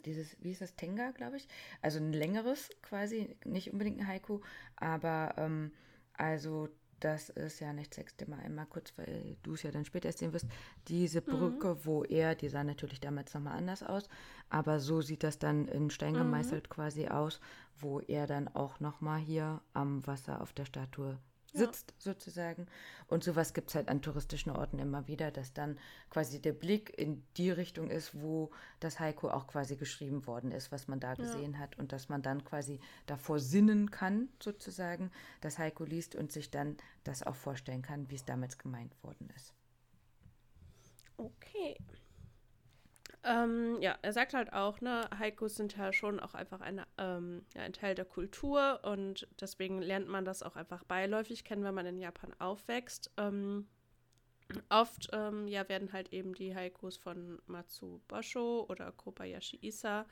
dieses, 0.05 0.35
wie 0.41 0.51
ist 0.51 0.61
das, 0.61 0.75
Tenga, 0.75 1.11
glaube 1.11 1.37
ich? 1.37 1.47
Also 1.81 1.99
ein 1.99 2.11
längeres 2.11 2.69
quasi, 2.81 3.37
nicht 3.45 3.71
unbedingt 3.71 3.99
ein 4.01 4.07
Haiku, 4.07 4.41
aber 4.75 5.35
ähm, 5.37 5.71
also 6.13 6.67
das 7.03 7.29
ist 7.29 7.59
ja 7.59 7.73
nicht 7.73 7.93
sechste 7.93 8.29
Mal 8.29 8.39
einmal 8.39 8.65
kurz, 8.65 8.93
weil 8.97 9.35
du 9.43 9.53
es 9.53 9.63
ja 9.63 9.71
dann 9.71 9.83
später 9.83 10.07
erst 10.07 10.19
sehen 10.19 10.31
wirst, 10.31 10.47
diese 10.87 11.21
mhm. 11.21 11.25
Brücke, 11.25 11.75
mhm. 11.75 11.79
wo 11.85 12.03
er, 12.03 12.35
die 12.35 12.47
sah 12.49 12.63
natürlich 12.63 13.01
damals 13.01 13.33
nochmal 13.33 13.57
anders 13.57 13.83
aus, 13.83 14.07
aber 14.49 14.79
so 14.79 15.01
sieht 15.01 15.23
das 15.23 15.37
dann 15.37 15.67
in 15.67 15.89
Stein 15.89 16.13
mhm. 16.13 16.19
gemeißelt 16.19 16.69
mhm. 16.69 16.73
quasi 16.73 17.07
aus, 17.07 17.41
wo 17.79 17.99
er 17.99 18.27
dann 18.27 18.47
auch 18.47 18.79
nochmal 18.79 19.19
hier 19.19 19.61
am 19.73 20.05
Wasser 20.07 20.41
auf 20.41 20.53
der 20.53 20.65
Statue 20.65 21.17
sitzt, 21.53 21.93
sozusagen. 21.99 22.67
Und 23.07 23.23
sowas 23.23 23.53
gibt 23.53 23.69
es 23.69 23.75
halt 23.75 23.89
an 23.89 24.01
touristischen 24.01 24.51
Orten 24.51 24.79
immer 24.79 25.07
wieder, 25.07 25.31
dass 25.31 25.53
dann 25.53 25.79
quasi 26.09 26.41
der 26.41 26.53
Blick 26.53 26.97
in 26.97 27.23
die 27.37 27.51
Richtung 27.51 27.89
ist, 27.89 28.19
wo 28.19 28.51
das 28.79 28.99
Haiku 28.99 29.29
auch 29.29 29.47
quasi 29.47 29.75
geschrieben 29.75 30.25
worden 30.27 30.51
ist, 30.51 30.71
was 30.71 30.87
man 30.87 30.99
da 30.99 31.13
gesehen 31.13 31.53
ja. 31.53 31.59
hat. 31.59 31.77
Und 31.77 31.91
dass 31.91 32.09
man 32.09 32.21
dann 32.21 32.43
quasi 32.43 32.79
davor 33.05 33.39
sinnen 33.39 33.91
kann, 33.91 34.29
sozusagen, 34.41 35.11
das 35.41 35.59
Haiku 35.59 35.83
liest 35.83 36.15
und 36.15 36.31
sich 36.31 36.49
dann 36.49 36.77
das 37.03 37.23
auch 37.23 37.35
vorstellen 37.35 37.81
kann, 37.81 38.09
wie 38.09 38.15
es 38.15 38.25
damals 38.25 38.57
gemeint 38.57 38.91
worden 39.03 39.29
ist. 39.35 39.53
Okay. 41.17 41.77
Ähm, 43.25 43.77
ja, 43.81 43.97
er 44.01 44.11
sagt 44.11 44.33
halt 44.33 44.51
auch, 44.51 44.81
ne, 44.81 45.09
Haikus 45.17 45.55
sind 45.55 45.77
ja 45.77 45.93
schon 45.93 46.19
auch 46.19 46.33
einfach 46.33 46.59
eine, 46.59 46.85
ähm, 46.97 47.45
ja, 47.55 47.61
ein 47.61 47.71
Teil 47.71 47.95
der 47.95 48.05
Kultur 48.05 48.81
und 48.83 49.27
deswegen 49.39 49.81
lernt 49.81 50.09
man 50.09 50.25
das 50.25 50.43
auch 50.43 50.57
einfach 50.57 50.83
beiläufig 50.83 51.45
kennen, 51.45 51.63
wenn 51.63 51.73
man 51.73 51.85
in 51.85 51.99
Japan 51.99 52.33
aufwächst. 52.39 53.11
Ähm, 53.15 53.67
oft 54.69 55.09
ähm, 55.13 55.47
ja, 55.47 55.67
werden 55.69 55.93
halt 55.93 56.11
eben 56.11 56.33
die 56.33 56.53
Haikus 56.53 56.97
von 56.97 57.41
Matsu 57.45 58.01
Bosho 58.09 58.65
oder 58.67 58.91
Kobayashi 58.91 59.57
Isa 59.61 60.05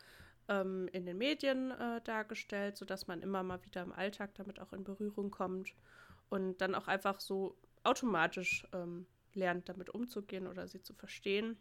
ähm, 0.47 0.87
in 0.93 1.05
den 1.05 1.17
Medien 1.17 1.71
äh, 1.71 2.01
dargestellt, 2.01 2.77
sodass 2.77 3.07
man 3.07 3.21
immer 3.21 3.43
mal 3.43 3.63
wieder 3.65 3.81
im 3.83 3.91
Alltag 3.91 4.35
damit 4.35 4.59
auch 4.59 4.71
in 4.71 4.85
Berührung 4.85 5.31
kommt 5.31 5.73
und 6.29 6.61
dann 6.61 6.75
auch 6.75 6.87
einfach 6.87 7.19
so 7.19 7.57
automatisch 7.83 8.65
ähm, 8.71 9.05
lernt, 9.33 9.67
damit 9.67 9.89
umzugehen 9.89 10.47
oder 10.47 10.67
sie 10.67 10.81
zu 10.81 10.93
verstehen. 10.93 11.57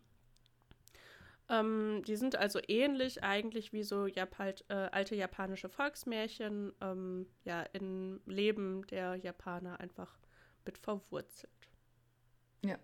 Ähm, 1.51 2.03
die 2.07 2.15
sind 2.15 2.37
also 2.37 2.61
ähnlich 2.69 3.25
eigentlich 3.25 3.73
wie 3.73 3.83
so 3.83 4.07
Jap 4.07 4.39
halt, 4.39 4.65
äh, 4.69 4.89
alte 4.93 5.17
japanische 5.17 5.69
Volksmärchen, 5.69 6.73
ähm, 6.81 7.27
ja, 7.45 7.63
im 7.73 8.21
Leben 8.25 8.87
der 8.87 9.17
Japaner 9.17 9.81
einfach 9.81 10.17
mit 10.65 10.79
verwurzelt. 10.79 11.51
Ja. 12.65 12.79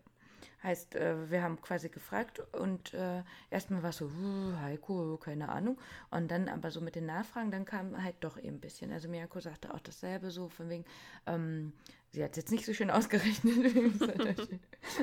Heißt, 0.62 0.97
äh, 0.97 1.31
wir 1.31 1.43
haben 1.43 1.61
quasi 1.61 1.89
gefragt 1.91 2.43
und 2.55 2.93
äh, 2.93 3.23
erstmal 3.51 3.83
war 3.83 3.91
es 3.91 3.99
so, 3.99 4.11
Heiko, 4.61 5.17
keine 5.19 5.49
Ahnung. 5.49 5.79
Und 6.11 6.31
dann 6.31 6.49
aber 6.49 6.71
so 6.73 6.81
mit 6.81 6.97
den 6.97 7.07
Nachfragen, 7.07 7.51
dann 7.53 7.64
kam 7.64 8.03
halt 8.03 8.17
doch 8.21 8.37
eben 8.37 8.57
ein 8.57 8.61
bisschen. 8.61 8.93
Also 8.93 9.09
Miyako 9.09 9.39
sagte 9.39 9.73
auch 9.73 9.81
dasselbe 9.81 10.31
so, 10.31 10.49
von 10.49 10.69
wegen, 10.69 10.85
ähm, 11.27 11.73
sie 12.17 12.25
hat 12.25 12.31
es 12.31 12.37
jetzt 12.39 12.51
nicht 12.51 12.64
so 12.64 12.73
schön 12.73 12.91
ausgerechnet. 12.99 13.77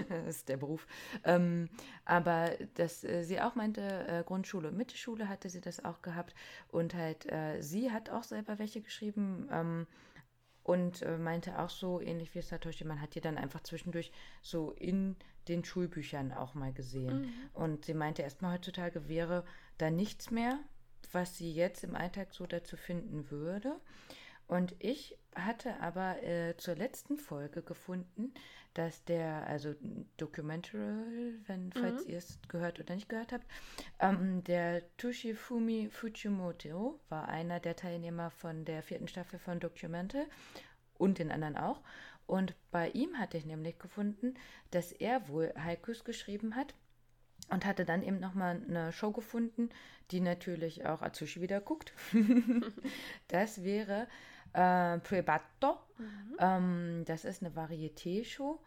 das 0.09 0.35
ist 0.35 0.49
der 0.49 0.57
Beruf. 0.57 0.87
Ähm, 1.23 1.69
aber 2.05 2.51
dass 2.73 3.03
äh, 3.03 3.23
sie 3.23 3.39
auch 3.39 3.55
meinte, 3.55 3.81
äh, 3.81 4.23
Grundschule 4.25 4.69
und 4.69 4.77
Mittelschule 4.77 5.29
hatte 5.29 5.49
sie 5.49 5.61
das 5.61 5.85
auch 5.85 6.01
gehabt. 6.01 6.33
Und 6.69 6.95
halt, 6.95 7.31
äh, 7.31 7.61
sie 7.61 7.91
hat 7.91 8.09
auch 8.09 8.23
selber 8.23 8.57
welche 8.57 8.81
geschrieben. 8.81 9.47
Ähm, 9.51 9.87
und 10.63 11.01
äh, 11.01 11.17
meinte 11.17 11.59
auch 11.59 11.69
so, 11.69 11.99
ähnlich 11.99 12.33
wie 12.33 12.41
Satoshi, 12.41 12.85
man 12.85 13.01
hat 13.01 13.15
die 13.15 13.21
dann 13.21 13.37
einfach 13.37 13.61
zwischendurch 13.61 14.11
so 14.41 14.71
in 14.71 15.17
den 15.49 15.63
Schulbüchern 15.65 16.31
auch 16.31 16.55
mal 16.55 16.73
gesehen. 16.73 17.21
Mhm. 17.21 17.33
Und 17.53 17.85
sie 17.85 17.93
meinte 17.93 18.21
erstmal 18.21 18.53
heutzutage 18.53 19.07
wäre 19.07 19.43
da 19.77 19.91
nichts 19.91 20.31
mehr, 20.31 20.59
was 21.11 21.37
sie 21.37 21.51
jetzt 21.51 21.83
im 21.83 21.95
Alltag 21.95 22.33
so 22.33 22.47
dazu 22.47 22.77
finden 22.77 23.29
würde. 23.29 23.79
Und 24.47 24.75
ich 24.79 25.17
hatte 25.35 25.79
aber 25.79 26.21
äh, 26.23 26.55
zur 26.57 26.75
letzten 26.75 27.17
Folge 27.17 27.61
gefunden, 27.61 28.33
dass 28.73 29.03
der, 29.05 29.45
also 29.47 29.75
Documentary, 30.17 31.35
wenn, 31.45 31.71
falls 31.71 32.05
mhm. 32.05 32.11
ihr 32.11 32.17
es 32.17 32.39
gehört 32.47 32.79
oder 32.79 32.95
nicht 32.95 33.09
gehört 33.09 33.31
habt, 33.31 33.45
ähm, 33.99 34.43
der 34.43 34.83
Tushifumi 34.97 35.89
Fujimoto 35.91 36.99
war 37.09 37.27
einer 37.29 37.59
der 37.59 37.75
Teilnehmer 37.75 38.31
von 38.31 38.65
der 38.65 38.81
vierten 38.81 39.07
Staffel 39.07 39.39
von 39.39 39.59
Documental 39.59 40.25
und 40.97 41.19
den 41.19 41.31
anderen 41.31 41.57
auch. 41.57 41.81
Und 42.25 42.55
bei 42.71 42.89
ihm 42.89 43.19
hatte 43.19 43.37
ich 43.37 43.45
nämlich 43.45 43.77
gefunden, 43.79 44.35
dass 44.71 44.91
er 44.91 45.27
wohl 45.27 45.53
Haikus 45.57 46.03
geschrieben 46.03 46.55
hat 46.55 46.73
und 47.53 47.65
hatte 47.65 47.85
dann 47.85 48.03
eben 48.03 48.19
nochmal 48.19 48.61
eine 48.67 48.91
Show 48.91 49.11
gefunden, 49.11 49.69
die 50.11 50.19
natürlich 50.19 50.85
auch 50.85 51.01
Atsushi 51.01 51.41
wieder 51.41 51.61
guckt. 51.61 51.93
das 53.27 53.63
wäre 53.63 54.07
äh, 54.53 54.99
Prebatto. 54.99 55.77
Mhm. 55.97 56.37
Ähm, 56.39 57.03
das 57.05 57.25
ist 57.25 57.43
eine 57.43 57.55
Varieté-Show 57.55 58.59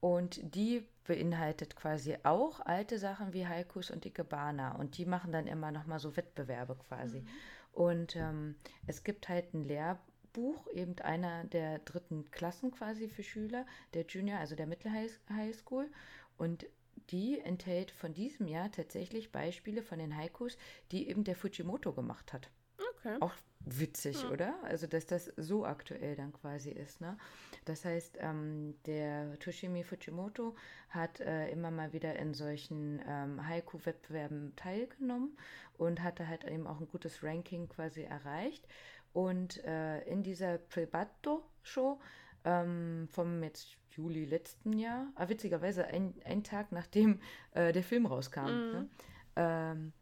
und 0.00 0.40
die 0.54 0.86
beinhaltet 1.04 1.76
quasi 1.76 2.16
auch 2.22 2.60
alte 2.60 2.98
Sachen 2.98 3.32
wie 3.32 3.46
Haikus 3.46 3.90
und 3.90 4.06
Ikebana 4.06 4.76
und 4.76 4.96
die 4.96 5.04
machen 5.04 5.32
dann 5.32 5.46
immer 5.46 5.70
nochmal 5.70 5.98
so 5.98 6.16
Wettbewerbe 6.16 6.76
quasi. 6.88 7.20
Mhm. 7.20 7.28
Und 7.72 8.16
ähm, 8.16 8.56
es 8.86 9.04
gibt 9.04 9.28
halt 9.28 9.54
ein 9.54 9.64
Lehrbuch, 9.64 10.66
eben 10.72 10.98
einer 11.00 11.44
der 11.44 11.78
dritten 11.80 12.30
Klassen 12.30 12.72
quasi 12.72 13.08
für 13.08 13.22
Schüler, 13.22 13.66
der 13.94 14.06
Junior, 14.06 14.38
also 14.38 14.56
der 14.56 14.66
Mittelhighschool. 14.66 15.90
Und 16.36 16.66
die 17.10 17.40
enthält 17.40 17.90
von 17.90 18.14
diesem 18.14 18.48
Jahr 18.48 18.70
tatsächlich 18.70 19.32
Beispiele 19.32 19.82
von 19.82 19.98
den 19.98 20.16
Haikus, 20.16 20.56
die 20.92 21.08
eben 21.08 21.24
der 21.24 21.36
Fujimoto 21.36 21.92
gemacht 21.92 22.32
hat. 22.32 22.50
Okay. 22.96 23.16
Auch 23.20 23.34
witzig, 23.60 24.22
ja. 24.22 24.30
oder? 24.30 24.54
Also, 24.64 24.86
dass 24.86 25.06
das 25.06 25.32
so 25.36 25.64
aktuell 25.64 26.16
dann 26.16 26.32
quasi 26.32 26.70
ist. 26.70 27.00
Ne? 27.00 27.16
Das 27.64 27.84
heißt, 27.84 28.18
ähm, 28.20 28.74
der 28.86 29.38
Toshimi 29.38 29.84
Fujimoto 29.84 30.54
hat 30.88 31.20
äh, 31.20 31.48
immer 31.50 31.70
mal 31.70 31.92
wieder 31.92 32.16
in 32.16 32.34
solchen 32.34 33.00
ähm, 33.06 33.46
Haiku-Wettbewerben 33.46 34.54
teilgenommen 34.56 35.36
und 35.76 36.02
hatte 36.02 36.28
halt 36.28 36.44
eben 36.44 36.66
auch 36.66 36.80
ein 36.80 36.88
gutes 36.88 37.22
Ranking 37.22 37.68
quasi 37.68 38.02
erreicht. 38.02 38.66
Und 39.12 39.62
äh, 39.64 40.02
in 40.04 40.22
dieser 40.22 40.58
Prebatto-Show 40.58 42.00
ähm, 42.44 43.08
vom 43.10 43.42
jetzt 43.42 43.76
Juli 43.90 44.24
letzten 44.24 44.72
Jahr, 44.78 45.08
ah, 45.16 45.28
witzigerweise 45.28 45.86
ein, 45.86 46.14
ein 46.24 46.44
Tag 46.44 46.72
nachdem 46.72 47.20
äh, 47.52 47.72
der 47.72 47.82
Film 47.82 48.06
rauskam. 48.06 48.44
Mhm. 48.44 48.72
Ne? 48.72 48.88
Ähm, 49.36 49.92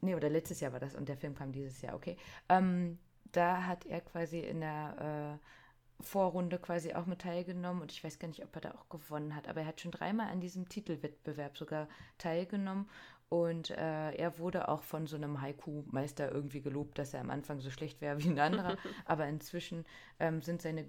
nee, 0.00 0.14
oder 0.14 0.30
letztes 0.30 0.60
Jahr 0.60 0.72
war 0.72 0.80
das 0.80 0.94
und 0.94 1.08
der 1.08 1.16
Film 1.16 1.34
kam 1.34 1.52
dieses 1.52 1.80
Jahr, 1.82 1.94
okay. 1.94 2.16
Ähm, 2.48 2.98
da 3.32 3.64
hat 3.66 3.86
er 3.86 4.00
quasi 4.00 4.40
in 4.40 4.60
der 4.60 5.38
äh, 5.40 6.02
Vorrunde 6.02 6.58
quasi 6.58 6.94
auch 6.94 7.06
mit 7.06 7.20
teilgenommen 7.20 7.82
und 7.82 7.92
ich 7.92 8.02
weiß 8.02 8.18
gar 8.18 8.28
nicht, 8.28 8.42
ob 8.42 8.54
er 8.56 8.60
da 8.60 8.70
auch 8.72 8.88
gewonnen 8.88 9.34
hat, 9.34 9.48
aber 9.48 9.60
er 9.60 9.66
hat 9.66 9.80
schon 9.80 9.92
dreimal 9.92 10.28
an 10.28 10.40
diesem 10.40 10.68
Titelwettbewerb 10.68 11.56
sogar 11.56 11.88
teilgenommen 12.18 12.88
und 13.32 13.70
äh, 13.70 14.10
er 14.10 14.38
wurde 14.38 14.68
auch 14.68 14.82
von 14.82 15.06
so 15.06 15.16
einem 15.16 15.40
Haiku-Meister 15.40 16.30
irgendwie 16.30 16.60
gelobt, 16.60 16.98
dass 16.98 17.14
er 17.14 17.22
am 17.22 17.30
Anfang 17.30 17.62
so 17.62 17.70
schlecht 17.70 18.02
wäre 18.02 18.22
wie 18.22 18.28
ein 18.28 18.38
anderer. 18.38 18.76
Aber 19.06 19.26
inzwischen 19.26 19.86
ähm, 20.20 20.42
sind 20.42 20.60
seine, 20.60 20.82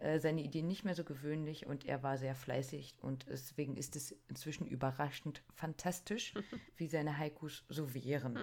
äh, 0.00 0.20
seine 0.20 0.42
Ideen 0.42 0.68
nicht 0.68 0.84
mehr 0.84 0.94
so 0.94 1.02
gewöhnlich 1.02 1.66
und 1.66 1.84
er 1.84 2.04
war 2.04 2.18
sehr 2.18 2.36
fleißig. 2.36 2.94
Und 3.00 3.26
deswegen 3.28 3.76
ist 3.76 3.96
es 3.96 4.14
inzwischen 4.28 4.64
überraschend 4.64 5.42
fantastisch, 5.56 6.34
wie 6.76 6.86
seine 6.86 7.18
Haikus 7.18 7.64
so 7.68 7.92
wären. 7.94 8.38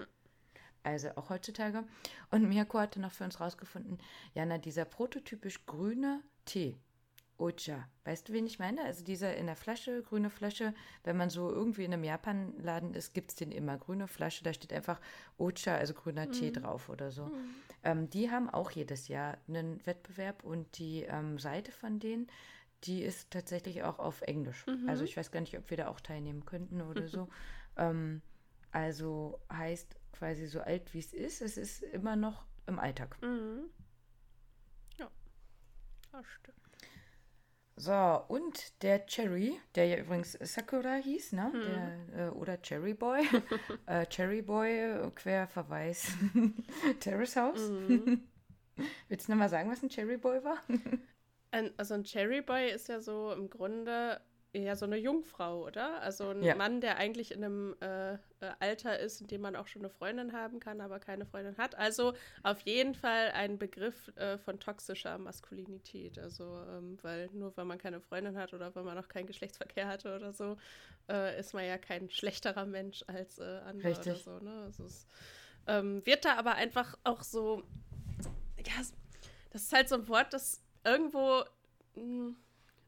Also 0.84 1.08
auch 1.16 1.30
heutzutage. 1.30 1.86
Und 2.32 2.50
Mirko 2.50 2.78
hatte 2.80 3.00
noch 3.00 3.14
für 3.14 3.24
uns 3.24 3.40
rausgefunden, 3.40 4.00
Jana, 4.34 4.58
dieser 4.58 4.84
prototypisch 4.84 5.66
grüne 5.66 6.22
Tee, 6.44 6.78
Ocha. 7.40 7.88
Weißt 8.04 8.28
du, 8.28 8.34
wen 8.34 8.46
ich 8.46 8.60
meine? 8.60 8.84
Also 8.84 9.04
dieser 9.04 9.36
in 9.38 9.46
der 9.46 9.56
Flasche, 9.56 10.04
grüne 10.04 10.30
Flasche. 10.30 10.74
Wenn 11.06 11.16
man 11.16 11.30
so 11.30 11.50
irgendwie 11.50 11.86
in 11.86 11.94
einem 11.94 12.04
Japan-Laden 12.04 12.94
ist, 12.94 13.14
gibt 13.14 13.32
es 13.32 13.36
den 13.36 13.52
immer. 13.52 13.78
Grüne 13.78 14.08
Flasche, 14.08 14.44
da 14.44 14.52
steht 14.52 14.74
einfach 14.74 15.00
Ocha, 15.38 15.76
also 15.76 15.94
grüner 15.94 16.28
mhm. 16.28 16.34
Tee 16.34 16.52
drauf 16.52 16.90
oder 16.90 17.12
so. 17.12 17.28
Mhm. 17.28 17.56
Ähm, 17.84 18.10
die 18.10 18.30
haben 18.30 18.50
auch 18.50 18.72
jedes 18.72 19.08
Jahr 19.08 19.38
einen 19.48 19.86
Wettbewerb 19.86 20.44
und 20.44 20.78
die 20.78 21.04
ähm, 21.04 21.40
Seite 21.40 21.72
von 21.72 22.00
denen, 22.00 22.28
die 22.84 23.04
ist 23.04 23.32
tatsächlich 23.32 23.84
auch 23.84 24.00
auf 24.00 24.22
Englisch. 24.22 24.68
Mhm. 24.68 24.90
Also 24.90 25.06
ich 25.06 25.16
weiß 25.16 25.32
gar 25.32 25.40
nicht, 25.40 25.58
ob 25.58 25.70
wir 25.70 25.78
da 25.78 25.88
auch 25.88 26.02
teilnehmen 26.02 26.46
könnten 26.46 26.82
oder 26.82 27.08
so. 27.08 27.30
ähm, 27.78 28.22
also 28.72 29.40
heißt 29.52 29.96
quasi 30.12 30.46
so 30.48 30.60
alt 30.60 30.94
wie 30.94 31.00
es 31.00 31.14
ist, 31.14 31.42
es 31.42 31.56
ist 31.56 31.84
immer 31.84 32.18
noch 32.18 32.46
im 32.68 32.80
Alltag. 32.80 33.18
Mhm. 33.22 33.70
Ja, 34.98 35.10
das 36.12 36.26
stimmt. 36.26 36.58
So, 37.80 38.26
und 38.28 38.84
der 38.84 39.06
Cherry, 39.06 39.58
der 39.74 39.86
ja 39.88 39.98
übrigens 40.00 40.34
Sakura 40.34 40.96
hieß, 40.96 41.32
ne? 41.32 41.54
Hm. 41.54 41.62
Der, 41.62 42.28
äh, 42.28 42.30
oder 42.32 42.62
Cherry 42.62 42.94
Boy. 42.94 43.22
äh, 43.86 44.06
Cherry 44.08 44.42
Boy, 44.42 45.10
Querverweis. 45.16 46.12
Terrace 47.00 47.38
House. 47.38 47.70
Mhm. 47.70 48.28
Willst 49.08 49.30
du 49.30 49.32
nochmal 49.32 49.48
sagen, 49.48 49.72
was 49.72 49.82
ein 49.82 49.88
Cherry 49.88 50.18
Boy 50.18 50.44
war? 50.44 50.58
ein, 51.52 51.72
also 51.78 51.94
ein 51.94 52.04
Cherry 52.04 52.42
Boy 52.42 52.70
ist 52.70 52.90
ja 52.90 53.00
so 53.00 53.32
im 53.32 53.50
Grunde 53.50 54.20
ja 54.54 54.76
so 54.76 54.86
eine 54.86 54.98
Jungfrau, 54.98 55.66
oder? 55.66 56.02
Also 56.02 56.30
ein 56.30 56.42
ja. 56.42 56.56
Mann, 56.56 56.82
der 56.82 56.98
eigentlich 56.98 57.32
in 57.32 57.44
einem 57.44 57.76
äh, 57.82 58.14
äh, 58.14 58.18
Alter 58.60 58.98
ist, 58.98 59.22
in 59.22 59.28
dem 59.28 59.42
man 59.42 59.56
auch 59.56 59.68
schon 59.68 59.84
eine 59.84 59.90
Freundin 59.90 60.34
haben 60.34 60.60
kann, 60.60 60.82
aber 60.82 61.00
keine 61.00 61.26
Freundin 61.26 61.58
hat. 61.58 61.76
Also 61.76 62.14
auf 62.42 62.62
jeden 62.62 62.96
Fall 62.96 63.32
ein 63.34 63.60
Begriff 63.60 64.12
äh, 64.16 64.38
von 64.40 64.60
toxischer 64.60 65.18
Maskulinität. 65.20 66.18
Also, 66.18 66.64
ähm, 66.68 66.98
weil 67.04 67.30
nur 67.32 67.56
weil 67.58 67.66
man 67.66 67.78
keine 67.78 68.02
Freundin 68.02 68.38
hat 68.38 68.54
oder 68.54 68.74
weil 68.76 68.84
man 68.84 68.96
noch 68.96 69.08
keinen 69.08 69.28
Geschlechtsverkehr 69.28 69.88
hatte 69.88 70.16
oder 70.16 70.34
so, 70.34 70.58
äh, 71.10 71.40
ist 71.40 71.54
man 71.54 71.66
ja 71.66 71.78
kein 71.78 72.10
schlechterer 72.10 72.66
Mensch 72.66 73.04
als 73.08 73.38
äh, 73.38 73.60
andere 73.66 73.90
Richtig. 73.90 74.08
oder 74.08 74.40
so. 74.40 74.46
Ne? 74.46 74.64
Also 74.64 74.86
es 74.86 75.06
ähm, 75.68 76.04
wird 76.06 76.26
da 76.26 76.36
aber 76.38 76.56
einfach 76.56 76.98
auch 77.04 77.22
so, 77.22 77.64
ja, 78.58 78.74
das 79.52 79.62
ist 79.62 79.74
halt 79.74 79.90
so 79.90 79.96
ein 79.96 80.08
Wort, 80.08 80.34
das 80.34 80.64
irgendwo. 80.84 81.44
Mh, 81.96 82.34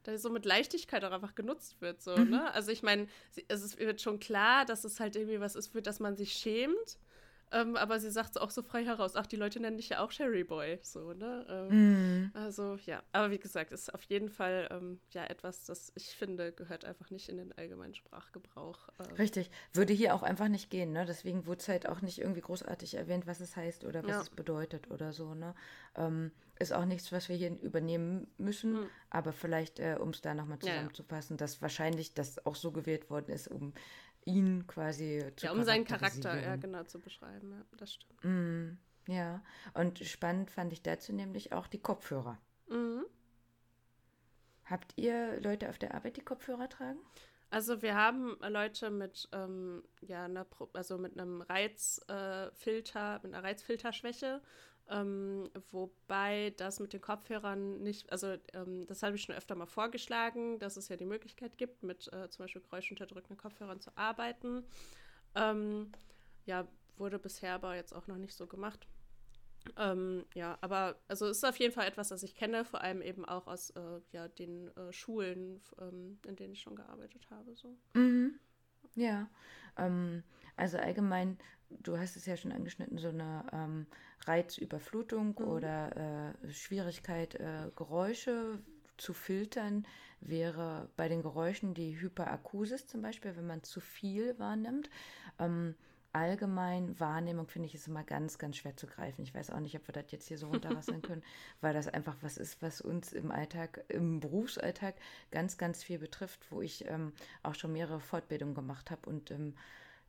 hm, 0.05 0.13
da 0.13 0.17
so 0.17 0.29
mit 0.29 0.45
Leichtigkeit 0.45 1.03
auch 1.03 1.11
einfach 1.11 1.35
genutzt 1.35 1.81
wird. 1.81 2.01
So, 2.01 2.15
mhm. 2.15 2.29
ne? 2.29 2.53
Also 2.53 2.71
ich 2.71 2.83
meine, 2.83 3.07
es 3.47 3.77
wird 3.77 4.01
schon 4.01 4.19
klar, 4.19 4.65
dass 4.65 4.83
es 4.83 4.99
halt 4.99 5.15
irgendwie 5.15 5.39
was 5.39 5.55
ist, 5.55 5.67
für 5.71 5.81
das 5.81 5.99
man 5.99 6.15
sich 6.15 6.33
schämt. 6.33 6.97
Ähm, 7.53 7.75
aber 7.75 7.99
sie 7.99 8.11
sagt 8.11 8.31
es 8.31 8.37
auch 8.37 8.49
so 8.49 8.61
frei 8.61 8.85
heraus, 8.85 9.15
ach, 9.15 9.27
die 9.27 9.35
Leute 9.35 9.59
nennen 9.59 9.77
dich 9.77 9.89
ja 9.89 9.99
auch 9.99 10.11
Sherry 10.11 10.43
Boy, 10.43 10.79
so, 10.83 11.13
ne? 11.13 11.45
Ähm, 11.49 12.25
mm. 12.25 12.31
Also, 12.33 12.77
ja, 12.85 13.03
aber 13.11 13.31
wie 13.31 13.39
gesagt, 13.39 13.73
ist 13.73 13.93
auf 13.93 14.03
jeden 14.03 14.29
Fall 14.29 14.69
ähm, 14.71 14.99
ja 15.11 15.25
etwas, 15.25 15.65
das 15.65 15.91
ich 15.95 16.15
finde, 16.15 16.53
gehört 16.53 16.85
einfach 16.85 17.09
nicht 17.09 17.27
in 17.27 17.37
den 17.37 17.51
allgemeinen 17.57 17.93
Sprachgebrauch. 17.93 18.87
Ähm. 18.99 19.15
Richtig, 19.15 19.51
würde 19.73 19.91
hier 19.91 20.15
auch 20.15 20.23
einfach 20.23 20.47
nicht 20.47 20.69
gehen, 20.69 20.93
ne? 20.93 21.05
Deswegen 21.05 21.45
wurde 21.45 21.59
es 21.59 21.67
halt 21.67 21.89
auch 21.89 22.01
nicht 22.01 22.19
irgendwie 22.19 22.41
großartig 22.41 22.95
erwähnt, 22.95 23.27
was 23.27 23.41
es 23.41 23.55
heißt 23.57 23.83
oder 23.83 24.03
was 24.03 24.11
ja. 24.11 24.21
es 24.21 24.29
bedeutet 24.29 24.89
oder 24.89 25.11
so, 25.11 25.33
ne? 25.33 25.53
Ähm, 25.95 26.31
ist 26.57 26.73
auch 26.73 26.85
nichts, 26.85 27.11
was 27.11 27.27
wir 27.27 27.35
hier 27.35 27.59
übernehmen 27.61 28.27
müssen, 28.37 28.73
mm. 28.73 28.89
aber 29.09 29.33
vielleicht, 29.33 29.79
äh, 29.79 29.97
um 29.99 30.09
es 30.09 30.21
da 30.21 30.33
nochmal 30.33 30.59
zusammenzupassen, 30.59 31.33
ja, 31.33 31.35
ja. 31.35 31.37
dass 31.39 31.61
wahrscheinlich 31.61 32.13
das 32.13 32.45
auch 32.45 32.55
so 32.55 32.71
gewählt 32.71 33.09
worden 33.09 33.33
ist, 33.33 33.47
um 33.47 33.73
ihn 34.25 34.67
quasi 34.67 35.31
zu 35.35 35.45
Ja, 35.45 35.51
um 35.51 35.63
seinen 35.63 35.85
Charakter 35.85 36.39
ja, 36.39 36.55
genau 36.55 36.83
zu 36.83 36.99
beschreiben, 36.99 37.51
ja, 37.51 37.65
das 37.77 37.93
stimmt. 37.93 38.23
Mm, 38.23 38.77
ja, 39.07 39.43
und 39.73 39.99
spannend 39.99 40.51
fand 40.51 40.73
ich 40.73 40.81
dazu 40.81 41.13
nämlich 41.13 41.53
auch 41.53 41.67
die 41.67 41.81
Kopfhörer. 41.81 42.37
Mhm. 42.69 43.05
Habt 44.65 44.93
ihr 44.95 45.41
Leute 45.41 45.69
auf 45.69 45.79
der 45.79 45.93
Arbeit, 45.93 46.17
die 46.17 46.21
Kopfhörer 46.21 46.69
tragen? 46.69 46.99
Also 47.49 47.81
wir 47.81 47.95
haben 47.95 48.37
Leute 48.47 48.89
mit, 48.89 49.27
ähm, 49.33 49.83
ja, 49.99 50.23
einer, 50.23 50.47
also 50.71 50.97
mit 50.97 51.19
einem 51.19 51.41
Reizfilter, 51.41 53.15
äh, 53.15 53.19
mit 53.23 53.33
einer 53.33 53.43
Reizfilterschwäche 53.43 54.41
ähm, 54.89 55.49
wobei 55.71 56.53
das 56.57 56.79
mit 56.79 56.93
den 56.93 57.01
Kopfhörern 57.01 57.81
nicht, 57.81 58.11
also 58.11 58.35
ähm, 58.53 58.85
das 58.87 59.03
habe 59.03 59.15
ich 59.15 59.21
schon 59.21 59.35
öfter 59.35 59.55
mal 59.55 59.65
vorgeschlagen, 59.65 60.59
dass 60.59 60.77
es 60.77 60.89
ja 60.89 60.97
die 60.97 61.05
Möglichkeit 61.05 61.57
gibt, 61.57 61.83
mit 61.83 62.11
äh, 62.13 62.29
zum 62.29 62.43
Beispiel 62.43 62.61
geräuschunterdrückenden 62.61 63.37
Kopfhörern 63.37 63.79
zu 63.79 63.95
arbeiten. 63.97 64.65
Ähm, 65.35 65.91
ja, 66.45 66.67
wurde 66.97 67.19
bisher 67.19 67.53
aber 67.53 67.75
jetzt 67.75 67.93
auch 67.93 68.07
noch 68.07 68.17
nicht 68.17 68.35
so 68.35 68.47
gemacht. 68.47 68.87
Ähm, 69.77 70.25
ja, 70.33 70.57
aber 70.61 70.99
also 71.07 71.27
es 71.27 71.37
ist 71.37 71.43
auf 71.43 71.57
jeden 71.57 71.73
Fall 71.73 71.87
etwas, 71.87 72.09
das 72.09 72.23
ich 72.23 72.35
kenne, 72.35 72.65
vor 72.65 72.81
allem 72.81 73.01
eben 73.01 73.25
auch 73.25 73.47
aus 73.47 73.69
äh, 73.71 74.01
ja, 74.11 74.27
den 74.27 74.75
äh, 74.75 74.91
Schulen, 74.91 75.61
ähm, 75.79 76.19
in 76.25 76.35
denen 76.35 76.53
ich 76.53 76.61
schon 76.61 76.75
gearbeitet 76.75 77.29
habe. 77.29 77.55
So. 77.55 77.77
Mhm. 77.93 78.39
Ja, 78.95 79.29
ähm, 79.77 80.23
also 80.55 80.77
allgemein, 80.77 81.37
du 81.83 81.97
hast 81.97 82.15
es 82.15 82.25
ja 82.25 82.37
schon 82.37 82.51
angeschnitten, 82.51 82.97
so 82.97 83.09
eine 83.09 83.45
ähm, 83.51 83.85
Reizüberflutung 84.25 85.35
mhm. 85.39 85.47
oder 85.47 86.33
äh, 86.45 86.51
Schwierigkeit, 86.51 87.35
äh, 87.35 87.69
Geräusche 87.75 88.59
zu 88.97 89.13
filtern, 89.13 89.85
wäre 90.19 90.89
bei 90.95 91.07
den 91.07 91.21
Geräuschen 91.21 91.73
die 91.73 91.99
Hyperakusis 91.99 92.87
zum 92.87 93.01
Beispiel, 93.01 93.35
wenn 93.35 93.47
man 93.47 93.63
zu 93.63 93.79
viel 93.79 94.37
wahrnimmt. 94.37 94.89
Ähm, 95.39 95.75
allgemein 96.13 96.99
Wahrnehmung 96.99 97.47
finde 97.47 97.67
ich 97.67 97.75
ist 97.75 97.87
immer 97.87 98.03
ganz, 98.03 98.37
ganz 98.37 98.57
schwer 98.57 98.75
zu 98.75 98.85
greifen. 98.85 99.23
Ich 99.23 99.33
weiß 99.33 99.49
auch 99.49 99.59
nicht, 99.59 99.75
ob 99.75 99.87
wir 99.87 99.93
das 99.93 100.11
jetzt 100.11 100.27
hier 100.27 100.37
so 100.37 100.47
runterrasseln 100.51 101.01
können, 101.01 101.23
weil 101.61 101.73
das 101.73 101.87
einfach 101.87 102.15
was 102.21 102.37
ist, 102.37 102.61
was 102.61 102.81
uns 102.81 103.13
im 103.13 103.31
Alltag, 103.31 103.83
im 103.87 104.19
Berufsalltag 104.19 104.95
ganz, 105.31 105.57
ganz 105.57 105.83
viel 105.83 105.99
betrifft, 105.99 106.39
wo 106.51 106.61
ich 106.61 106.85
ähm, 106.87 107.13
auch 107.43 107.55
schon 107.55 107.73
mehrere 107.73 108.01
Fortbildungen 108.01 108.55
gemacht 108.55 108.91
habe 108.91 109.09
und 109.09 109.31
ähm, 109.31 109.55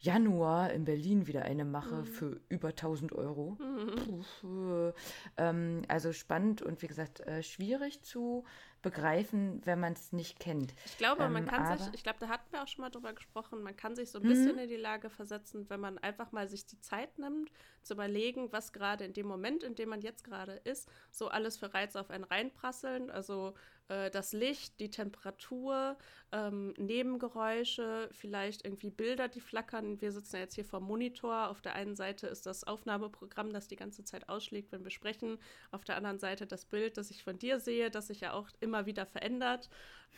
Januar 0.03 0.73
in 0.73 0.85
Berlin 0.85 1.29
wieder 1.29 1.43
eine 1.43 1.65
mache 1.65 1.95
mhm. 1.95 2.07
für 2.07 2.41
über 2.49 2.69
1000 2.69 3.13
Euro. 3.13 3.57
Mhm. 3.61 4.25
Puh, 4.41 4.93
ähm, 5.37 5.83
also 5.87 6.13
spannend 6.13 6.61
und 6.61 6.83
wie 6.83 6.89
gesagt, 6.89 7.21
äh, 7.21 7.43
schwierig 7.43 8.03
zu 8.03 8.45
begreifen, 8.83 9.65
wenn 9.65 9.79
man 9.79 9.93
es 9.93 10.13
nicht 10.13 10.41
kennt. 10.41 10.75
Ich 10.85 10.99
glaube, 10.99 11.23
ähm, 11.23 11.33
man 11.33 11.47
kann 11.47 11.79
sich, 11.79 11.95
ich 11.95 12.03
glaube, 12.03 12.19
da 12.19 12.29
hatten 12.29 12.51
wir 12.51 12.65
auch 12.65 12.69
schon 12.69 12.83
mal 12.83 12.91
drüber 12.91 13.13
gesprochen, 13.13 13.63
man 13.63 13.77
kann 13.77 13.95
sich 13.95 14.11
so 14.11 14.19
ein 14.19 14.25
bisschen 14.25 14.57
mhm. 14.57 14.63
in 14.63 14.69
die 14.69 14.77
Lage 14.77 15.09
versetzen, 15.09 15.71
wenn 15.71 15.79
man 15.79 15.99
einfach 15.99 16.33
mal 16.33 16.49
sich 16.49 16.67
die 16.67 16.81
Zeit 16.81 17.17
nimmt, 17.21 17.53
zu 17.83 17.95
überlegen, 17.95 18.51
was 18.51 18.73
gerade 18.73 19.05
in 19.05 19.13
dem 19.13 19.29
Moment, 19.29 19.63
in 19.63 19.77
dem 19.77 19.89
man 19.89 20.01
jetzt 20.01 20.25
gerade 20.25 20.55
ist, 20.65 20.89
so 21.13 21.29
alles 21.29 21.57
für 21.59 21.73
Reize 21.73 22.01
auf 22.01 22.11
einen 22.11 22.25
reinprasseln. 22.25 23.09
Also 23.09 23.55
äh, 23.89 24.11
das 24.11 24.33
Licht, 24.33 24.81
die 24.81 24.91
Temperatur, 24.91 25.97
ähm, 26.33 26.75
Nebengeräusche, 26.79 28.09
vielleicht 28.13 28.65
irgendwie 28.65 28.91
Bilder, 28.91 29.29
die 29.29 29.41
flackern. 29.41 30.01
Wir 30.01 30.13
sitzen 30.13 30.37
ja 30.37 30.43
jetzt 30.43 30.55
hier 30.55 30.65
vor 30.65 30.81
Monitor. 30.81 31.49
Auf 31.49 31.61
der 31.61 31.75
einen 31.75 31.95
Seite 31.95 32.27
ist 32.27 32.47
das 32.47 32.65
Aufnahmeprogramm, 32.65 33.53
das 33.53 33.69
die 33.69 33.77
ganze 33.77 34.05
Zeit 34.05 34.29
ausschlägt, 34.29 34.73
wenn 34.73 34.85
wir 34.85 34.91
sprechen. 34.91 35.39
Auf 35.71 35.85
der 35.85 35.97
anderen 35.97 36.19
Seite 36.19 36.47
das 36.47 36.65
Bild, 36.65 36.97
das 36.97 37.11
ich 37.11 37.23
von 37.23 37.39
dir 37.39 37.61
sehe, 37.61 37.91
das 37.91 38.07
sich 38.07 38.21
ja 38.21 38.33
auch 38.33 38.49
immer 38.61 38.87
wieder 38.87 39.07
verändert. 39.07 39.69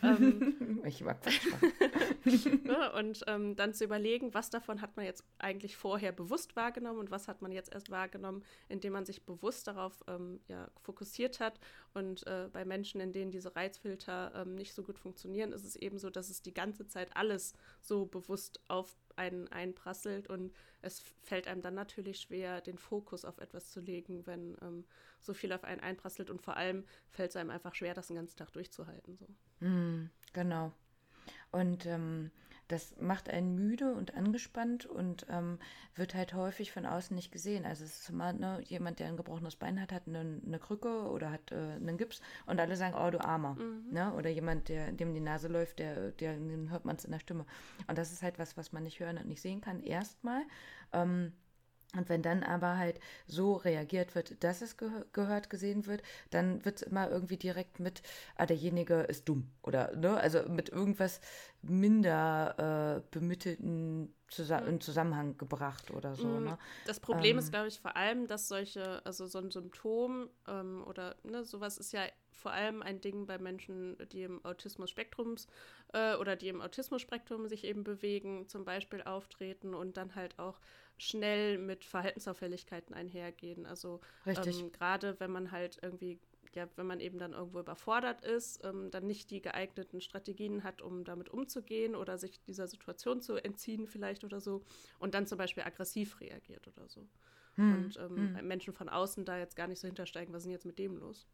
Ähm, 0.02 0.82
ich 0.84 1.02
mag 1.02 1.18
ne, 2.64 2.92
Und 2.92 3.24
ähm, 3.26 3.56
dann 3.56 3.74
zu 3.74 3.84
überlegen, 3.84 4.34
was 4.34 4.50
davon 4.50 4.80
hat 4.80 4.96
man 4.96 5.06
jetzt 5.06 5.24
eigentlich 5.38 5.76
vorher 5.76 6.12
bewusst 6.12 6.56
wahrgenommen 6.56 6.98
und 6.98 7.10
was 7.10 7.28
hat 7.28 7.42
man 7.42 7.52
jetzt 7.52 7.72
erst 7.72 7.90
wahrgenommen, 7.90 8.42
indem 8.68 8.92
man 8.92 9.06
sich 9.06 9.24
bewusst 9.24 9.66
darauf 9.66 10.04
ähm, 10.06 10.40
ja, 10.48 10.68
fokussiert 10.82 11.40
hat. 11.40 11.58
Und 11.92 12.26
äh, 12.26 12.48
bei 12.52 12.64
Menschen, 12.64 13.00
in 13.00 13.12
denen 13.12 13.30
diese 13.30 13.54
Reizfilter 13.54 14.32
ähm, 14.34 14.54
nicht 14.54 14.74
so 14.74 14.82
gut 14.82 14.98
funktionieren, 14.98 15.52
ist 15.52 15.64
es 15.64 15.76
eben 15.76 15.98
so, 15.98 16.10
dass 16.10 16.30
es 16.30 16.42
die 16.42 16.54
ganze 16.54 16.86
Zeit 16.86 17.16
alles 17.16 17.54
so 17.80 18.06
bewusst 18.06 18.60
auf 18.68 18.96
einen 19.16 19.48
einprasselt 19.48 20.28
und 20.28 20.52
es 20.82 21.02
fällt 21.22 21.48
einem 21.48 21.62
dann 21.62 21.74
natürlich 21.74 22.20
schwer, 22.20 22.60
den 22.60 22.78
Fokus 22.78 23.24
auf 23.24 23.38
etwas 23.38 23.70
zu 23.70 23.80
legen, 23.80 24.26
wenn 24.26 24.56
ähm, 24.62 24.84
so 25.20 25.34
viel 25.34 25.52
auf 25.52 25.64
einen 25.64 25.80
einprasselt 25.80 26.30
und 26.30 26.42
vor 26.42 26.56
allem 26.56 26.84
fällt 27.10 27.30
es 27.30 27.36
einem 27.36 27.50
einfach 27.50 27.74
schwer, 27.74 27.94
das 27.94 28.08
den 28.08 28.16
ganzen 28.16 28.36
Tag 28.36 28.52
durchzuhalten. 28.52 29.16
So. 29.16 29.66
Mm, 29.66 30.10
genau. 30.32 30.72
Und 31.50 31.86
ähm, 31.86 32.30
das 32.68 32.96
macht 33.00 33.28
einen 33.28 33.54
müde 33.54 33.92
und 33.94 34.14
angespannt 34.14 34.86
und 34.86 35.26
ähm, 35.28 35.58
wird 35.94 36.14
halt 36.14 36.34
häufig 36.34 36.72
von 36.72 36.86
außen 36.86 37.14
nicht 37.14 37.30
gesehen. 37.30 37.64
Also 37.66 37.84
es 37.84 38.00
ist 38.00 38.10
immer 38.10 38.32
ne, 38.32 38.60
jemand, 38.64 38.98
der 38.98 39.08
ein 39.08 39.16
gebrochenes 39.16 39.56
Bein 39.56 39.80
hat, 39.80 39.92
hat 39.92 40.04
eine, 40.06 40.40
eine 40.44 40.58
Krücke 40.58 41.08
oder 41.10 41.30
hat 41.30 41.52
äh, 41.52 41.56
einen 41.56 41.98
Gips 41.98 42.20
und 42.46 42.58
alle 42.60 42.76
sagen, 42.76 42.94
oh 42.98 43.10
du 43.10 43.22
Armer. 43.22 43.54
Mhm. 43.54 43.92
Ne? 43.92 44.12
Oder 44.14 44.30
jemand, 44.30 44.68
der 44.68 44.92
dem 44.92 45.14
die 45.14 45.20
Nase 45.20 45.48
läuft, 45.48 45.78
der, 45.78 46.12
der 46.12 46.36
hört 46.68 46.84
man 46.84 46.96
es 46.96 47.04
in 47.04 47.12
der 47.12 47.20
Stimme. 47.20 47.44
Und 47.86 47.98
das 47.98 48.12
ist 48.12 48.22
halt 48.22 48.38
was, 48.38 48.56
was 48.56 48.72
man 48.72 48.82
nicht 48.82 49.00
hören 49.00 49.18
und 49.18 49.28
nicht 49.28 49.42
sehen 49.42 49.60
kann. 49.60 49.82
Erstmal. 49.82 50.42
Ähm, 50.92 51.32
und 51.96 52.08
wenn 52.08 52.22
dann 52.22 52.42
aber 52.42 52.76
halt 52.76 53.00
so 53.26 53.54
reagiert 53.54 54.14
wird, 54.14 54.42
dass 54.42 54.62
es 54.62 54.76
ge 54.76 54.90
gehört, 55.12 55.50
gesehen 55.50 55.86
wird, 55.86 56.02
dann 56.30 56.64
wird 56.64 56.76
es 56.76 56.82
immer 56.82 57.10
irgendwie 57.10 57.36
direkt 57.36 57.80
mit, 57.80 58.02
ah, 58.36 58.46
derjenige 58.46 59.02
ist 59.02 59.28
dumm. 59.28 59.50
Oder, 59.62 59.94
ne, 59.96 60.16
also 60.16 60.48
mit 60.48 60.68
irgendwas 60.68 61.20
minder 61.62 63.02
äh, 63.02 63.08
bemittelten 63.10 64.14
Zusa 64.28 64.58
in 64.58 64.80
Zusammenhang 64.80 65.36
gebracht 65.38 65.90
oder 65.90 66.14
so. 66.14 66.26
Mhm. 66.26 66.44
Ne? 66.44 66.58
Das 66.86 67.00
Problem 67.00 67.32
ähm, 67.32 67.38
ist, 67.38 67.50
glaube 67.50 67.68
ich, 67.68 67.80
vor 67.80 67.96
allem, 67.96 68.26
dass 68.26 68.48
solche, 68.48 69.04
also 69.04 69.26
so 69.26 69.38
ein 69.38 69.50
Symptom 69.50 70.28
ähm, 70.48 70.84
oder 70.86 71.16
ne, 71.22 71.44
sowas 71.44 71.78
ist 71.78 71.92
ja 71.92 72.02
vor 72.32 72.52
allem 72.52 72.82
ein 72.82 73.00
Ding 73.00 73.26
bei 73.26 73.38
Menschen, 73.38 73.96
die 74.12 74.22
im 74.22 74.44
Autismus-Spektrums 74.44 75.46
äh, 75.92 76.16
oder 76.16 76.36
die 76.36 76.48
im 76.48 76.60
Autismus-Spektrum 76.60 77.48
sich 77.48 77.64
eben 77.64 77.84
bewegen, 77.84 78.48
zum 78.48 78.64
Beispiel 78.64 79.02
auftreten 79.02 79.74
und 79.74 79.96
dann 79.96 80.14
halt 80.14 80.38
auch 80.38 80.60
schnell 80.98 81.58
mit 81.58 81.84
Verhaltensauffälligkeiten 81.84 82.94
einhergehen. 82.94 83.66
Also 83.66 84.00
ähm, 84.26 84.72
gerade 84.72 85.18
wenn 85.20 85.30
man 85.30 85.50
halt 85.50 85.78
irgendwie, 85.82 86.20
ja, 86.54 86.68
wenn 86.76 86.86
man 86.86 87.00
eben 87.00 87.18
dann 87.18 87.32
irgendwo 87.32 87.60
überfordert 87.60 88.22
ist, 88.22 88.64
ähm, 88.64 88.90
dann 88.90 89.06
nicht 89.06 89.30
die 89.30 89.42
geeigneten 89.42 90.00
Strategien 90.00 90.62
hat, 90.62 90.82
um 90.82 91.04
damit 91.04 91.28
umzugehen 91.28 91.96
oder 91.96 92.18
sich 92.18 92.40
dieser 92.42 92.68
Situation 92.68 93.20
zu 93.20 93.36
entziehen 93.36 93.86
vielleicht 93.86 94.24
oder 94.24 94.40
so 94.40 94.64
und 94.98 95.14
dann 95.14 95.26
zum 95.26 95.38
Beispiel 95.38 95.64
aggressiv 95.64 96.20
reagiert 96.20 96.66
oder 96.68 96.88
so. 96.88 97.06
Hm. 97.56 97.74
Und 97.74 97.96
ähm, 97.98 98.36
hm. 98.36 98.46
Menschen 98.46 98.72
von 98.72 98.88
außen 98.88 99.24
da 99.24 99.38
jetzt 99.38 99.56
gar 99.56 99.66
nicht 99.66 99.80
so 99.80 99.86
hintersteigen, 99.86 100.32
was 100.32 100.42
ist 100.42 100.46
denn 100.46 100.52
jetzt 100.52 100.66
mit 100.66 100.78
dem 100.78 100.96
los? 100.96 101.26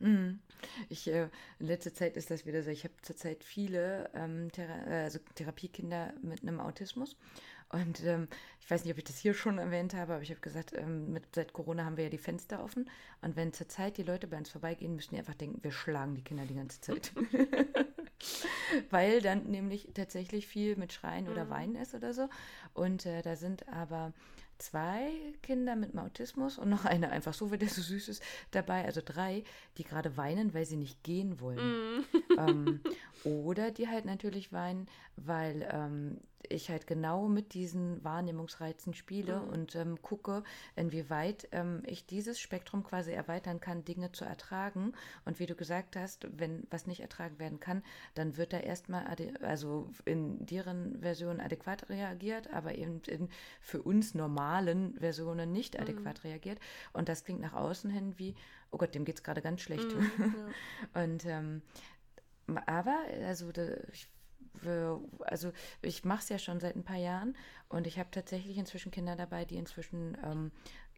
Mhm. 0.00 0.40
Ich, 0.88 1.08
äh, 1.08 1.28
in 1.58 1.66
letzter 1.66 1.92
Zeit 1.92 2.16
ist 2.16 2.30
das 2.30 2.46
wieder 2.46 2.62
so. 2.62 2.70
Ich 2.70 2.84
habe 2.84 2.94
zurzeit 3.02 3.42
viele 3.42 4.10
ähm, 4.14 4.50
Thera 4.52 4.74
also 4.84 5.18
Therapiekinder 5.34 6.14
mit 6.22 6.42
einem 6.42 6.60
Autismus. 6.60 7.16
Und 7.70 8.02
ähm, 8.04 8.28
ich 8.60 8.70
weiß 8.70 8.84
nicht, 8.84 8.92
ob 8.92 8.98
ich 8.98 9.04
das 9.04 9.18
hier 9.18 9.34
schon 9.34 9.58
erwähnt 9.58 9.94
habe, 9.94 10.14
aber 10.14 10.22
ich 10.22 10.30
habe 10.30 10.40
gesagt, 10.40 10.72
ähm, 10.74 11.12
mit, 11.12 11.24
seit 11.34 11.52
Corona 11.52 11.84
haben 11.84 11.96
wir 11.96 12.04
ja 12.04 12.10
die 12.10 12.18
Fenster 12.18 12.62
offen. 12.62 12.88
Und 13.20 13.36
wenn 13.36 13.52
zurzeit 13.52 13.96
die 13.96 14.02
Leute 14.02 14.26
bei 14.26 14.38
uns 14.38 14.50
vorbeigehen, 14.50 14.94
müssen 14.94 15.14
die 15.14 15.18
einfach 15.18 15.34
denken, 15.34 15.62
wir 15.62 15.72
schlagen 15.72 16.14
die 16.14 16.22
Kinder 16.22 16.44
die 16.46 16.54
ganze 16.54 16.80
Zeit. 16.80 17.12
Weil 18.90 19.20
dann 19.20 19.44
nämlich 19.44 19.88
tatsächlich 19.94 20.46
viel 20.46 20.76
mit 20.76 20.92
Schreien 20.92 21.28
oder 21.28 21.44
mhm. 21.44 21.50
Weinen 21.50 21.74
ist 21.76 21.94
oder 21.94 22.14
so. 22.14 22.28
Und 22.74 23.06
äh, 23.06 23.22
da 23.22 23.36
sind 23.36 23.68
aber 23.68 24.12
zwei 24.58 25.10
Kinder 25.42 25.76
mit 25.76 25.92
dem 25.92 26.00
Autismus 26.00 26.58
und 26.58 26.68
noch 26.68 26.84
eine 26.84 27.10
einfach 27.10 27.32
so, 27.32 27.50
weil 27.50 27.58
der 27.58 27.68
so 27.68 27.80
süß 27.80 28.08
ist, 28.08 28.22
dabei, 28.50 28.84
also 28.84 29.00
drei, 29.04 29.44
die 29.76 29.84
gerade 29.84 30.16
weinen, 30.16 30.52
weil 30.52 30.66
sie 30.66 30.76
nicht 30.76 31.02
gehen 31.04 31.40
wollen. 31.40 31.98
Mm. 31.98 32.04
Ähm, 32.38 32.80
oder 33.24 33.70
die 33.70 33.88
halt 33.88 34.04
natürlich 34.04 34.52
weinen, 34.52 34.86
weil 35.16 35.68
ähm, 35.72 36.18
ich 36.48 36.70
halt 36.70 36.86
genau 36.86 37.28
mit 37.28 37.54
diesen 37.54 38.02
Wahrnehmungsreizen 38.04 38.94
spiele 38.94 39.40
mhm. 39.40 39.48
und 39.48 39.74
ähm, 39.74 40.02
gucke, 40.02 40.44
inwieweit 40.76 41.48
ähm, 41.52 41.82
ich 41.84 42.06
dieses 42.06 42.40
Spektrum 42.40 42.84
quasi 42.84 43.12
erweitern 43.12 43.60
kann, 43.60 43.84
Dinge 43.84 44.12
zu 44.12 44.24
ertragen. 44.24 44.92
Und 45.24 45.40
wie 45.40 45.46
du 45.46 45.54
gesagt 45.54 45.96
hast, 45.96 46.26
wenn 46.38 46.66
was 46.70 46.86
nicht 46.86 47.00
ertragen 47.00 47.38
werden 47.38 47.60
kann, 47.60 47.82
dann 48.14 48.36
wird 48.36 48.52
da 48.52 48.58
erstmal, 48.58 49.06
also 49.42 49.90
in 50.04 50.44
deren 50.46 51.00
Version 51.00 51.40
adäquat 51.40 51.88
reagiert, 51.88 52.52
aber 52.52 52.76
eben 52.76 53.02
in 53.08 53.28
für 53.60 53.82
uns 53.82 54.14
normalen 54.14 54.94
Versionen 54.98 55.52
nicht 55.52 55.74
mhm. 55.74 55.80
adäquat 55.82 56.24
reagiert. 56.24 56.58
Und 56.92 57.08
das 57.08 57.24
klingt 57.24 57.40
nach 57.40 57.54
außen 57.54 57.90
hin 57.90 58.14
wie, 58.16 58.34
oh 58.70 58.78
Gott, 58.78 58.94
dem 58.94 59.04
geht 59.04 59.16
es 59.16 59.22
gerade 59.22 59.42
ganz 59.42 59.60
schlecht. 59.60 59.94
Mhm, 59.94 60.34
ja. 60.94 61.02
und 61.02 61.26
ähm, 61.26 61.62
aber, 62.66 62.96
also 63.26 63.50
ich 63.92 64.08
also 65.20 65.52
ich 65.82 66.04
mache 66.04 66.22
es 66.22 66.28
ja 66.30 66.38
schon 66.38 66.58
seit 66.58 66.74
ein 66.74 66.82
paar 66.82 66.96
Jahren 66.96 67.36
und 67.68 67.86
ich 67.86 67.98
habe 67.98 68.10
tatsächlich 68.10 68.58
inzwischen 68.58 68.90
Kinder 68.90 69.14
dabei, 69.14 69.44
die 69.44 69.56
inzwischen 69.56 70.16
ähm, 70.24 70.50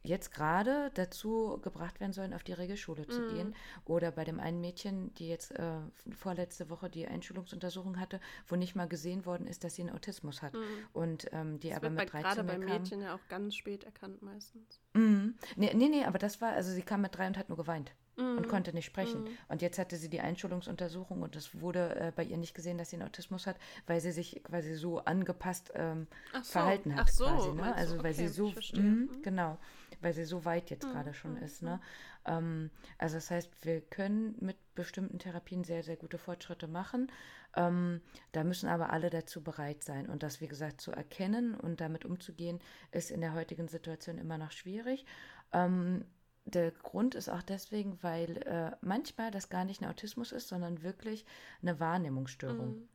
jetzt 0.02 0.32
gerade 0.32 0.90
dazu 0.94 1.58
gebracht 1.62 2.00
werden 2.00 2.12
sollen, 2.12 2.32
auf 2.32 2.42
die 2.42 2.52
Regelschule 2.52 3.06
zu 3.06 3.20
mm. 3.20 3.28
gehen. 3.28 3.54
Oder 3.84 4.12
bei 4.12 4.24
dem 4.24 4.40
einen 4.40 4.60
Mädchen, 4.60 5.12
die 5.14 5.28
jetzt 5.28 5.52
äh, 5.52 5.80
vorletzte 6.16 6.70
Woche 6.70 6.88
die 6.88 7.06
Einschulungsuntersuchung 7.06 8.00
hatte, 8.00 8.20
wo 8.46 8.56
nicht 8.56 8.74
mal 8.74 8.88
gesehen 8.88 9.26
worden 9.26 9.46
ist, 9.46 9.62
dass 9.62 9.74
sie 9.74 9.82
einen 9.82 9.94
Autismus 9.94 10.40
hat. 10.40 10.54
Mm. 10.54 10.58
Und 10.94 11.26
ähm, 11.32 11.60
die 11.60 11.68
das 11.68 11.78
aber 11.78 11.90
mit 11.90 11.98
bei, 11.98 12.22
13 12.22 12.22
Gerade 12.22 12.44
bei 12.44 12.58
Mädchen 12.58 13.02
ja 13.02 13.14
auch 13.14 13.28
ganz 13.28 13.54
spät 13.54 13.84
erkannt 13.84 14.22
meistens. 14.22 14.80
Mm. 14.94 15.30
Nee, 15.56 15.74
nee, 15.74 15.88
nee, 15.88 16.04
aber 16.04 16.18
das 16.18 16.40
war, 16.40 16.52
also 16.52 16.72
sie 16.72 16.82
kam 16.82 17.02
mit 17.02 17.14
drei 17.14 17.26
und 17.26 17.36
hat 17.36 17.50
nur 17.50 17.58
geweint 17.58 17.92
mhm. 18.20 18.38
und 18.38 18.48
konnte 18.48 18.72
nicht 18.72 18.86
sprechen. 18.86 19.24
Mhm. 19.24 19.28
Und 19.48 19.62
jetzt 19.62 19.78
hatte 19.78 19.96
sie 19.96 20.08
die 20.08 20.20
Einschulungsuntersuchung 20.20 21.22
und 21.22 21.36
es 21.36 21.60
wurde 21.60 21.96
äh, 21.96 22.12
bei 22.14 22.24
ihr 22.24 22.36
nicht 22.36 22.54
gesehen, 22.54 22.78
dass 22.78 22.90
sie 22.90 22.96
einen 22.96 23.08
Autismus 23.08 23.46
hat, 23.46 23.56
weil 23.86 24.00
sie 24.00 24.12
sich 24.12 24.42
quasi 24.44 24.74
so 24.74 24.98
angepasst 25.00 25.72
ähm, 25.74 26.06
so. 26.32 26.52
verhalten 26.52 26.94
hat. 26.94 27.06
Ach 27.06 27.08
so, 27.08 27.24
quasi, 27.24 27.52
ne? 27.52 27.74
Also 27.74 27.94
okay, 27.94 28.04
weil 28.04 28.14
sie 28.14 28.28
so, 28.28 28.48
mh, 28.48 28.80
mhm. 28.80 29.22
genau, 29.22 29.58
weil 30.00 30.12
sie 30.12 30.24
so 30.24 30.44
weit 30.44 30.70
jetzt 30.70 30.86
mhm. 30.86 30.92
gerade 30.92 31.14
schon 31.14 31.34
mhm. 31.34 31.42
ist. 31.42 31.62
Ne? 31.62 31.80
Ähm, 32.26 32.70
also 32.98 33.16
das 33.16 33.30
heißt, 33.30 33.64
wir 33.64 33.80
können 33.80 34.36
mit 34.40 34.56
bestimmten 34.74 35.18
Therapien 35.18 35.64
sehr, 35.64 35.82
sehr 35.82 35.96
gute 35.96 36.18
Fortschritte 36.18 36.68
machen. 36.68 37.10
Ähm, 37.56 38.00
da 38.32 38.44
müssen 38.44 38.68
aber 38.68 38.90
alle 38.90 39.10
dazu 39.10 39.42
bereit 39.42 39.82
sein. 39.82 40.08
Und 40.08 40.22
das, 40.22 40.40
wie 40.40 40.48
gesagt, 40.48 40.80
zu 40.80 40.92
erkennen 40.92 41.54
und 41.54 41.80
damit 41.80 42.04
umzugehen, 42.04 42.60
ist 42.92 43.10
in 43.10 43.20
der 43.20 43.34
heutigen 43.34 43.68
Situation 43.68 44.18
immer 44.18 44.38
noch 44.38 44.52
schwierig. 44.52 45.04
Ähm, 45.52 46.04
der 46.50 46.70
Grund 46.70 47.14
ist 47.14 47.28
auch 47.28 47.42
deswegen, 47.42 47.98
weil 48.02 48.38
äh, 48.38 48.72
manchmal 48.80 49.30
das 49.30 49.48
gar 49.48 49.64
nicht 49.64 49.82
ein 49.82 49.88
Autismus 49.88 50.32
ist, 50.32 50.48
sondern 50.48 50.82
wirklich 50.82 51.24
eine 51.62 51.80
Wahrnehmungsstörung, 51.80 52.76
mhm. 52.76 52.88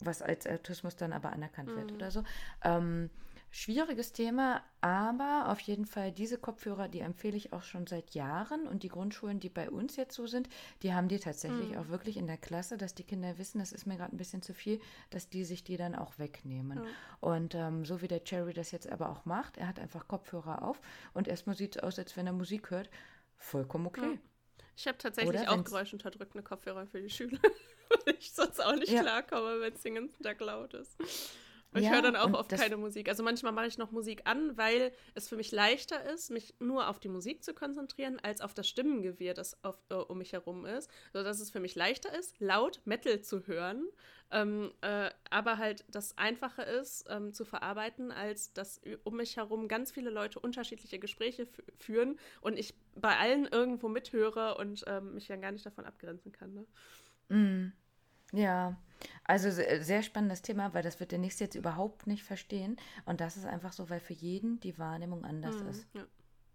was 0.00 0.22
als 0.22 0.46
Autismus 0.46 0.96
dann 0.96 1.12
aber 1.12 1.32
anerkannt 1.32 1.70
mhm. 1.70 1.76
wird 1.76 1.92
oder 1.92 2.10
so. 2.10 2.24
Ähm, 2.62 3.10
Schwieriges 3.56 4.12
Thema, 4.12 4.64
aber 4.80 5.48
auf 5.48 5.60
jeden 5.60 5.86
Fall 5.86 6.10
diese 6.10 6.38
Kopfhörer, 6.38 6.88
die 6.88 6.98
empfehle 6.98 7.36
ich 7.36 7.52
auch 7.52 7.62
schon 7.62 7.86
seit 7.86 8.10
Jahren 8.10 8.66
und 8.66 8.82
die 8.82 8.88
Grundschulen, 8.88 9.38
die 9.38 9.48
bei 9.48 9.70
uns 9.70 9.94
jetzt 9.94 10.16
so 10.16 10.26
sind, 10.26 10.48
die 10.82 10.92
haben 10.92 11.06
die 11.06 11.20
tatsächlich 11.20 11.70
mhm. 11.70 11.78
auch 11.78 11.88
wirklich 11.88 12.16
in 12.16 12.26
der 12.26 12.36
Klasse, 12.36 12.76
dass 12.78 12.96
die 12.96 13.04
Kinder 13.04 13.38
wissen, 13.38 13.60
das 13.60 13.70
ist 13.70 13.86
mir 13.86 13.96
gerade 13.96 14.12
ein 14.12 14.18
bisschen 14.18 14.42
zu 14.42 14.54
viel, 14.54 14.80
dass 15.10 15.28
die 15.28 15.44
sich 15.44 15.62
die 15.62 15.76
dann 15.76 15.94
auch 15.94 16.18
wegnehmen. 16.18 16.80
Mhm. 16.80 16.86
Und 17.20 17.54
ähm, 17.54 17.84
so 17.84 18.02
wie 18.02 18.08
der 18.08 18.24
Cherry 18.24 18.54
das 18.54 18.72
jetzt 18.72 18.90
aber 18.90 19.08
auch 19.08 19.24
macht, 19.24 19.56
er 19.56 19.68
hat 19.68 19.78
einfach 19.78 20.08
Kopfhörer 20.08 20.62
auf 20.62 20.80
und 21.12 21.28
erstmal 21.28 21.54
sieht 21.54 21.76
es 21.76 21.82
aus, 21.84 21.96
als 21.96 22.16
wenn 22.16 22.26
er 22.26 22.32
Musik 22.32 22.72
hört, 22.72 22.90
vollkommen 23.36 23.86
okay. 23.86 24.00
Mhm. 24.00 24.20
Ich 24.74 24.88
habe 24.88 24.98
tatsächlich 24.98 25.42
Oder 25.42 25.52
auch 25.52 25.62
geräuschunterdrückende 25.62 26.42
Kopfhörer 26.42 26.88
für 26.88 27.00
die 27.00 27.08
Schüler, 27.08 27.38
weil 28.04 28.16
ich 28.18 28.32
sonst 28.32 28.58
auch 28.58 28.74
nicht 28.74 28.90
ja. 28.90 29.02
klarkomme, 29.02 29.60
wenn 29.60 29.74
es 29.74 29.82
den 29.82 29.94
ganzen 29.94 30.24
Tag 30.24 30.40
laut 30.40 30.74
ist. 30.74 30.96
Und 31.74 31.82
ja, 31.82 31.88
ich 31.88 31.94
höre 31.94 32.02
dann 32.02 32.16
auch 32.16 32.32
oft 32.32 32.50
keine 32.50 32.76
Musik. 32.76 33.08
Also 33.08 33.22
manchmal 33.24 33.52
mache 33.52 33.66
ich 33.66 33.78
noch 33.78 33.90
Musik 33.90 34.22
an, 34.24 34.56
weil 34.56 34.92
es 35.14 35.28
für 35.28 35.36
mich 35.36 35.50
leichter 35.50 36.04
ist, 36.12 36.30
mich 36.30 36.54
nur 36.60 36.88
auf 36.88 37.00
die 37.00 37.08
Musik 37.08 37.42
zu 37.42 37.52
konzentrieren, 37.52 38.20
als 38.22 38.40
auf 38.40 38.54
das 38.54 38.68
Stimmengewirr, 38.68 39.34
das 39.34 39.62
auf, 39.64 39.76
äh, 39.90 39.94
um 39.94 40.18
mich 40.18 40.32
herum 40.32 40.64
ist. 40.66 40.88
Sodass 41.12 41.40
es 41.40 41.50
für 41.50 41.60
mich 41.60 41.74
leichter 41.74 42.16
ist, 42.16 42.38
laut 42.38 42.80
Metal 42.84 43.20
zu 43.20 43.46
hören, 43.48 43.88
ähm, 44.30 44.72
äh, 44.80 45.10
aber 45.30 45.58
halt 45.58 45.84
das 45.88 46.16
Einfache 46.16 46.62
ist 46.62 47.06
ähm, 47.08 47.32
zu 47.32 47.44
verarbeiten, 47.44 48.10
als 48.10 48.52
dass 48.52 48.80
um 49.04 49.16
mich 49.16 49.36
herum 49.36 49.68
ganz 49.68 49.92
viele 49.92 50.10
Leute 50.10 50.40
unterschiedliche 50.40 50.98
Gespräche 50.98 51.46
führen 51.78 52.18
und 52.40 52.58
ich 52.58 52.74
bei 52.94 53.16
allen 53.16 53.46
irgendwo 53.46 53.88
mithöre 53.88 54.56
und 54.56 54.84
ähm, 54.86 55.14
mich 55.14 55.26
dann 55.26 55.40
gar 55.40 55.52
nicht 55.52 55.66
davon 55.66 55.84
abgrenzen 55.84 56.32
kann. 56.32 56.54
Ne? 56.54 56.66
Mm. 57.36 57.72
Ja, 58.34 58.76
also 59.24 59.50
sehr 59.50 60.02
spannendes 60.02 60.42
Thema, 60.42 60.74
weil 60.74 60.82
das 60.82 61.00
wird 61.00 61.12
der 61.12 61.18
Nächste 61.18 61.44
jetzt 61.44 61.54
überhaupt 61.54 62.06
nicht 62.06 62.22
verstehen. 62.22 62.76
Und 63.04 63.20
das 63.20 63.36
ist 63.36 63.46
einfach 63.46 63.72
so, 63.72 63.90
weil 63.90 64.00
für 64.00 64.12
jeden 64.12 64.60
die 64.60 64.78
Wahrnehmung 64.78 65.24
anders 65.24 65.62
mhm, 65.62 65.68
ist. 65.68 65.86
Ja. 65.94 66.04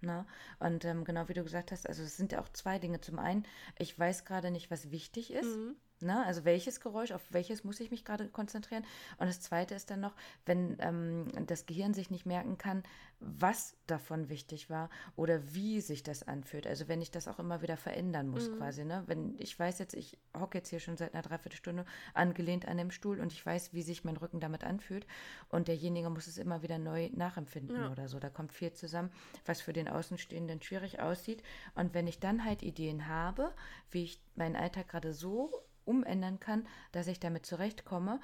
Na? 0.02 0.22
Ne? 0.22 0.26
Und 0.60 0.86
ähm, 0.86 1.04
genau 1.04 1.28
wie 1.30 1.34
du 1.34 1.44
gesagt 1.44 1.72
hast, 1.72 1.88
also 1.88 2.04
es 2.04 2.18
sind 2.18 2.32
ja 2.32 2.42
auch 2.42 2.50
zwei 2.50 2.80
Dinge. 2.80 3.02
Zum 3.02 3.20
einen, 3.20 3.46
ich 3.78 3.98
weiß 3.98 4.26
gerade 4.26 4.52
nicht, 4.52 4.72
was 4.72 4.92
wichtig 4.92 5.32
ist. 5.34 5.58
Mhm. 5.58 5.76
Ne? 6.02 6.26
Also 6.26 6.46
welches 6.46 6.80
Geräusch, 6.80 7.12
auf 7.12 7.22
welches 7.30 7.64
muss 7.64 7.80
ich 7.80 7.92
mich 7.92 8.06
gerade 8.06 8.28
konzentrieren? 8.28 8.84
Und 9.18 9.28
das 9.28 9.42
Zweite 9.42 9.76
ist 9.76 9.90
dann 9.90 10.00
noch, 10.00 10.16
wenn 10.46 10.78
ähm, 10.80 11.28
das 11.48 11.66
Gehirn 11.66 11.94
sich 11.94 12.10
nicht 12.10 12.26
merken 12.26 12.58
kann, 12.58 12.84
was 13.20 13.76
davon 13.86 14.30
wichtig 14.30 14.70
war 14.70 14.90
oder 15.16 15.54
wie 15.54 15.82
sich 15.82 16.04
das 16.04 16.24
anfühlt. 16.24 16.66
Also 16.66 16.88
wenn 16.88 17.02
ich 17.02 17.12
das 17.12 17.28
auch 17.28 17.40
immer 17.40 17.62
wieder 17.62 17.76
verändern 17.76 18.30
muss 18.30 18.50
mhm. 18.50 18.58
quasi. 18.58 18.86
Ne? 18.86 19.04
Wenn 19.08 19.36
ich 19.40 19.60
weiß 19.60 19.80
jetzt, 19.80 19.94
ich 19.94 20.18
hocke 20.38 20.58
jetzt 20.58 20.70
hier 20.70 20.80
schon 20.80 20.96
seit 20.96 21.14
einer 21.14 21.24
Dreiviertelstunde 21.24 21.86
angelehnt 22.14 22.68
an 22.68 22.78
dem 22.78 22.92
Stuhl 22.92 23.20
und 23.20 23.34
ich 23.34 23.46
weiß, 23.46 23.74
wie 23.74 23.82
sich 23.82 24.06
mein 24.06 24.16
Rücken 24.16 24.40
damit 24.40 24.64
anfühlt 24.64 25.06
und 25.50 25.68
derjenige 25.68 26.10
muss 26.10 26.28
es 26.28 26.38
immer 26.38 26.62
wieder 26.62 26.78
neu 26.78 27.10
nachempfinden 27.14 27.76
ja. 27.76 27.92
oder 27.92 28.08
so. 28.08 28.20
Da 28.20 28.30
kommt 28.30 28.54
viel 28.54 28.72
zusammen, 28.72 29.12
was 29.46 29.60
für 29.60 29.74
den 29.74 29.90
Außenstehenden 29.90 30.62
schwierig 30.62 31.02
aussieht. 31.02 31.44
Und 31.76 31.94
wenn 31.94 32.08
ich 32.08 32.20
dann 32.20 32.46
halt 32.46 32.64
Ideen 32.64 33.08
habe, 33.08 33.54
wie 33.92 34.04
ich 34.04 34.22
meinen 34.36 34.56
Alltag 34.56 34.88
gerade 34.88 35.14
so 35.14 35.52
umändern 35.90 36.40
kann, 36.40 36.68
dass 36.92 37.08
ich 37.08 37.20
damit 37.20 37.46
zurechtkomme, 37.46 38.20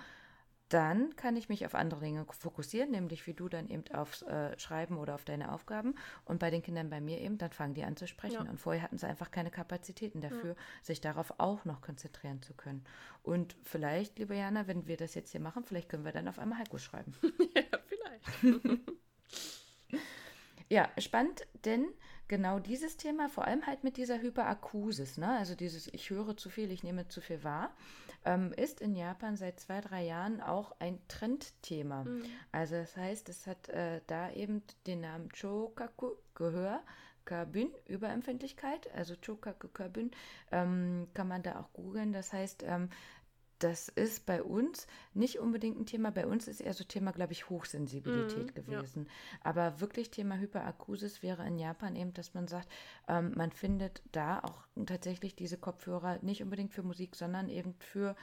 dann 0.69 1.15
kann 1.15 1.35
ich 1.35 1.47
mich 1.47 1.65
auf 1.65 1.75
andere 1.75 1.99
Dinge 1.99 2.25
fokussieren, 2.31 2.89
nämlich 2.89 3.27
wie 3.27 3.33
du 3.33 3.47
dann 3.49 3.69
eben 3.69 3.83
aufs 3.93 4.23
äh, 4.23 4.57
Schreiben 4.57 4.97
oder 4.97 5.13
auf 5.13 5.23
deine 5.23 5.51
Aufgaben. 5.51 5.93
Und 6.25 6.39
bei 6.39 6.49
den 6.49 6.63
Kindern 6.63 6.89
bei 6.89 6.99
mir 6.99 7.21
eben, 7.21 7.37
dann 7.37 7.51
fangen 7.51 7.75
die 7.75 7.83
an 7.83 7.95
zu 7.95 8.07
sprechen. 8.07 8.45
Ja. 8.45 8.49
Und 8.49 8.59
vorher 8.59 8.81
hatten 8.81 8.97
sie 8.97 9.05
einfach 9.05 9.29
keine 9.29 9.51
Kapazitäten 9.51 10.21
dafür, 10.21 10.51
ja. 10.51 10.61
sich 10.81 11.01
darauf 11.01 11.33
auch 11.37 11.65
noch 11.65 11.81
konzentrieren 11.81 12.41
zu 12.41 12.55
können. 12.55 12.83
Und 13.21 13.55
vielleicht, 13.61 14.17
liebe 14.17 14.35
Jana, 14.35 14.65
wenn 14.65 14.87
wir 14.87 14.97
das 14.97 15.13
jetzt 15.13 15.31
hier 15.31 15.41
machen, 15.41 15.63
vielleicht 15.63 15.87
können 15.87 16.03
wir 16.03 16.11
dann 16.11 16.27
auf 16.27 16.39
einmal 16.39 16.57
Haiku 16.57 16.79
schreiben. 16.79 17.13
ja, 17.55 17.63
vielleicht. 17.85 18.81
ja, 20.69 20.89
spannend, 20.97 21.45
denn 21.63 21.87
genau 22.27 22.59
dieses 22.59 22.97
Thema, 22.97 23.29
vor 23.29 23.45
allem 23.45 23.65
halt 23.65 23.83
mit 23.83 23.97
dieser 23.97 24.21
Hyperakusis, 24.21 25.17
ne? 25.17 25.29
also 25.37 25.55
dieses 25.55 25.87
Ich 25.93 26.09
höre 26.09 26.35
zu 26.37 26.49
viel, 26.49 26.71
ich 26.71 26.83
nehme 26.83 27.07
zu 27.07 27.21
viel 27.21 27.43
wahr, 27.43 27.73
ähm, 28.25 28.51
ist 28.53 28.81
in 28.81 28.95
Japan 28.95 29.37
seit 29.37 29.59
zwei, 29.59 29.81
drei 29.81 30.03
Jahren 30.03 30.41
auch 30.41 30.75
ein 30.79 30.99
Trendthema. 31.07 32.03
Mhm. 32.03 32.23
Also 32.51 32.75
das 32.75 32.97
heißt, 32.97 33.29
es 33.29 33.47
hat 33.47 33.69
äh, 33.69 34.01
da 34.07 34.31
eben 34.31 34.63
den 34.87 35.01
Namen 35.01 35.29
Chokaku, 35.29 36.11
Gehör, 36.33 36.81
Kabün, 37.25 37.69
Überempfindlichkeit, 37.87 38.93
also 38.93 39.15
Chokaku 39.15 39.67
Kabün, 39.69 40.11
ähm, 40.51 41.07
kann 41.13 41.27
man 41.27 41.43
da 41.43 41.59
auch 41.59 41.73
googeln. 41.73 42.13
Das 42.13 42.33
heißt, 42.33 42.63
ähm, 42.67 42.89
das 43.59 43.89
ist 43.89 44.25
bei 44.25 44.43
uns 44.43 44.87
nicht 45.13 45.39
unbedingt 45.39 45.79
ein 45.79 45.85
Thema. 45.85 46.11
Bei 46.11 46.27
uns 46.27 46.47
ist 46.47 46.59
eher 46.59 46.73
so 46.73 46.83
Thema, 46.83 47.11
glaube 47.11 47.33
ich, 47.33 47.49
Hochsensibilität 47.49 48.51
mm, 48.51 48.55
gewesen. 48.55 49.05
Ja. 49.05 49.39
Aber 49.43 49.79
wirklich 49.79 50.11
Thema 50.11 50.37
Hyperakusis 50.37 51.23
wäre 51.23 51.47
in 51.47 51.57
Japan 51.57 51.95
eben, 51.95 52.13
dass 52.13 52.33
man 52.33 52.47
sagt, 52.47 52.69
ähm, 53.07 53.33
man 53.35 53.51
findet 53.51 54.01
da 54.11 54.39
auch 54.39 54.65
tatsächlich 54.85 55.35
diese 55.35 55.57
Kopfhörer 55.57 56.19
nicht 56.21 56.43
unbedingt 56.43 56.73
für 56.73 56.83
Musik, 56.83 57.15
sondern 57.15 57.49
eben 57.49 57.75
für 57.79 58.15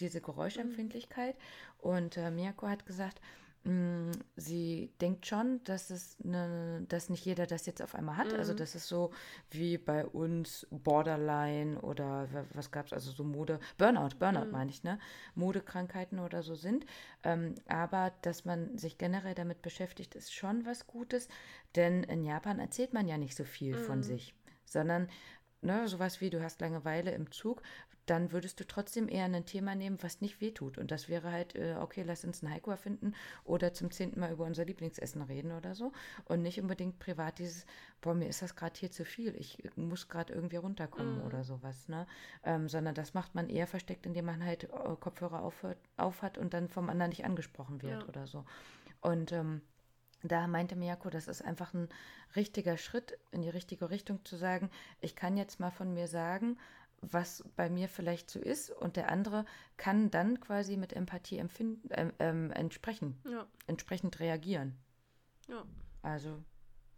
diese 0.00 0.20
Geräuschempfindlichkeit. 0.20 1.36
Mm. 1.36 1.86
Und 1.86 2.16
äh, 2.16 2.30
Miyako 2.30 2.68
hat 2.68 2.86
gesagt, 2.86 3.20
sie 4.36 4.92
denkt 5.00 5.26
schon, 5.26 5.62
dass 5.64 5.90
es 5.90 6.18
ne, 6.24 6.84
dass 6.88 7.10
nicht 7.10 7.24
jeder 7.24 7.46
das 7.46 7.66
jetzt 7.66 7.82
auf 7.82 7.94
einmal 7.94 8.16
hat. 8.16 8.32
Also 8.32 8.34
mhm. 8.34 8.48
Also 8.48 8.54
das 8.54 8.74
ist 8.74 8.88
so 8.88 9.10
wie 9.50 9.76
bei 9.76 10.06
uns 10.06 10.66
Borderline 10.70 11.78
oder 11.82 12.28
was 12.54 12.70
gab 12.70 12.86
es, 12.86 12.92
also 12.94 13.10
so 13.10 13.24
Mode, 13.24 13.60
Burnout, 13.76 14.16
Burnout 14.18 14.46
mhm. 14.46 14.52
meine 14.52 14.70
ich, 14.70 14.84
ne? 14.84 14.98
Modekrankheiten 15.34 16.18
oder 16.18 16.42
so 16.42 16.54
sind. 16.54 16.86
Ähm, 17.24 17.56
aber 17.66 18.12
dass 18.22 18.46
man 18.46 18.78
sich 18.78 18.96
generell 18.96 19.34
damit 19.34 19.60
beschäftigt, 19.60 20.14
ist 20.14 20.32
schon 20.32 20.64
was 20.64 20.86
Gutes, 20.86 21.28
denn 21.76 22.04
in 22.04 22.24
Japan 22.24 22.58
erzählt 22.60 22.94
man 22.94 23.06
ja 23.06 23.18
nicht 23.18 23.36
so 23.36 23.44
viel 23.44 23.76
mhm. 23.76 23.84
von 23.84 24.02
sich, 24.02 24.34
sondern 24.64 25.08
ne, 25.60 25.88
sowas 25.88 26.20
wie 26.20 26.30
du 26.30 26.42
hast 26.42 26.60
Langeweile 26.60 27.10
im 27.10 27.30
Zug, 27.30 27.62
dann 28.10 28.32
würdest 28.32 28.60
du 28.60 28.66
trotzdem 28.66 29.08
eher 29.08 29.24
ein 29.24 29.44
Thema 29.44 29.74
nehmen, 29.74 29.98
was 30.02 30.20
nicht 30.20 30.40
wehtut. 30.40 30.78
Und 30.78 30.90
das 30.90 31.08
wäre 31.08 31.30
halt, 31.32 31.54
äh, 31.54 31.76
okay, 31.80 32.02
lass 32.02 32.24
uns 32.24 32.42
einen 32.42 32.52
Haiku 32.52 32.74
finden 32.76 33.14
oder 33.44 33.72
zum 33.72 33.90
zehnten 33.90 34.20
Mal 34.20 34.32
über 34.32 34.44
unser 34.44 34.64
Lieblingsessen 34.64 35.22
reden 35.22 35.52
oder 35.52 35.74
so. 35.74 35.92
Und 36.24 36.42
nicht 36.42 36.60
unbedingt 36.60 36.98
privat 36.98 37.38
dieses, 37.38 37.66
boah, 38.00 38.14
mir 38.14 38.28
ist 38.28 38.42
das 38.42 38.56
gerade 38.56 38.78
hier 38.78 38.90
zu 38.90 39.04
viel, 39.04 39.34
ich 39.36 39.58
muss 39.76 40.08
gerade 40.08 40.32
irgendwie 40.32 40.56
runterkommen 40.56 41.18
mm. 41.18 41.26
oder 41.26 41.44
sowas. 41.44 41.88
Ne? 41.88 42.06
Ähm, 42.44 42.68
sondern 42.68 42.94
das 42.94 43.14
macht 43.14 43.34
man 43.34 43.48
eher 43.48 43.66
versteckt, 43.66 44.06
indem 44.06 44.26
man 44.26 44.44
halt 44.44 44.64
äh, 44.64 44.68
Kopfhörer 45.00 45.42
aufhört, 45.42 45.78
aufhat 45.96 46.38
und 46.38 46.54
dann 46.54 46.68
vom 46.68 46.88
anderen 46.88 47.10
nicht 47.10 47.24
angesprochen 47.24 47.82
wird 47.82 48.02
ja. 48.02 48.08
oder 48.08 48.26
so. 48.26 48.44
Und 49.00 49.32
ähm, 49.32 49.60
da 50.22 50.46
meinte 50.46 50.74
Miyako, 50.74 51.10
das 51.10 51.28
ist 51.28 51.42
einfach 51.42 51.74
ein 51.74 51.88
richtiger 52.34 52.76
Schritt 52.76 53.18
in 53.30 53.42
die 53.42 53.48
richtige 53.48 53.90
Richtung 53.90 54.24
zu 54.24 54.36
sagen, 54.36 54.70
ich 55.00 55.14
kann 55.14 55.36
jetzt 55.36 55.60
mal 55.60 55.70
von 55.70 55.94
mir 55.94 56.08
sagen, 56.08 56.58
was 57.00 57.44
bei 57.56 57.70
mir 57.70 57.88
vielleicht 57.88 58.30
so 58.30 58.40
ist 58.40 58.70
und 58.70 58.96
der 58.96 59.10
andere 59.10 59.44
kann 59.76 60.10
dann 60.10 60.40
quasi 60.40 60.76
mit 60.76 60.92
Empathie 60.92 61.38
empfinden, 61.38 61.90
äh, 61.90 62.10
äh, 62.18 62.50
entsprechen, 62.52 63.20
ja. 63.24 63.46
entsprechend 63.66 64.20
reagieren. 64.20 64.76
Ja. 65.48 65.64
Also 66.02 66.42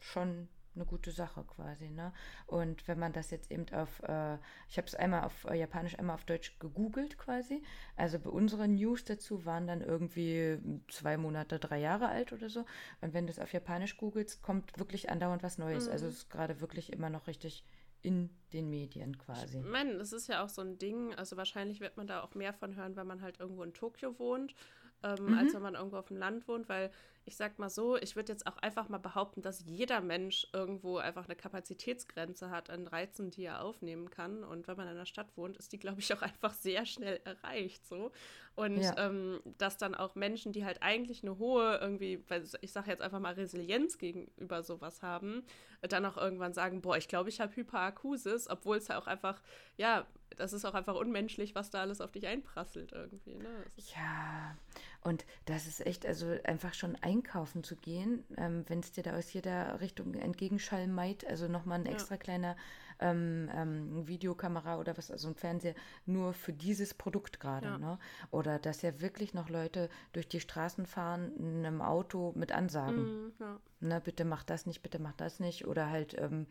schon 0.01 0.49
eine 0.75 0.87
gute 0.87 1.11
Sache 1.11 1.45
quasi, 1.45 1.91
ne? 1.91 2.13
Und 2.47 2.87
wenn 2.87 2.99
man 2.99 3.13
das 3.13 3.31
jetzt 3.31 3.51
eben 3.51 3.67
auf, 3.73 4.01
äh, 4.05 4.39
ich 4.69 4.77
habe 4.77 4.87
es 4.87 4.95
einmal 4.95 5.25
auf 5.25 5.45
äh, 5.45 5.55
Japanisch, 5.55 5.99
einmal 5.99 6.15
auf 6.15 6.25
Deutsch 6.25 6.59
gegoogelt 6.59 7.19
quasi. 7.19 7.63
Also 7.97 8.19
bei 8.19 8.31
unseren 8.31 8.75
News 8.75 9.05
dazu 9.05 9.45
waren 9.45 9.67
dann 9.67 9.81
irgendwie 9.81 10.59
zwei 10.89 11.17
Monate, 11.17 11.59
drei 11.59 11.79
Jahre 11.81 12.09
alt 12.09 12.33
oder 12.33 12.49
so. 12.49 12.65
Und 13.01 13.15
wenn 13.15 13.27
du 13.27 13.33
es 13.33 13.39
auf 13.39 13.53
Japanisch 13.53 13.97
googelst, 13.97 14.43
kommt 14.43 14.79
wirklich 14.79 15.11
andauernd 15.11 15.43
was 15.43 15.59
Neues. 15.59 15.87
Mhm. 15.87 15.93
Also 15.93 16.07
es 16.07 16.15
ist 16.15 16.31
gerade 16.31 16.61
wirklich 16.61 16.93
immer 16.93 17.11
noch 17.11 17.27
richtig 17.27 17.65
in 18.03 18.31
den 18.53 18.71
Medien 18.71 19.19
quasi. 19.19 19.59
Ich 19.59 19.65
meine, 19.65 19.99
das 19.99 20.13
ist 20.13 20.29
ja 20.29 20.45
auch 20.45 20.49
so 20.49 20.63
ein 20.63 20.79
Ding, 20.79 21.15
also 21.15 21.37
wahrscheinlich 21.37 21.81
wird 21.81 21.97
man 21.97 22.07
da 22.07 22.23
auch 22.23 22.35
mehr 22.35 22.53
von 22.53 22.77
hören, 22.77 22.97
wenn 22.97 23.07
man 23.07 23.23
halt 23.23 23.39
irgendwo 23.41 23.63
in 23.63 23.75
Tokio 23.75 24.19
wohnt, 24.19 24.55
ähm, 25.03 25.27
mhm. 25.27 25.39
als 25.39 25.55
wenn 25.55 25.63
man 25.63 25.75
irgendwo 25.75 25.97
auf 25.97 26.09
dem 26.09 26.17
Land 26.17 26.49
wohnt, 26.49 26.69
weil 26.69 26.91
ich 27.25 27.37
sag 27.37 27.59
mal 27.59 27.71
so, 27.71 27.97
ich 27.97 28.17
würde 28.17 28.33
jetzt 28.33 28.47
auch 28.47 28.57
einfach 28.57 28.89
mal 28.89 28.99
behaupten, 28.99 29.43
dass 29.43 29.65
jeder 29.65 30.01
Mensch 30.01 30.47
irgendwo 30.53 30.97
einfach 30.97 31.27
eine 31.27 31.37
Kapazitätsgrenze 31.37 32.51
hat 32.51 32.71
an 32.71 32.87
Reizen, 32.87 33.31
die 33.31 33.45
er 33.45 33.63
aufnehmen 33.63 34.11
kann. 34.11 34.43
Und 34.43 34.67
wenn 34.67 34.77
man 34.77 34.89
in 34.89 34.95
einer 34.95 35.07
Stadt 35.07 35.37
wohnt, 35.37 35.57
ist 35.59 35.73
die, 35.73 35.79
glaube 35.79 36.01
ich, 36.01 36.13
auch 36.15 36.23
einfach 36.23 36.55
sehr 36.55 36.87
schnell 36.87 37.21
erreicht. 37.25 37.87
So. 37.87 38.11
Und 38.57 38.81
ja. 38.81 38.95
ähm, 38.99 39.41
dass 39.59 39.79
dann 39.79 39.95
auch 39.95 40.15
Menschen, 40.15 40.53
die 40.53 40.65
halt 40.65 40.83
eigentlich 40.83 41.23
eine 41.23 41.39
hohe, 41.39 41.79
irgendwie, 41.81 42.23
ich 42.61 42.73
sage 42.73 42.91
jetzt 42.91 43.01
einfach 43.01 43.21
mal 43.21 43.35
Resilienz 43.35 43.97
gegenüber 43.97 44.63
sowas 44.63 45.03
haben, 45.03 45.45
dann 45.81 46.05
auch 46.05 46.17
irgendwann 46.19 46.53
sagen, 46.53 46.83
boah, 46.83 46.97
ich 46.97 47.09
glaube, 47.09 47.31
ich 47.31 47.41
habe 47.41 47.55
Hyperakusis, 47.57 48.51
obwohl 48.51 48.77
es 48.77 48.89
ja 48.89 48.99
auch 48.99 49.07
einfach, 49.07 49.41
ja, 49.79 50.07
das 50.37 50.53
ist 50.53 50.65
auch 50.65 50.75
einfach 50.75 50.95
unmenschlich, 50.95 51.55
was 51.55 51.71
da 51.71 51.81
alles 51.81 52.01
auf 52.01 52.13
dich 52.13 52.27
einprasselt 52.27 52.93
irgendwie. 52.93 53.37
Ne? 53.37 53.49
Ja, 53.95 54.57
und 55.03 55.25
das 55.47 55.67
ist 55.67 55.85
echt, 55.87 56.05
also 56.05 56.37
einfach 56.45 56.75
schon 56.75 56.97
einkaufen 56.97 57.65
zu 57.65 57.77
gehen, 57.77 58.25
ähm, 58.37 58.65
wenn 58.69 58.81
es 58.81 58.93
dir 58.93 59.03
da 59.03 59.17
aus 59.17 59.33
jeder 59.33 59.81
Richtung 59.81 60.15
Entgegenschall 60.15 60.87
meid, 60.87 61.27
also 61.27 61.49
nochmal 61.49 61.81
ein 61.81 61.87
extra 61.87 62.15
ja. 62.15 62.21
kleiner 62.21 62.57
ähm, 63.01 63.51
ähm, 63.55 64.07
Videokamera 64.07 64.79
oder 64.79 64.97
was, 64.97 65.11
also 65.11 65.29
ein 65.29 65.35
Fernseher 65.35 65.75
nur 66.07 66.33
für 66.33 66.53
dieses 66.53 66.95
Produkt 66.95 67.41
gerade. 67.41 67.67
Ja. 67.67 67.79
Ne? 67.79 67.99
Oder 68.31 68.59
dass 68.59 68.83
ja 68.83 69.01
wirklich 69.01 69.35
noch 69.35 69.49
Leute 69.49 69.89
durch 70.13 70.29
die 70.29 70.41
Straßen 70.41 70.87
fahren 70.87 71.35
in 71.37 71.67
einem 71.67 71.83
Auto 71.83 72.33
mit 72.37 72.53
Ansagen. 72.53 73.27
Mm, 73.27 73.33
ja. 73.41 73.61
ne, 73.81 74.01
bitte 74.01 74.25
mach 74.25 74.45
das 74.45 74.67
nicht, 74.67 74.83
bitte 74.83 74.99
mach 74.99 75.15
das 75.15 75.41
nicht. 75.41 75.67
Oder 75.67 75.91
halt 75.91 76.17
ähm, 76.19 76.47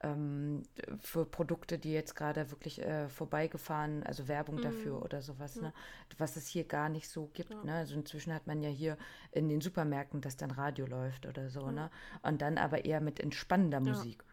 ähm, 0.00 0.62
für 1.00 1.24
Produkte, 1.24 1.78
die 1.78 1.92
jetzt 1.92 2.14
gerade 2.14 2.50
wirklich 2.50 2.82
äh, 2.82 3.08
vorbeigefahren, 3.08 4.02
also 4.02 4.28
Werbung 4.28 4.56
mm. 4.56 4.62
dafür 4.62 5.02
oder 5.02 5.22
sowas, 5.22 5.56
ja. 5.56 5.62
ne? 5.62 5.72
was 6.18 6.36
es 6.36 6.46
hier 6.46 6.64
gar 6.64 6.88
nicht 6.88 7.08
so 7.08 7.30
gibt. 7.32 7.50
Ja. 7.50 7.64
Ne? 7.64 7.74
Also 7.74 7.94
inzwischen 7.94 8.34
hat 8.34 8.46
man 8.46 8.62
ja 8.62 8.68
hier 8.68 8.98
in 9.32 9.48
den 9.48 9.60
Supermärkten, 9.60 10.20
dass 10.20 10.36
dann 10.36 10.50
Radio 10.50 10.86
läuft 10.86 11.26
oder 11.26 11.48
so, 11.48 11.66
ja. 11.66 11.72
ne? 11.72 11.90
Und 12.22 12.42
dann 12.42 12.58
aber 12.58 12.84
eher 12.84 13.00
mit 13.00 13.20
entspannender 13.20 13.80
Musik. 13.80 14.24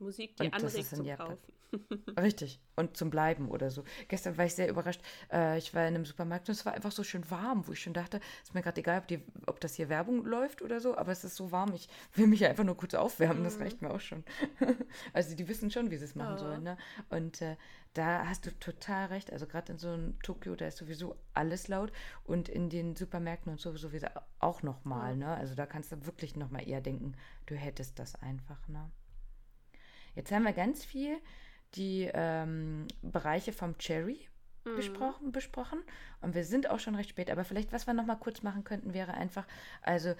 Musik, 0.00 0.36
die 0.36 0.44
Und 0.46 0.54
anregt 0.54 0.86
zum 0.86 1.04
Japan. 1.04 1.28
Kaufen. 1.28 1.52
Richtig. 2.18 2.60
Und 2.76 2.96
zum 2.96 3.10
Bleiben 3.10 3.48
oder 3.50 3.70
so. 3.70 3.84
Gestern 4.08 4.38
war 4.38 4.46
ich 4.46 4.54
sehr 4.54 4.68
überrascht. 4.70 5.02
Äh, 5.30 5.58
ich 5.58 5.74
war 5.74 5.82
in 5.82 5.94
einem 5.94 6.06
Supermarkt 6.06 6.48
und 6.48 6.54
es 6.54 6.64
war 6.64 6.72
einfach 6.72 6.92
so 6.92 7.02
schön 7.04 7.30
warm, 7.30 7.66
wo 7.66 7.72
ich 7.72 7.82
schon 7.82 7.92
dachte, 7.92 8.20
ist 8.42 8.54
mir 8.54 8.62
gerade 8.62 8.80
egal, 8.80 9.00
ob, 9.00 9.06
die, 9.08 9.20
ob 9.46 9.60
das 9.60 9.74
hier 9.74 9.88
Werbung 9.90 10.24
läuft 10.24 10.62
oder 10.62 10.80
so, 10.80 10.96
aber 10.96 11.12
es 11.12 11.24
ist 11.24 11.36
so 11.36 11.52
warm. 11.52 11.74
Ich 11.74 11.88
will 12.14 12.26
mich 12.26 12.44
einfach 12.46 12.64
nur 12.64 12.76
kurz 12.76 12.94
aufwärmen, 12.94 13.44
das 13.44 13.60
reicht 13.60 13.82
mir 13.82 13.90
auch 13.90 14.00
schon. 14.00 14.24
also 15.12 15.36
die 15.36 15.46
wissen 15.48 15.70
schon, 15.70 15.90
wie 15.90 15.96
sie 15.98 16.06
es 16.06 16.14
machen 16.14 16.32
Ja. 16.32 16.38
sollen. 16.38 16.62
Ne? 16.62 16.78
Und 17.10 17.42
äh, 17.42 17.56
da 17.92 18.26
hast 18.26 18.46
du 18.46 18.58
total 18.58 19.06
recht. 19.06 19.30
Also 19.32 19.46
gerade 19.46 19.72
in 19.72 19.78
so 19.78 19.88
einem 19.88 20.18
Tokio, 20.22 20.54
da 20.56 20.68
ist 20.68 20.78
sowieso 20.78 21.16
alles 21.34 21.68
laut 21.68 21.92
und 22.24 22.48
in 22.48 22.70
den 22.70 22.96
Supermärkten 22.96 23.52
und 23.52 23.60
so 23.60 23.76
sowieso 23.76 24.06
auch 24.38 24.62
nochmal. 24.62 25.16
Ne? 25.16 25.28
Also 25.28 25.54
da 25.54 25.66
kannst 25.66 25.92
du 25.92 26.06
wirklich 26.06 26.34
nochmal 26.36 26.66
eher 26.66 26.80
denken, 26.80 27.14
du 27.46 27.56
hättest 27.56 27.98
das 27.98 28.14
einfach. 28.22 28.66
Ne? 28.68 28.90
Jetzt 30.18 30.32
haben 30.32 30.42
wir 30.42 30.52
ganz 30.52 30.84
viel 30.84 31.16
die 31.74 32.10
ähm, 32.12 32.88
Bereiche 33.02 33.52
vom 33.52 33.78
Cherry 33.78 34.28
Mhm. 34.68 34.76
besprochen, 34.76 35.32
besprochen. 35.32 35.78
Und 36.20 36.34
wir 36.34 36.44
sind 36.44 36.68
auch 36.70 36.78
schon 36.80 36.94
recht 36.94 37.10
spät. 37.10 37.30
Aber 37.30 37.44
vielleicht, 37.44 37.72
was 37.72 37.86
wir 37.86 37.94
noch 37.94 38.06
mal 38.06 38.16
kurz 38.16 38.42
machen 38.42 38.64
könnten, 38.64 38.94
wäre 38.94 39.14
einfach, 39.14 39.46
also 39.82 40.14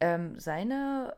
ähm, 0.00 0.38
seine 0.38 1.16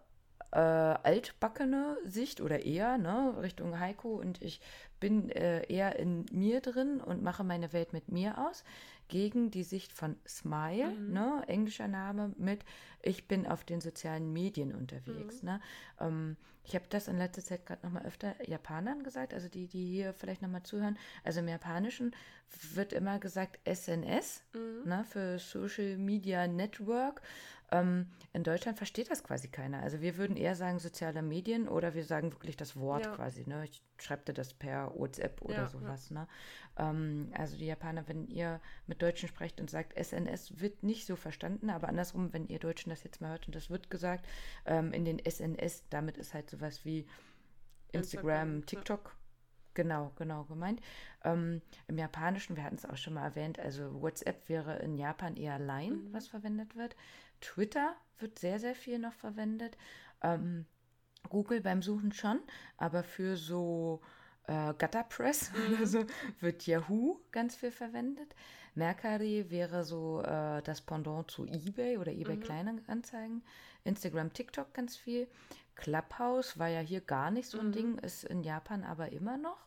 äh, 0.53 0.59
altbackene 0.59 1.97
Sicht 2.05 2.41
oder 2.41 2.65
eher, 2.65 2.99
ne, 2.99 3.35
Richtung 3.41 3.81
Heiko 3.81 4.17
und 4.17 4.41
ich 4.43 4.61
bin 5.01 5.31
äh, 5.31 5.65
eher 5.67 5.99
in 5.99 6.25
mir 6.31 6.61
drin 6.61 7.01
und 7.01 7.23
mache 7.23 7.43
meine 7.43 7.73
Welt 7.73 7.93
mit 7.93 8.11
mir 8.13 8.39
aus, 8.47 8.65
gegen 9.09 9.51
die 9.51 9.63
Sicht 9.63 9.93
von 9.93 10.17
Smile, 10.27 10.93
ne, 10.99 11.45
englischer 11.47 11.89
Name, 11.89 12.33
mit 12.37 12.65
ich 13.03 13.29
bin 13.29 13.47
auf 13.47 13.65
den 13.65 13.81
sozialen 13.81 14.33
Medien 14.33 14.75
unterwegs. 14.75 15.43
Ne? 15.43 15.61
Ähm, 16.01 16.37
ich 16.65 16.75
habe 16.75 16.87
das 16.89 17.07
in 17.07 17.17
letzter 17.17 17.43
Zeit 17.43 17.65
gerade 17.65 17.87
noch 17.87 17.93
mal 17.93 18.05
öfter 18.05 18.35
Japanern 18.49 19.05
gesagt, 19.05 19.33
also 19.33 19.49
die, 19.49 19.69
die 19.69 19.87
hier 19.87 20.13
vielleicht 20.13 20.43
noch 20.43 20.49
mal 20.49 20.65
zuhören. 20.65 20.99
Also 21.23 21.39
im 21.39 21.49
Japanischen 21.49 22.15
wird 22.75 22.93
immer 22.93 23.21
gesagt 23.21 23.61
SNS, 23.65 24.43
ne, 24.85 25.05
für 25.09 25.39
Social 25.39 25.97
Media 25.97 26.49
Network. 26.49 27.23
Ähm, 27.73 28.07
in 28.33 28.45
Deutschland 28.45 28.79
versteht 28.79 29.11
das 29.11 29.25
quasi 29.25 29.49
keiner. 29.49 29.83
Also 29.83 30.01
wir 30.01 30.17
würden 30.17 30.37
eher 30.37 30.55
sagen 30.55 30.79
soziale 30.79 31.21
Medien 31.21 31.67
oder 31.69 31.95
wir 31.95 32.05
sagen 32.05 32.33
wirklich 32.33 32.57
das 32.57 32.77
Wort 32.77 33.05
Ja. 33.07 33.15
quasi. 33.17 33.45
Ne? 33.47 33.65
Ich 33.65 33.83
schreibe 33.99 34.25
dir 34.25 34.35
das 34.35 34.55
per 34.55 34.93
WhatsApp 34.95 35.43
oder 35.43 35.55
Ja, 35.55 35.63
ja. 35.63 35.69
sowas. 35.69 36.11
Ne? 36.13 36.29
Ähm, 36.77 37.31
also 37.37 37.57
die 37.57 37.67
Japaner, 37.67 38.07
wenn 38.07 38.29
ihr 38.29 38.61
mit 38.87 39.03
Deutschen 39.03 39.29
sprecht 39.29 39.61
und 39.61 39.69
sagt 39.69 39.95
SNS, 39.99 40.61
wird 40.61 40.85
nicht 40.85 41.07
so 41.07 41.17
verstanden, 41.17 41.71
aber 41.71 41.89
andersrum, 41.89 42.33
wenn 42.33 42.47
ihr 42.47 42.61
Deutschen 42.61 42.91
das 42.91 43.03
jetzt 43.03 43.21
mal 43.21 43.31
hört 43.31 43.47
und 43.47 43.57
das 43.57 43.69
wird 43.69 43.91
gesagt, 43.91 44.27
ähm, 44.65 44.93
in 44.93 45.05
den 45.05 45.19
SNS, 45.19 45.89
damit 45.91 46.19
ist 46.19 46.35
halt 46.35 46.49
sowas 46.49 46.85
wie 46.85 47.07
Instagram, 47.93 48.57
Instagram, 48.57 48.59
ja. 48.61 48.67
TikTok. 48.67 49.17
Genau, 49.75 50.11
genau 50.17 50.45
gemeint. 50.45 50.81
Ähm, 51.23 51.61
Im 51.87 51.99
Japanischen, 51.99 52.57
wir 52.57 52.65
hatten 52.65 52.77
es 52.77 52.87
auch 52.87 52.97
schon 52.97 53.13
mal 53.13 53.25
erwähnt, 53.25 53.59
also 53.59 54.01
WhatsApp 54.01 54.49
wäre 54.49 54.79
in 54.79 54.95
Japan 54.97 55.37
eher 55.37 55.59
Line, 55.59 55.97
Mhm. 55.97 56.13
was 56.15 56.29
verwendet 56.29 56.77
wird. 56.77 56.97
Twitter 57.41 57.97
wird 58.19 58.39
sehr, 58.39 58.59
sehr 58.59 58.75
viel 58.75 58.99
noch 58.99 59.13
verwendet. 59.13 59.77
Ähm, 60.23 60.67
Google 61.29 61.61
beim 61.61 61.83
Suchen 61.83 62.13
schon, 62.13 62.41
aber 62.77 63.03
für 63.03 63.37
so 63.37 64.01
äh, 64.47 64.73
Gutterpress 64.79 65.51
oder 65.75 65.87
so 65.87 66.07
wird 66.41 66.67
Yahoo 66.67 67.21
ganz 67.33 67.57
viel 67.57 67.71
verwendet. 67.71 68.35
Mercari 68.75 69.51
wäre 69.51 69.85
so 69.85 70.23
äh, 70.23 70.63
das 70.63 70.83
Pendant 70.83 71.31
zu 71.31 71.47
eBay 71.47 71.97
oder 71.97 72.13
eBay 72.13 72.39
Kleinanzeigen. 72.39 73.43
Instagram, 73.85 74.33
TikTok 74.33 74.75
ganz 74.75 74.97
viel. 74.97 75.29
Clubhouse 75.77 76.59
war 76.59 76.69
ja 76.69 76.81
hier 76.81 77.01
gar 77.01 77.31
nicht 77.31 77.49
so 77.49 77.59
ein 77.61 77.73
Ding, 77.73 77.99
ist 77.99 78.25
in 78.25 78.43
Japan 78.43 78.85
aber 78.85 79.13
immer 79.13 79.37
noch. 79.37 79.67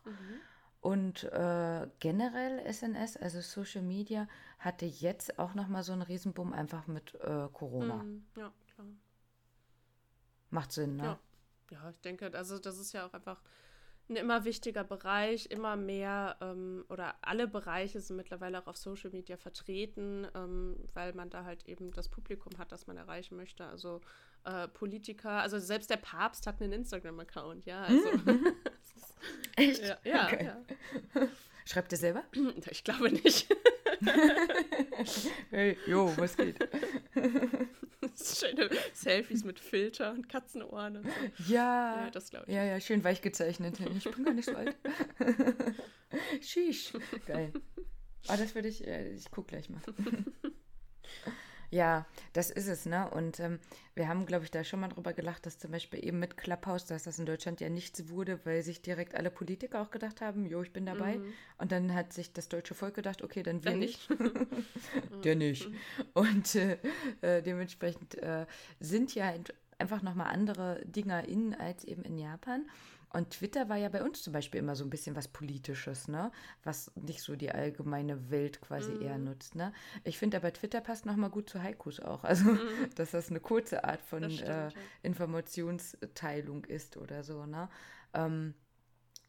Und 0.80 1.24
äh, 1.24 1.86
generell 1.98 2.72
SNS, 2.72 3.16
also 3.18 3.40
Social 3.40 3.82
Media, 3.82 4.28
hatte 4.60 4.86
jetzt 4.86 5.38
auch 5.38 5.54
noch 5.54 5.68
mal 5.68 5.82
so 5.82 5.92
einen 5.92 6.02
Riesenboom 6.02 6.52
einfach 6.52 6.86
mit 6.86 7.14
äh, 7.16 7.48
Corona. 7.52 7.96
Mhm. 7.96 8.24
Ja, 8.36 8.52
klar. 8.74 8.86
Macht 10.50 10.72
Sinn, 10.72 10.96
ne? 10.96 11.02
Ja. 11.04 11.18
ja, 11.70 11.90
ich 11.90 12.00
denke, 12.00 12.30
also 12.34 12.58
das 12.58 12.78
ist 12.78 12.92
ja 12.92 13.06
auch 13.06 13.12
einfach 13.12 13.40
ein 14.08 14.16
immer 14.16 14.44
wichtiger 14.44 14.82
Bereich, 14.84 15.46
immer 15.50 15.76
mehr 15.76 16.36
ähm, 16.40 16.84
oder 16.88 17.14
alle 17.22 17.46
Bereiche 17.46 18.00
sind 18.00 18.16
mittlerweile 18.16 18.60
auch 18.60 18.66
auf 18.66 18.76
Social 18.76 19.10
Media 19.10 19.36
vertreten, 19.36 20.26
ähm, 20.34 20.76
weil 20.94 21.14
man 21.14 21.30
da 21.30 21.44
halt 21.44 21.66
eben 21.68 21.92
das 21.92 22.08
Publikum 22.08 22.58
hat, 22.58 22.72
das 22.72 22.86
man 22.88 22.96
erreichen 22.96 23.36
möchte. 23.36 23.64
Also 23.64 24.00
äh, 24.44 24.66
Politiker, 24.68 25.30
also 25.30 25.58
selbst 25.60 25.90
der 25.90 25.96
Papst 25.98 26.46
hat 26.48 26.60
einen 26.60 26.72
Instagram-Account, 26.72 27.66
ja. 27.66 27.82
Also, 27.84 28.08
Echt? 29.56 29.80
ja, 29.86 29.96
ja, 30.02 30.26
Okay. 30.26 30.44
ja. 31.14 31.28
Schreibt 31.64 31.92
ihr 31.92 31.98
selber? 31.98 32.24
Ich 32.70 32.82
glaube 32.84 33.10
nicht. 33.12 33.48
Hey, 35.50 35.76
jo, 35.86 36.12
was 36.16 36.36
geht? 36.36 36.56
Schöne 38.16 38.68
Selfies 38.92 39.44
mit 39.44 39.58
Filter 39.60 40.12
und 40.12 40.28
Katzenohren 40.28 40.98
und 40.98 41.04
so. 41.04 41.52
Ja, 41.52 42.04
Ja, 42.04 42.10
das 42.10 42.30
glaube 42.30 42.46
ich. 42.48 42.54
ja, 42.54 42.64
ja, 42.64 42.80
schön 42.80 43.02
weich 43.04 43.22
gezeichnet. 43.22 43.78
Ich 43.96 44.04
bin 44.10 44.24
gar 44.24 44.34
nicht 44.34 44.46
so 44.46 44.54
alt. 44.54 44.76
Sheesh. 46.40 46.92
Geil. 47.26 47.52
Ah, 48.28 48.36
das 48.36 48.54
würde 48.54 48.68
ich, 48.68 48.86
äh, 48.86 49.12
ich 49.12 49.30
guck 49.30 49.48
gleich 49.48 49.68
mal. 49.70 49.80
Ja, 51.70 52.06
das 52.32 52.50
ist 52.50 52.66
es, 52.66 52.84
ne? 52.84 53.08
Und 53.10 53.38
ähm, 53.38 53.60
wir 53.94 54.08
haben, 54.08 54.26
glaube 54.26 54.44
ich, 54.44 54.50
da 54.50 54.64
schon 54.64 54.80
mal 54.80 54.88
drüber 54.88 55.12
gelacht, 55.12 55.46
dass 55.46 55.58
zum 55.58 55.70
Beispiel 55.70 56.04
eben 56.04 56.18
mit 56.18 56.36
Clubhouse, 56.36 56.86
dass 56.86 57.04
das 57.04 57.18
in 57.18 57.26
Deutschland 57.26 57.60
ja 57.60 57.68
nichts 57.68 58.08
wurde, 58.08 58.40
weil 58.44 58.62
sich 58.62 58.82
direkt 58.82 59.14
alle 59.14 59.30
Politiker 59.30 59.80
auch 59.80 59.90
gedacht 59.90 60.20
haben, 60.20 60.46
jo, 60.46 60.62
ich 60.62 60.72
bin 60.72 60.84
dabei. 60.86 61.20
Und 61.58 61.70
dann 61.70 61.94
hat 61.94 62.12
sich 62.12 62.32
das 62.32 62.48
deutsche 62.48 62.74
Volk 62.74 62.94
gedacht, 62.94 63.22
okay, 63.22 63.42
dann 63.42 63.62
wir 63.62 63.70
Dann 63.70 63.78
nicht. 63.78 64.08
Der 65.24 65.36
nicht. 65.36 65.68
Und 66.14 66.54
äh, 66.56 66.78
äh, 67.20 67.42
dementsprechend 67.42 68.16
äh, 68.16 68.46
sind 68.80 69.14
ja 69.14 69.32
einfach 69.78 70.02
nochmal 70.02 70.32
andere 70.32 70.82
Dinger 70.84 71.26
in 71.26 71.54
als 71.54 71.84
eben 71.84 72.02
in 72.02 72.18
Japan. 72.18 72.68
Und 73.12 73.30
Twitter 73.30 73.68
war 73.68 73.76
ja 73.76 73.88
bei 73.88 74.04
uns 74.04 74.22
zum 74.22 74.32
Beispiel 74.32 74.60
immer 74.60 74.76
so 74.76 74.84
ein 74.84 74.90
bisschen 74.90 75.16
was 75.16 75.26
Politisches, 75.26 76.06
ne? 76.06 76.30
Was 76.62 76.92
nicht 76.94 77.22
so 77.22 77.34
die 77.34 77.50
allgemeine 77.50 78.30
Welt 78.30 78.60
quasi 78.60 78.92
eher 79.02 79.18
nutzt, 79.18 79.56
ne? 79.56 79.72
Ich 80.04 80.16
finde 80.16 80.36
aber 80.36 80.52
Twitter 80.52 80.80
passt 80.80 81.06
nochmal 81.06 81.30
gut 81.30 81.50
zu 81.50 81.62
Haikus 81.62 82.00
auch. 82.00 82.24
Also, 82.30 82.56
dass 82.94 83.10
das 83.10 83.30
eine 83.30 83.40
kurze 83.40 83.82
Art 83.82 84.00
von 84.02 84.30
stimmt, 84.30 84.48
äh, 84.48 84.68
ja. 84.68 84.72
Informationsteilung 85.02 86.64
ist 86.64 86.96
oder 86.96 87.24
so, 87.24 87.44
ne? 87.46 87.68
Ähm, 88.14 88.54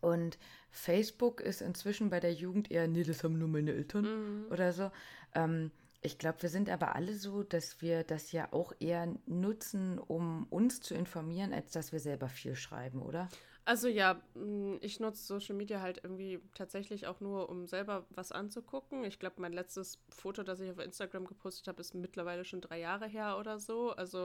und 0.02 0.38
Facebook 0.70 1.42
ist 1.42 1.62
inzwischen 1.62 2.10
bei 2.12 2.20
der 2.20 2.34
Jugend 2.34 2.70
eher, 2.70 2.88
nee, 2.88 3.04
das 3.04 3.24
haben 3.24 3.40
nur 3.40 3.48
meine 3.48 3.74
Eltern 3.74 4.46
oder 4.52 4.74
so. 4.74 4.92
Ähm, 5.34 5.72
ich 6.02 6.18
glaube, 6.18 6.42
wir 6.42 6.50
sind 6.50 6.70
aber 6.70 6.96
alle 6.96 7.14
so, 7.14 7.44
dass 7.44 7.82
wir 7.82 8.04
das 8.04 8.32
ja 8.32 8.52
auch 8.52 8.74
eher 8.80 9.08
nutzen, 9.28 10.00
um 10.00 10.46
uns 10.50 10.82
zu 10.82 10.96
informieren, 10.96 11.54
als 11.54 11.72
dass 11.72 11.92
wir 11.92 12.00
selber 12.00 12.30
viel 12.30 12.56
schreiben, 12.56 13.02
oder? 13.02 13.30
Also 13.64 13.88
ja, 13.88 14.20
mh, 14.34 14.80
ich 14.82 15.00
nutze 15.00 15.24
Social 15.24 15.56
Media 15.56 15.82
halt 15.82 16.00
irgendwie 16.04 16.40
tatsächlich 16.56 17.06
auch 17.06 17.20
nur, 17.20 17.48
um 17.50 17.68
selber 17.68 18.06
was 18.10 18.32
anzugucken. 18.32 19.04
Ich 19.04 19.20
glaube, 19.20 19.36
mein 19.40 19.54
letztes 19.54 20.00
Foto, 20.10 20.42
das 20.44 20.60
ich 20.62 20.72
auf 20.72 20.80
Instagram 20.80 21.26
gepostet 21.28 21.68
habe, 21.68 21.80
ist 21.80 21.94
mittlerweile 21.94 22.44
schon 22.44 22.62
drei 22.62 22.80
Jahre 22.80 23.08
her 23.08 23.38
oder 23.40 23.60
so. 23.60 23.92
Also 23.92 24.24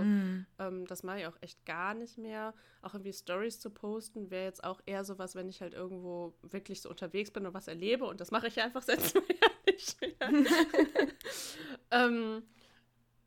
ähm, 0.58 0.86
das 0.86 1.02
mache 1.02 1.20
ich 1.20 1.26
auch 1.26 1.36
echt 1.42 1.64
gar 1.66 1.92
nicht 1.94 2.16
mehr. 2.16 2.54
Auch 2.80 2.94
irgendwie 2.94 3.12
Stories 3.12 3.60
zu 3.60 3.70
posten 3.70 4.30
wäre 4.30 4.46
jetzt 4.46 4.64
auch 4.64 4.80
eher 4.86 5.04
sowas, 5.04 5.34
wenn 5.34 5.48
ich 5.48 5.60
halt 5.60 5.74
irgendwo 5.74 6.32
wirklich 6.42 6.80
so 6.80 6.88
unterwegs 6.88 7.30
bin 7.30 7.46
und 7.46 7.52
was 7.54 7.68
erlebe. 7.68 8.06
Und 8.06 8.20
das 8.20 8.30
mache 8.30 8.46
ich 8.48 8.56
ja 8.56 8.64
einfach 8.64 8.82
selbst 8.82 9.14
nicht 9.66 10.00
mehr. 10.00 10.16
ähm, 11.90 12.42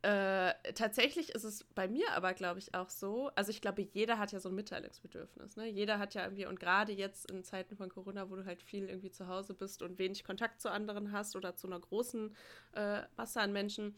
äh, 0.02 0.54
tatsächlich 0.72 1.30
ist 1.34 1.44
es 1.44 1.64
bei 1.74 1.86
mir 1.86 2.12
aber, 2.12 2.32
glaube 2.32 2.58
ich, 2.58 2.74
auch 2.74 2.88
so. 2.88 3.30
Also 3.34 3.50
ich 3.50 3.60
glaube, 3.60 3.82
jeder 3.82 4.18
hat 4.18 4.32
ja 4.32 4.40
so 4.40 4.48
ein 4.48 4.54
Mitteilungsbedürfnis. 4.54 5.56
Ne? 5.56 5.68
Jeder 5.68 5.98
hat 5.98 6.14
ja 6.14 6.24
irgendwie, 6.24 6.46
und 6.46 6.58
gerade 6.58 6.92
jetzt 6.92 7.30
in 7.30 7.44
Zeiten 7.44 7.76
von 7.76 7.90
Corona, 7.90 8.30
wo 8.30 8.36
du 8.36 8.46
halt 8.46 8.62
viel 8.62 8.88
irgendwie 8.88 9.10
zu 9.10 9.28
Hause 9.28 9.52
bist 9.52 9.82
und 9.82 9.98
wenig 9.98 10.24
Kontakt 10.24 10.62
zu 10.62 10.70
anderen 10.70 11.12
hast 11.12 11.36
oder 11.36 11.54
zu 11.54 11.66
einer 11.66 11.80
großen 11.80 12.34
äh, 12.72 13.02
Masse 13.16 13.40
an 13.40 13.52
Menschen, 13.52 13.94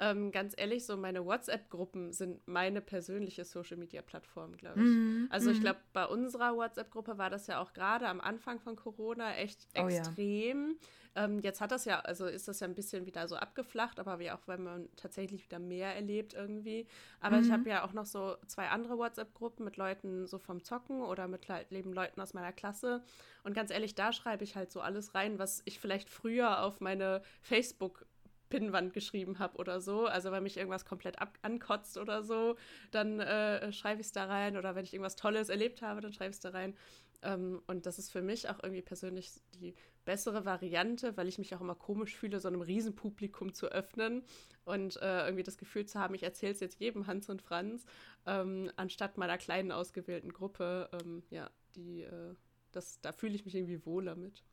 ähm, 0.00 0.32
ganz 0.32 0.54
ehrlich, 0.56 0.84
so 0.86 0.96
meine 0.96 1.24
WhatsApp-Gruppen 1.24 2.12
sind 2.12 2.46
meine 2.48 2.80
persönliche 2.80 3.44
Social-Media-Plattform, 3.44 4.56
glaube 4.56 4.80
ich. 4.82 5.32
Also 5.32 5.50
ich 5.50 5.60
glaube, 5.60 5.78
bei 5.92 6.04
unserer 6.06 6.56
WhatsApp-Gruppe 6.56 7.16
war 7.16 7.30
das 7.30 7.46
ja 7.46 7.60
auch 7.60 7.72
gerade 7.72 8.08
am 8.08 8.20
Anfang 8.20 8.58
von 8.58 8.74
Corona 8.74 9.34
echt 9.36 9.68
Oh 9.76 9.88
ja. 9.88 9.98
extrem. 9.98 10.76
Ähm, 11.16 11.38
jetzt 11.40 11.60
hat 11.60 11.70
das 11.70 11.84
ja, 11.84 12.00
also 12.00 12.26
ist 12.26 12.48
das 12.48 12.58
ja 12.58 12.66
ein 12.66 12.74
bisschen 12.74 13.06
wieder 13.06 13.28
so 13.28 13.36
abgeflacht, 13.36 14.00
aber 14.00 14.18
wie 14.18 14.32
auch, 14.32 14.40
weil 14.46 14.58
man 14.58 14.88
tatsächlich 14.96 15.44
wieder 15.44 15.60
mehr 15.60 15.94
erlebt 15.94 16.34
irgendwie. 16.34 16.88
Aber 17.20 17.38
ich 17.38 17.52
habe 17.52 17.68
ja 17.70 17.84
auch 17.84 17.92
noch 17.92 18.06
so 18.06 18.36
zwei 18.48 18.68
andere 18.68 18.98
WhatsApp-Gruppen 18.98 19.64
mit 19.64 19.76
Leuten 19.76 20.26
so 20.26 20.38
vom 20.38 20.64
Zocken 20.64 21.02
oder 21.02 21.28
mit 21.28 21.46
le 21.46 21.64
eben 21.70 21.92
Leuten 21.92 22.20
aus 22.20 22.34
meiner 22.34 22.52
Klasse. 22.52 23.04
Und 23.44 23.54
ganz 23.54 23.70
ehrlich, 23.70 23.94
da 23.94 24.12
schreibe 24.12 24.42
ich 24.42 24.56
halt 24.56 24.72
so 24.72 24.80
alles 24.80 25.14
rein, 25.14 25.38
was 25.38 25.62
ich 25.66 25.78
vielleicht 25.78 26.10
früher 26.10 26.64
auf 26.64 26.80
meine 26.80 27.22
Facebook 27.42 28.06
Pinnwand 28.54 28.92
geschrieben 28.92 29.40
habe 29.40 29.58
oder 29.58 29.80
so. 29.80 30.06
Also 30.06 30.30
wenn 30.30 30.44
mich 30.44 30.56
irgendwas 30.56 30.84
komplett 30.84 31.18
ab 31.20 31.36
ankotzt 31.42 31.98
oder 31.98 32.22
so, 32.22 32.54
dann 32.92 33.18
äh, 33.18 33.72
schreibe 33.72 34.00
ich 34.00 34.06
es 34.06 34.12
da 34.12 34.26
rein. 34.26 34.56
Oder 34.56 34.76
wenn 34.76 34.84
ich 34.84 34.92
irgendwas 34.92 35.16
Tolles 35.16 35.48
erlebt 35.48 35.82
habe, 35.82 36.00
dann 36.00 36.12
schreibe 36.12 36.30
ich 36.30 36.36
es 36.36 36.40
da 36.40 36.50
rein. 36.50 36.76
Ähm, 37.22 37.60
und 37.66 37.86
das 37.86 37.98
ist 37.98 38.12
für 38.12 38.22
mich 38.22 38.48
auch 38.48 38.62
irgendwie 38.62 38.82
persönlich 38.82 39.32
die 39.54 39.74
bessere 40.04 40.44
Variante, 40.44 41.16
weil 41.16 41.26
ich 41.26 41.38
mich 41.38 41.52
auch 41.56 41.60
immer 41.60 41.74
komisch 41.74 42.14
fühle, 42.14 42.38
so 42.38 42.46
einem 42.46 42.60
Riesenpublikum 42.60 43.54
zu 43.54 43.66
öffnen 43.72 44.22
und 44.64 45.02
äh, 45.02 45.24
irgendwie 45.24 45.42
das 45.42 45.58
Gefühl 45.58 45.86
zu 45.86 45.98
haben, 45.98 46.14
ich 46.14 46.22
erzähle 46.22 46.52
es 46.52 46.60
jetzt 46.60 46.78
jedem 46.78 47.08
Hans 47.08 47.28
und 47.28 47.42
Franz, 47.42 47.86
ähm, 48.26 48.70
anstatt 48.76 49.18
meiner 49.18 49.38
kleinen 49.38 49.72
ausgewählten 49.72 50.32
Gruppe. 50.32 50.90
Ähm, 50.92 51.24
ja, 51.30 51.50
die, 51.74 52.02
äh, 52.02 52.34
das, 52.70 53.00
da 53.00 53.10
fühle 53.10 53.34
ich 53.34 53.44
mich 53.46 53.56
irgendwie 53.56 53.84
wohler 53.84 54.14
mit. 54.14 54.44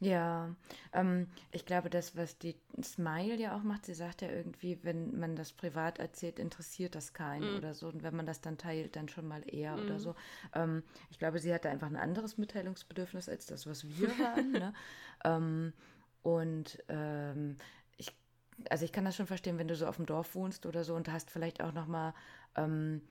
Ja, 0.00 0.54
ähm, 0.94 1.26
ich 1.52 1.66
glaube, 1.66 1.90
das, 1.90 2.16
was 2.16 2.38
die 2.38 2.56
Smile 2.82 3.36
ja 3.36 3.54
auch 3.54 3.62
macht, 3.62 3.84
sie 3.84 3.92
sagt 3.92 4.22
ja 4.22 4.30
irgendwie, 4.30 4.78
wenn 4.82 5.18
man 5.18 5.36
das 5.36 5.52
privat 5.52 5.98
erzählt, 5.98 6.38
interessiert 6.38 6.94
das 6.94 7.12
keinen 7.12 7.52
mm. 7.52 7.56
oder 7.58 7.74
so. 7.74 7.88
Und 7.88 8.02
wenn 8.02 8.16
man 8.16 8.24
das 8.24 8.40
dann 8.40 8.56
teilt, 8.56 8.96
dann 8.96 9.10
schon 9.10 9.28
mal 9.28 9.42
eher 9.46 9.76
mm. 9.76 9.80
oder 9.80 9.94
mhm. 9.94 9.98
so. 9.98 10.14
Ähm, 10.54 10.82
ich 11.10 11.18
glaube, 11.18 11.38
sie 11.38 11.52
hatte 11.52 11.68
einfach 11.68 11.86
ein 11.86 11.96
anderes 11.96 12.38
Mitteilungsbedürfnis 12.38 13.28
als 13.28 13.44
das, 13.44 13.66
was 13.66 13.86
wir 13.86 14.08
haben. 14.18 14.52
ne? 14.52 14.72
ähm, 15.24 15.74
und 16.22 16.82
ähm, 16.88 17.58
ich, 17.98 18.16
also 18.70 18.86
ich 18.86 18.92
kann 18.92 19.04
das 19.04 19.16
schon 19.16 19.26
verstehen, 19.26 19.58
wenn 19.58 19.68
du 19.68 19.76
so 19.76 19.86
auf 19.86 19.96
dem 19.96 20.06
Dorf 20.06 20.34
wohnst 20.34 20.64
oder 20.64 20.82
so 20.82 20.94
und 20.94 21.12
hast 21.12 21.30
vielleicht 21.30 21.62
auch 21.62 21.74
noch 21.74 21.86
mal 21.86 22.14
ähm, 22.56 23.02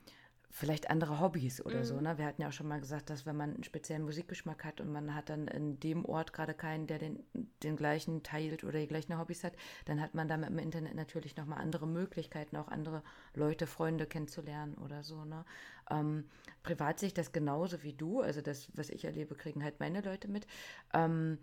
vielleicht 0.51 0.89
andere 0.89 1.19
Hobbys 1.19 1.63
oder 1.63 1.79
mhm. 1.79 1.83
so. 1.83 2.01
Ne? 2.01 2.17
Wir 2.17 2.25
hatten 2.25 2.41
ja 2.41 2.47
auch 2.47 2.53
schon 2.53 2.67
mal 2.67 2.79
gesagt, 2.79 3.09
dass 3.09 3.25
wenn 3.25 3.37
man 3.37 3.53
einen 3.53 3.63
speziellen 3.63 4.03
Musikgeschmack 4.03 4.63
hat 4.63 4.81
und 4.81 4.91
man 4.91 5.13
hat 5.13 5.29
dann 5.29 5.47
in 5.47 5.79
dem 5.79 6.05
Ort 6.05 6.33
gerade 6.33 6.53
keinen, 6.53 6.87
der 6.87 6.97
den, 6.97 7.23
den 7.63 7.75
gleichen 7.75 8.23
teilt 8.23 8.63
oder 8.63 8.79
die 8.79 8.87
gleichen 8.87 9.17
Hobbys 9.17 9.43
hat, 9.43 9.53
dann 9.85 10.01
hat 10.01 10.15
man 10.15 10.27
damit 10.27 10.49
im 10.49 10.57
Internet 10.57 10.95
natürlich 10.95 11.37
nochmal 11.37 11.59
andere 11.59 11.87
Möglichkeiten, 11.87 12.57
auch 12.57 12.67
andere 12.67 13.03
Leute, 13.35 13.67
Freunde 13.67 14.07
kennenzulernen 14.07 14.75
oder 14.75 15.03
so. 15.03 15.23
Ne? 15.23 15.45
Ähm, 15.91 16.25
privat 16.63 16.99
sehe 16.99 17.07
ich 17.07 17.13
das 17.13 17.31
genauso 17.31 17.83
wie 17.83 17.93
du. 17.93 18.21
Also 18.21 18.41
das, 18.41 18.69
was 18.75 18.89
ich 18.89 19.05
erlebe, 19.05 19.35
kriegen 19.35 19.63
halt 19.63 19.79
meine 19.79 20.01
Leute 20.01 20.27
mit. 20.27 20.47
Ähm, 20.93 21.37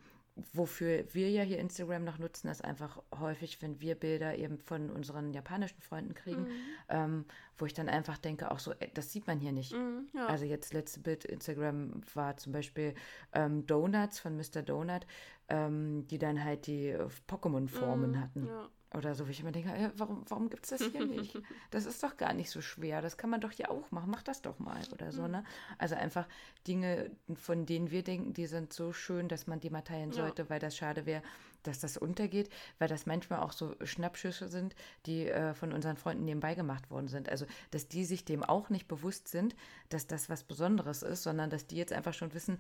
wofür 0.52 1.04
wir 1.12 1.30
ja 1.30 1.42
hier 1.42 1.58
Instagram 1.58 2.04
noch 2.04 2.18
nutzen, 2.18 2.48
ist 2.48 2.64
einfach 2.64 3.02
häufig, 3.18 3.62
wenn 3.62 3.80
wir 3.80 3.94
Bilder 3.94 4.36
eben 4.36 4.58
von 4.58 4.90
unseren 4.90 5.32
japanischen 5.32 5.80
Freunden 5.80 6.14
kriegen, 6.14 6.42
mhm. 6.42 6.50
ähm, 6.88 7.24
wo 7.56 7.64
ich 7.64 7.72
dann 7.72 7.88
einfach 7.88 8.18
denke, 8.18 8.50
auch 8.50 8.58
so, 8.58 8.74
das 8.94 9.12
sieht 9.12 9.26
man 9.26 9.40
hier 9.40 9.52
nicht. 9.52 9.72
Mhm, 9.72 10.08
ja. 10.14 10.26
Also 10.26 10.44
jetzt 10.44 10.74
letzte 10.74 11.00
Bild 11.00 11.24
Instagram 11.24 12.02
war 12.14 12.36
zum 12.36 12.52
Beispiel 12.52 12.94
ähm, 13.32 13.66
Donuts 13.66 14.18
von 14.18 14.36
Mr. 14.36 14.62
Donut, 14.62 15.06
ähm, 15.48 16.06
die 16.08 16.18
dann 16.18 16.44
halt 16.44 16.66
die 16.66 16.94
Pokémon-Formen 17.28 18.12
mhm, 18.12 18.20
hatten. 18.20 18.46
Ja 18.46 18.68
oder 18.96 19.14
so, 19.14 19.26
wo 19.26 19.30
ich 19.30 19.40
immer 19.40 19.52
denke, 19.52 19.70
äh, 19.70 19.90
warum, 19.96 20.24
warum 20.28 20.48
gibt 20.50 20.64
es 20.64 20.70
das 20.70 20.90
hier 20.90 21.06
nicht? 21.06 21.38
Das 21.70 21.84
ist 21.84 22.02
doch 22.02 22.16
gar 22.16 22.32
nicht 22.32 22.50
so 22.50 22.60
schwer, 22.60 23.02
das 23.02 23.16
kann 23.16 23.28
man 23.28 23.40
doch 23.40 23.50
hier 23.50 23.70
auch 23.70 23.90
machen, 23.90 24.10
mach 24.10 24.22
das 24.22 24.40
doch 24.40 24.58
mal 24.58 24.80
oder 24.92 25.12
so, 25.12 25.26
ne? 25.26 25.44
Also 25.78 25.94
einfach 25.94 26.26
Dinge, 26.66 27.10
von 27.34 27.66
denen 27.66 27.90
wir 27.90 28.02
denken, 28.02 28.32
die 28.32 28.46
sind 28.46 28.72
so 28.72 28.92
schön, 28.92 29.28
dass 29.28 29.46
man 29.46 29.60
die 29.60 29.70
mal 29.70 29.82
teilen 29.82 30.12
sollte, 30.12 30.42
ja. 30.42 30.50
weil 30.50 30.60
das 30.60 30.76
schade 30.76 31.06
wäre, 31.06 31.22
dass 31.66 31.80
das 31.80 31.96
untergeht, 31.96 32.48
weil 32.78 32.88
das 32.88 33.06
manchmal 33.06 33.40
auch 33.40 33.52
so 33.52 33.74
Schnappschüsse 33.82 34.48
sind, 34.48 34.74
die 35.06 35.28
äh, 35.28 35.54
von 35.54 35.72
unseren 35.72 35.96
Freunden 35.96 36.24
nebenbei 36.24 36.54
gemacht 36.54 36.90
worden 36.90 37.08
sind. 37.08 37.28
Also, 37.28 37.46
dass 37.70 37.88
die 37.88 38.04
sich 38.04 38.24
dem 38.24 38.42
auch 38.42 38.70
nicht 38.70 38.88
bewusst 38.88 39.28
sind, 39.28 39.56
dass 39.88 40.06
das 40.06 40.30
was 40.30 40.44
Besonderes 40.44 41.02
ist, 41.02 41.22
sondern 41.22 41.50
dass 41.50 41.66
die 41.66 41.76
jetzt 41.76 41.92
einfach 41.92 42.14
schon 42.14 42.34
wissen, 42.34 42.58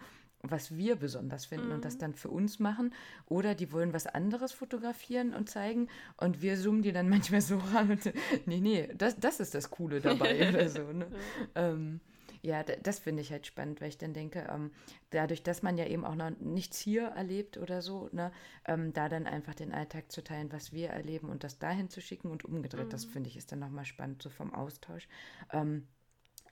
was 0.50 0.76
wir 0.76 0.96
besonders 0.96 1.46
finden 1.46 1.68
mhm. 1.68 1.74
und 1.74 1.84
das 1.84 1.94
mhm. 1.94 2.00
dann 2.00 2.14
für 2.14 2.28
uns 2.28 2.58
machen. 2.58 2.94
Oder 3.26 3.54
die 3.54 3.72
wollen 3.72 3.92
was 3.92 4.06
anderes 4.06 4.52
fotografieren 4.52 5.34
und 5.34 5.50
zeigen 5.50 5.88
und 6.16 6.42
wir 6.42 6.56
zoomen 6.56 6.82
die 6.82 6.92
dann 6.92 7.08
manchmal 7.10 7.40
so 7.40 7.58
ran 7.58 7.90
und 7.90 8.12
nee, 8.46 8.60
nee, 8.60 8.88
das, 8.94 9.18
das 9.18 9.40
ist 9.40 9.54
das 9.54 9.70
Coole 9.70 10.00
dabei 10.00 10.48
oder 10.48 10.68
so. 10.68 10.92
Ne? 10.92 11.06
ähm, 11.54 12.00
ja, 12.42 12.62
das 12.62 13.00
finde 13.00 13.22
ich 13.22 13.32
halt 13.32 13.46
spannend, 13.46 13.80
weil 13.80 13.88
ich 13.88 13.98
dann 13.98 14.12
denke, 14.12 14.46
ähm, 14.48 14.70
dadurch, 15.10 15.42
dass 15.42 15.62
man 15.62 15.76
ja 15.78 15.86
eben 15.86 16.04
auch 16.04 16.14
noch 16.14 16.30
nichts 16.38 16.78
hier 16.78 17.08
erlebt 17.08 17.58
oder 17.58 17.82
so, 17.82 18.08
ne, 18.12 18.30
ähm, 18.66 18.92
da 18.92 19.08
dann 19.08 19.26
einfach 19.26 19.54
den 19.54 19.72
Alltag 19.72 20.12
zu 20.12 20.22
teilen, 20.22 20.52
was 20.52 20.72
wir 20.72 20.90
erleben 20.90 21.28
und 21.28 21.42
das 21.42 21.58
dahin 21.58 21.90
zu 21.90 22.00
schicken 22.00 22.30
und 22.30 22.44
umgedreht, 22.44 22.86
mhm. 22.86 22.90
das 22.90 23.04
finde 23.04 23.28
ich 23.30 23.36
ist 23.36 23.50
dann 23.50 23.58
nochmal 23.58 23.84
spannend, 23.84 24.22
so 24.22 24.30
vom 24.30 24.54
Austausch. 24.54 25.08
Ähm, 25.52 25.88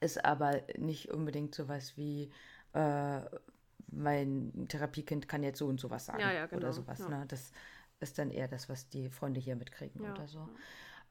ist 0.01 0.25
aber 0.25 0.63
nicht 0.77 1.11
unbedingt 1.11 1.55
sowas 1.55 1.97
wie, 1.97 2.31
äh, 2.73 3.21
mein 3.91 4.67
Therapiekind 4.69 5.29
kann 5.29 5.43
jetzt 5.43 5.59
so 5.59 5.67
und 5.67 5.81
sowas 5.81 6.07
sagen 6.07 6.21
ja, 6.21 6.33
ja, 6.33 6.47
genau. 6.47 6.61
oder 6.63 6.73
sowas. 6.73 6.99
Ja. 6.99 7.09
Ne? 7.09 7.25
Das 7.29 7.53
ist 8.01 8.19
dann 8.19 8.31
eher 8.31 8.49
das, 8.49 8.69
was 8.69 8.89
die 8.89 9.09
Freunde 9.09 9.41
hier 9.41 9.57
mitkriegen 9.57 10.01
oder 10.03 10.27
so. 10.27 10.49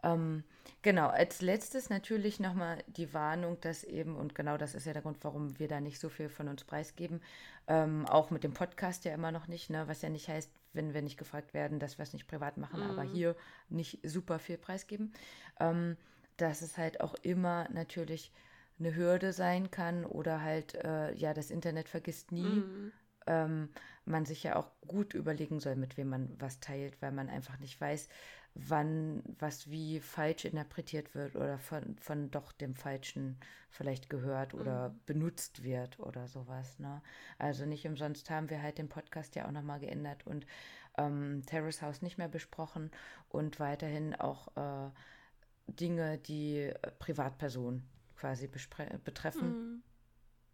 Ähm, 0.04 0.44
genau, 0.82 1.08
als 1.08 1.42
letztes 1.42 1.90
natürlich 1.90 2.40
nochmal 2.40 2.84
die 2.88 3.14
Warnung, 3.14 3.60
dass 3.62 3.84
eben, 3.84 4.16
und 4.16 4.36
genau 4.36 4.58
das 4.58 4.76
ist 4.76 4.86
ja 4.86 4.94
der 4.94 5.02
Grund, 5.02 5.18
warum 5.22 5.58
wir 5.60 5.70
da 5.70 5.80
nicht 5.80 6.00
so 6.00 6.10
viel 6.10 6.28
von 6.28 6.50
uns 6.50 6.66
preisgeben, 6.66 7.22
ähm, 7.68 8.06
auch 8.06 8.30
mit 8.30 8.44
dem 8.44 8.54
Podcast 8.54 9.06
ja 9.06 9.14
immer 9.14 9.32
noch 9.32 9.48
nicht, 9.48 9.70
ne? 9.70 9.88
was 9.88 10.02
ja 10.02 10.10
nicht 10.10 10.28
heißt, 10.28 10.52
wenn 10.74 10.94
wir 10.94 11.02
nicht 11.02 11.18
gefragt 11.18 11.54
werden, 11.54 11.80
dass 11.80 11.98
wir 11.98 12.04
es 12.04 12.14
nicht 12.14 12.28
privat 12.28 12.58
machen, 12.58 12.84
mhm. 12.84 12.90
aber 12.90 13.04
hier 13.04 13.36
nicht 13.70 14.00
super 14.04 14.40
viel 14.40 14.58
preisgeben, 14.58 15.14
ähm, 15.60 15.96
dass 16.36 16.62
es 16.62 16.78
halt 16.78 17.00
auch 17.00 17.16
immer 17.22 17.70
natürlich 17.70 18.34
eine 18.84 18.96
Hürde 18.96 19.34
sein 19.34 19.72
kann 19.72 20.06
oder 20.06 20.42
halt, 20.42 20.76
äh, 20.76 21.14
ja, 21.16 21.34
das 21.34 21.52
Internet 21.52 21.90
vergisst 21.90 22.32
nie. 22.32 22.44
Mhm. 22.44 22.92
Ähm, 23.26 23.70
man 24.06 24.26
sich 24.26 24.44
ja 24.44 24.58
auch 24.58 24.70
gut 24.86 25.14
überlegen 25.14 25.62
soll, 25.62 25.78
mit 25.78 25.96
wem 25.96 26.10
man 26.10 26.36
was 26.40 26.60
teilt, 26.60 27.02
weil 27.02 27.14
man 27.14 27.30
einfach 27.30 27.58
nicht 27.60 27.80
weiß, 27.80 28.10
wann 28.56 29.24
was 29.40 29.70
wie 29.70 30.00
falsch 30.00 30.46
interpretiert 30.46 31.16
wird 31.16 31.36
oder 31.36 31.58
von, 31.58 31.98
von 31.98 32.30
doch 32.30 32.52
dem 32.52 32.76
Falschen 32.76 33.40
vielleicht 33.70 34.10
gehört 34.10 34.54
oder 34.54 34.90
mhm. 34.90 35.00
benutzt 35.06 35.64
wird 35.64 36.00
oder 36.00 36.28
sowas. 36.28 36.80
Ne? 36.80 37.02
Also 37.40 37.66
nicht 37.66 37.88
umsonst 37.88 38.30
haben 38.30 38.50
wir 38.50 38.62
halt 38.62 38.78
den 38.78 38.90
Podcast 38.90 39.36
ja 39.36 39.48
auch 39.48 39.52
nochmal 39.52 39.80
geändert 39.80 40.28
und 40.28 40.46
ähm, 40.98 41.42
Terrace 41.46 41.82
House 41.82 42.02
nicht 42.02 42.18
mehr 42.18 42.28
besprochen 42.28 42.92
und 43.30 43.60
weiterhin 43.60 44.14
auch 44.16 44.50
äh, 44.56 44.92
Dinge, 45.68 46.20
die 46.20 46.60
äh, 46.60 46.92
Privatpersonen 47.00 47.88
quasi 48.24 48.48
betreffen, 48.48 49.84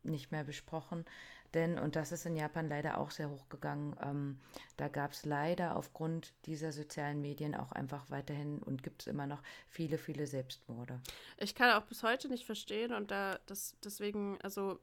mhm. 0.04 0.12
nicht 0.12 0.32
mehr 0.32 0.44
besprochen. 0.44 1.06
Denn, 1.54 1.78
und 1.78 1.96
das 1.96 2.12
ist 2.12 2.26
in 2.26 2.36
Japan 2.36 2.68
leider 2.68 2.98
auch 2.98 3.12
sehr 3.12 3.30
hoch 3.30 3.48
gegangen, 3.48 3.96
ähm, 4.04 4.40
da 4.78 4.88
gab 4.88 5.12
es 5.12 5.24
leider 5.26 5.76
aufgrund 5.76 6.34
dieser 6.46 6.72
sozialen 6.72 7.22
Medien 7.22 7.54
auch 7.54 7.72
einfach 7.72 8.10
weiterhin 8.10 8.58
und 8.60 8.82
gibt 8.82 9.04
es 9.04 9.08
immer 9.08 9.28
noch 9.28 9.42
viele, 9.68 10.00
viele 10.00 10.26
Selbstmorde. 10.26 11.00
Ich 11.38 11.54
kann 11.54 11.72
auch 11.72 11.86
bis 11.86 12.02
heute 12.02 12.28
nicht 12.28 12.46
verstehen 12.46 12.92
und 12.92 13.12
da 13.12 13.40
das 13.46 13.78
deswegen, 13.84 14.40
also 14.42 14.80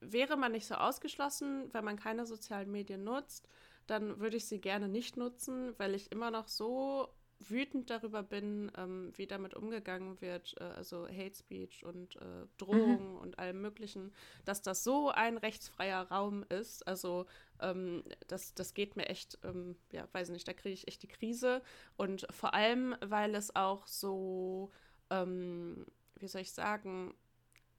wäre 0.00 0.36
man 0.36 0.52
nicht 0.52 0.66
so 0.66 0.74
ausgeschlossen, 0.74 1.72
wenn 1.72 1.84
man 1.84 1.96
keine 1.96 2.26
sozialen 2.26 2.70
Medien 2.70 3.04
nutzt, 3.04 3.48
dann 3.86 4.18
würde 4.18 4.36
ich 4.36 4.46
sie 4.46 4.60
gerne 4.60 4.88
nicht 4.88 5.16
nutzen, 5.16 5.74
weil 5.78 5.94
ich 5.94 6.10
immer 6.10 6.32
noch 6.32 6.48
so 6.48 7.08
wütend 7.40 7.90
darüber 7.90 8.22
bin, 8.22 8.70
ähm, 8.76 9.12
wie 9.16 9.26
damit 9.26 9.54
umgegangen 9.54 10.20
wird, 10.20 10.54
äh, 10.60 10.64
also 10.64 11.06
Hate 11.06 11.34
Speech 11.34 11.84
und 11.84 12.16
äh, 12.16 12.46
Drohungen 12.58 13.12
mhm. 13.12 13.18
und 13.18 13.38
allem 13.38 13.60
Möglichen, 13.60 14.12
dass 14.44 14.62
das 14.62 14.84
so 14.84 15.10
ein 15.10 15.36
rechtsfreier 15.36 16.02
Raum 16.10 16.44
ist. 16.48 16.86
Also 16.86 17.26
ähm, 17.60 18.04
das, 18.28 18.54
das 18.54 18.74
geht 18.74 18.96
mir 18.96 19.06
echt, 19.06 19.38
ähm, 19.44 19.76
ja, 19.92 20.08
weiß 20.12 20.30
nicht, 20.30 20.46
da 20.48 20.52
kriege 20.52 20.74
ich 20.74 20.88
echt 20.88 21.02
die 21.02 21.08
Krise. 21.08 21.62
Und 21.96 22.26
vor 22.30 22.54
allem, 22.54 22.96
weil 23.04 23.34
es 23.34 23.54
auch 23.54 23.86
so, 23.86 24.70
ähm, 25.10 25.86
wie 26.16 26.28
soll 26.28 26.42
ich 26.42 26.52
sagen, 26.52 27.14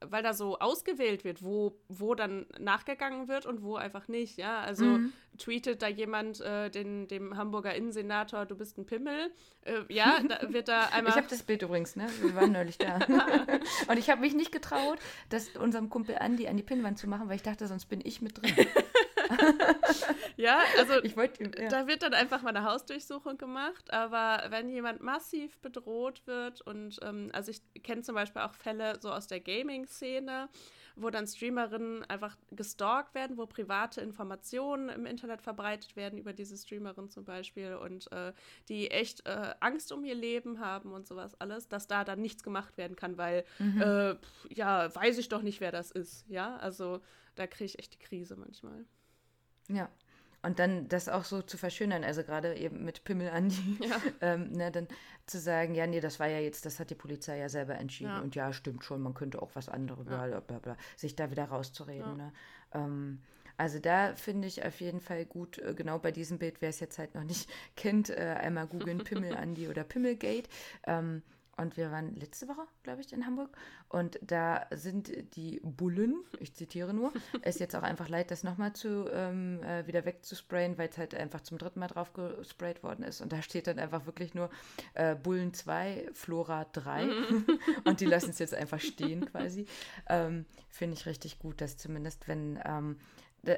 weil 0.02 0.24
da 0.24 0.34
so 0.34 0.60
ausgewählt 0.60 1.24
wird, 1.24 1.44
wo, 1.44 1.80
wo 1.88 2.16
dann 2.16 2.46
nachgegangen 2.60 3.28
wird 3.28 3.46
und 3.46 3.62
wo 3.62 3.76
einfach 3.76 4.08
nicht, 4.08 4.38
ja. 4.38 4.62
Also 4.62 4.86
mhm. 4.86 5.14
tweetet 5.38 5.82
da 5.82 5.88
jemand 5.88 6.42
äh, 6.42 6.70
den, 6.70 7.08
dem 7.08 7.38
Hamburger 7.38 7.74
Innensenator, 7.74 8.46
du 8.46 8.56
bist 8.56 8.78
ein 8.78 8.86
Pimmel, 8.86 9.32
äh, 9.62 9.82
ja, 9.90 10.20
da 10.28 10.52
wird 10.54 10.68
da 10.68 10.90
einmal... 10.92 11.12
Ich 11.12 11.18
habe 11.18 11.28
das 11.30 11.44
Bild 11.44 11.62
übrigens, 11.62 11.96
ne? 11.96 12.08
Wir 12.22 12.36
waren 12.36 12.52
neulich 12.52 12.78
da. 12.78 13.00
und 13.88 13.98
ich 13.98 14.10
habe 14.10 14.22
mich 14.22 14.36
nicht 14.36 14.52
getraut, 14.52 15.00
das 15.30 15.50
unserem 15.50 15.90
Kumpel 15.90 16.18
Andi 16.20 16.48
an 16.48 16.58
die 16.58 16.64
Pinnwand 16.64 17.00
zu 17.00 17.08
machen, 17.08 17.30
weil 17.30 17.38
ich 17.38 17.44
dachte, 17.44 17.68
sonst 17.68 17.86
bin 17.86 18.02
ich 18.04 18.22
mit 18.22 18.42
drin. 18.42 18.68
ja, 20.38 20.60
also 20.78 21.04
ich 21.04 21.16
wollt, 21.16 21.40
ja. 21.40 21.70
da 21.70 21.88
wird 21.88 22.04
dann 22.04 22.14
einfach 22.14 22.42
mal 22.42 22.56
eine 22.56 22.64
Hausdurchsuchung 22.64 23.38
gemacht, 23.38 23.92
aber 23.92 24.46
wenn 24.50 24.70
jemand 24.70 25.02
massiv 25.02 25.58
bedroht 25.60 26.26
wird 26.26 26.62
und 26.62 27.00
ähm, 27.04 27.30
also 27.34 27.52
ich 27.52 27.62
kenne 27.84 28.02
zum 28.02 28.16
Beispiel 28.16 28.42
auch 28.42 28.54
Fälle 28.54 29.00
so 29.02 29.12
aus 29.12 29.28
der 29.28 29.40
Gaming-Szene, 29.40 30.50
wo 30.96 31.10
dann 31.10 31.28
Streamerinnen 31.28 32.04
einfach 32.06 32.38
gestalkt 32.52 33.14
werden, 33.16 33.38
wo 33.38 33.46
private 33.46 34.02
Informationen 34.02 34.90
im 34.90 35.06
Internet 35.06 35.42
verbreitet 35.42 35.96
werden 35.96 36.18
über 36.18 36.34
diese 36.34 36.58
Streamerin 36.58 37.10
zum 37.10 37.26
Beispiel 37.26 37.76
und 37.76 38.12
äh, 38.12 38.34
die 38.70 38.92
echt 38.92 39.26
äh, 39.26 39.54
Angst 39.60 39.92
um 39.92 40.06
ihr 40.06 40.16
Leben 40.16 40.60
haben 40.60 40.94
und 40.94 41.06
sowas 41.06 41.40
alles, 41.40 41.68
dass 41.68 41.88
da 41.88 42.04
dann 42.04 42.22
nichts 42.22 42.44
gemacht 42.44 42.78
werden 42.78 42.96
kann, 42.96 43.18
weil 43.18 43.44
mhm. 43.60 43.82
äh, 43.82 44.16
ja, 44.50 44.94
weiß 44.94 45.18
ich 45.18 45.30
doch 45.30 45.42
nicht, 45.42 45.60
wer 45.60 45.72
das 45.72 45.92
ist. 45.92 46.26
Ja, 46.30 46.56
also 46.58 47.02
da 47.36 47.48
kriege 47.48 47.66
ich 47.66 47.80
echt 47.80 47.94
die 47.94 48.00
Krise 48.00 48.36
manchmal. 48.38 48.86
Ja. 49.68 49.90
Und 50.42 50.60
dann 50.60 50.88
das 50.90 51.10
auch 51.10 51.24
so 51.24 51.42
zu 51.42 51.58
verschönern, 51.58 52.04
also 52.04 52.24
gerade 52.24 52.56
eben 52.56 52.86
mit 52.86 53.04
Pimmel 53.04 53.30
Andi, 53.30 53.80
ja. 53.82 54.00
ähm, 54.22 54.52
ne, 54.52 54.72
dann 54.72 54.88
zu 55.26 55.40
sagen, 55.40 55.74
ja, 55.74 55.88
nee, 55.88 56.00
das 56.00 56.20
war 56.20 56.28
ja 56.28 56.40
jetzt, 56.40 56.68
das 56.68 56.80
hat 56.80 56.92
die 56.92 56.96
Polizei 56.96 57.40
ja 57.40 57.50
selber 57.50 57.76
entschieden. 57.76 58.12
Ja. 58.12 58.22
Und 58.22 58.36
ja, 58.36 58.54
stimmt 58.54 58.84
schon, 58.84 59.02
man 59.02 59.16
könnte 59.16 59.42
auch 59.42 59.50
was 59.56 59.70
anderes, 59.70 60.06
ja. 60.08 60.28
bla, 60.28 60.40
bla, 60.42 60.60
bla, 60.60 60.78
sich 60.98 61.16
da 61.16 61.32
wieder 61.32 61.46
rauszureden. 61.46 62.18
Ne? 62.18 62.32
Ähm, 62.74 63.22
also 63.58 63.80
da 63.80 64.14
finde 64.16 64.48
ich 64.48 64.64
auf 64.64 64.80
jeden 64.82 65.00
Fall 65.00 65.26
gut, 65.26 65.58
äh, 65.58 65.74
genau 65.74 65.98
bei 65.98 66.12
diesem 66.12 66.38
Bild, 66.38 66.62
wer 66.62 66.70
es 66.70 66.80
jetzt 66.80 67.00
halt 67.00 67.16
noch 67.16 67.24
nicht 67.24 67.50
kennt, 67.76 68.10
äh, 68.10 68.36
einmal 68.40 68.68
googeln 68.68 69.00
Pimmel 69.00 69.36
Andi 69.36 69.68
oder 69.68 69.84
Pimmelgate. 69.84 70.50
Ähm, 70.86 71.24
und 71.58 71.78
wir 71.78 71.92
waren 71.92 72.16
letzte 72.16 72.48
Woche, 72.48 72.68
glaube 72.84 73.02
ich, 73.02 73.14
in 73.14 73.26
Hamburg. 73.26 73.56
Und 73.88 74.20
da 74.22 74.66
sind 74.72 75.12
die 75.36 75.62
Bullen, 75.64 76.24
ich 76.40 76.54
zitiere 76.54 76.94
nur, 76.94 77.14
es 77.42 77.60
jetzt 77.60 77.76
auch 77.76 77.84
einfach 77.84 78.10
leid, 78.10 78.32
das 78.32 78.44
nochmal 78.44 78.74
zu 78.74 79.10
ähm, 79.12 79.64
äh, 79.64 79.88
wieder 79.88 80.06
wegzusprayen, 80.06 80.78
weil 80.78 80.90
es 80.90 80.98
halt 80.98 81.16
einfach 81.16 81.42
zum 81.42 81.58
dritten 81.58 81.80
Mal 81.80 81.88
drauf 81.88 82.14
gesprayt 82.14 82.84
worden 82.84 83.04
ist. 83.04 83.22
Und 83.22 83.32
da 83.32 83.42
steht 83.42 83.68
dann 83.68 83.80
einfach 83.80 84.06
wirklich 84.06 84.34
nur 84.34 84.50
äh, 84.94 85.16
Bullen 85.16 85.54
2, 85.54 86.10
Flora 86.14 86.66
3. 86.74 87.08
und 87.86 88.00
die 88.02 88.06
lassen 88.06 88.32
es 88.32 88.40
jetzt 88.40 88.54
einfach 88.54 88.80
stehen 88.80 89.26
quasi. 89.26 89.66
Ähm, 90.08 90.46
Finde 90.70 90.96
ich 90.96 91.06
richtig 91.06 91.40
gut, 91.40 91.62
dass 91.62 91.78
zumindest, 91.78 92.28
wenn 92.28 92.60
ähm, 92.66 92.98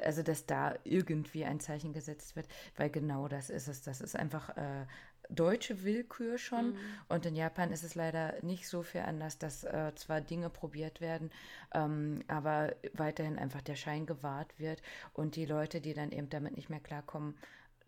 also 0.02 0.22
dass 0.22 0.46
da 0.46 0.74
irgendwie 0.84 1.44
ein 1.44 1.60
Zeichen 1.60 1.92
gesetzt 1.92 2.36
wird, 2.36 2.48
weil 2.76 2.90
genau 2.90 3.28
das 3.28 3.50
ist 3.50 3.68
es. 3.68 3.82
Das 3.82 4.00
ist 4.00 4.16
einfach 4.16 4.56
äh, 4.56 4.86
deutsche 5.28 5.84
Willkür 5.84 6.38
schon. 6.38 6.70
Mhm. 6.70 6.76
Und 7.08 7.26
in 7.26 7.36
Japan 7.36 7.70
ist 7.70 7.84
es 7.84 7.94
leider 7.94 8.34
nicht 8.42 8.68
so 8.68 8.82
viel 8.82 9.02
anders, 9.02 9.38
dass 9.38 9.64
äh, 9.64 9.92
zwar 9.94 10.20
Dinge 10.20 10.50
probiert 10.50 11.00
werden, 11.00 11.30
ähm, 11.74 12.22
aber 12.28 12.74
weiterhin 12.94 13.38
einfach 13.38 13.62
der 13.62 13.76
Schein 13.76 14.06
gewahrt 14.06 14.58
wird 14.58 14.82
und 15.12 15.36
die 15.36 15.46
Leute, 15.46 15.80
die 15.80 15.94
dann 15.94 16.12
eben 16.12 16.30
damit 16.30 16.56
nicht 16.56 16.70
mehr 16.70 16.80
klarkommen, 16.80 17.36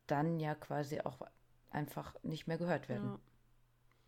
dann 0.07 0.40
ja 0.40 0.55
quasi 0.55 1.01
auch 1.01 1.20
einfach 1.70 2.14
nicht 2.22 2.46
mehr 2.46 2.59
gehört 2.59 2.88
werden. 2.88 3.11
Ja. 3.11 3.18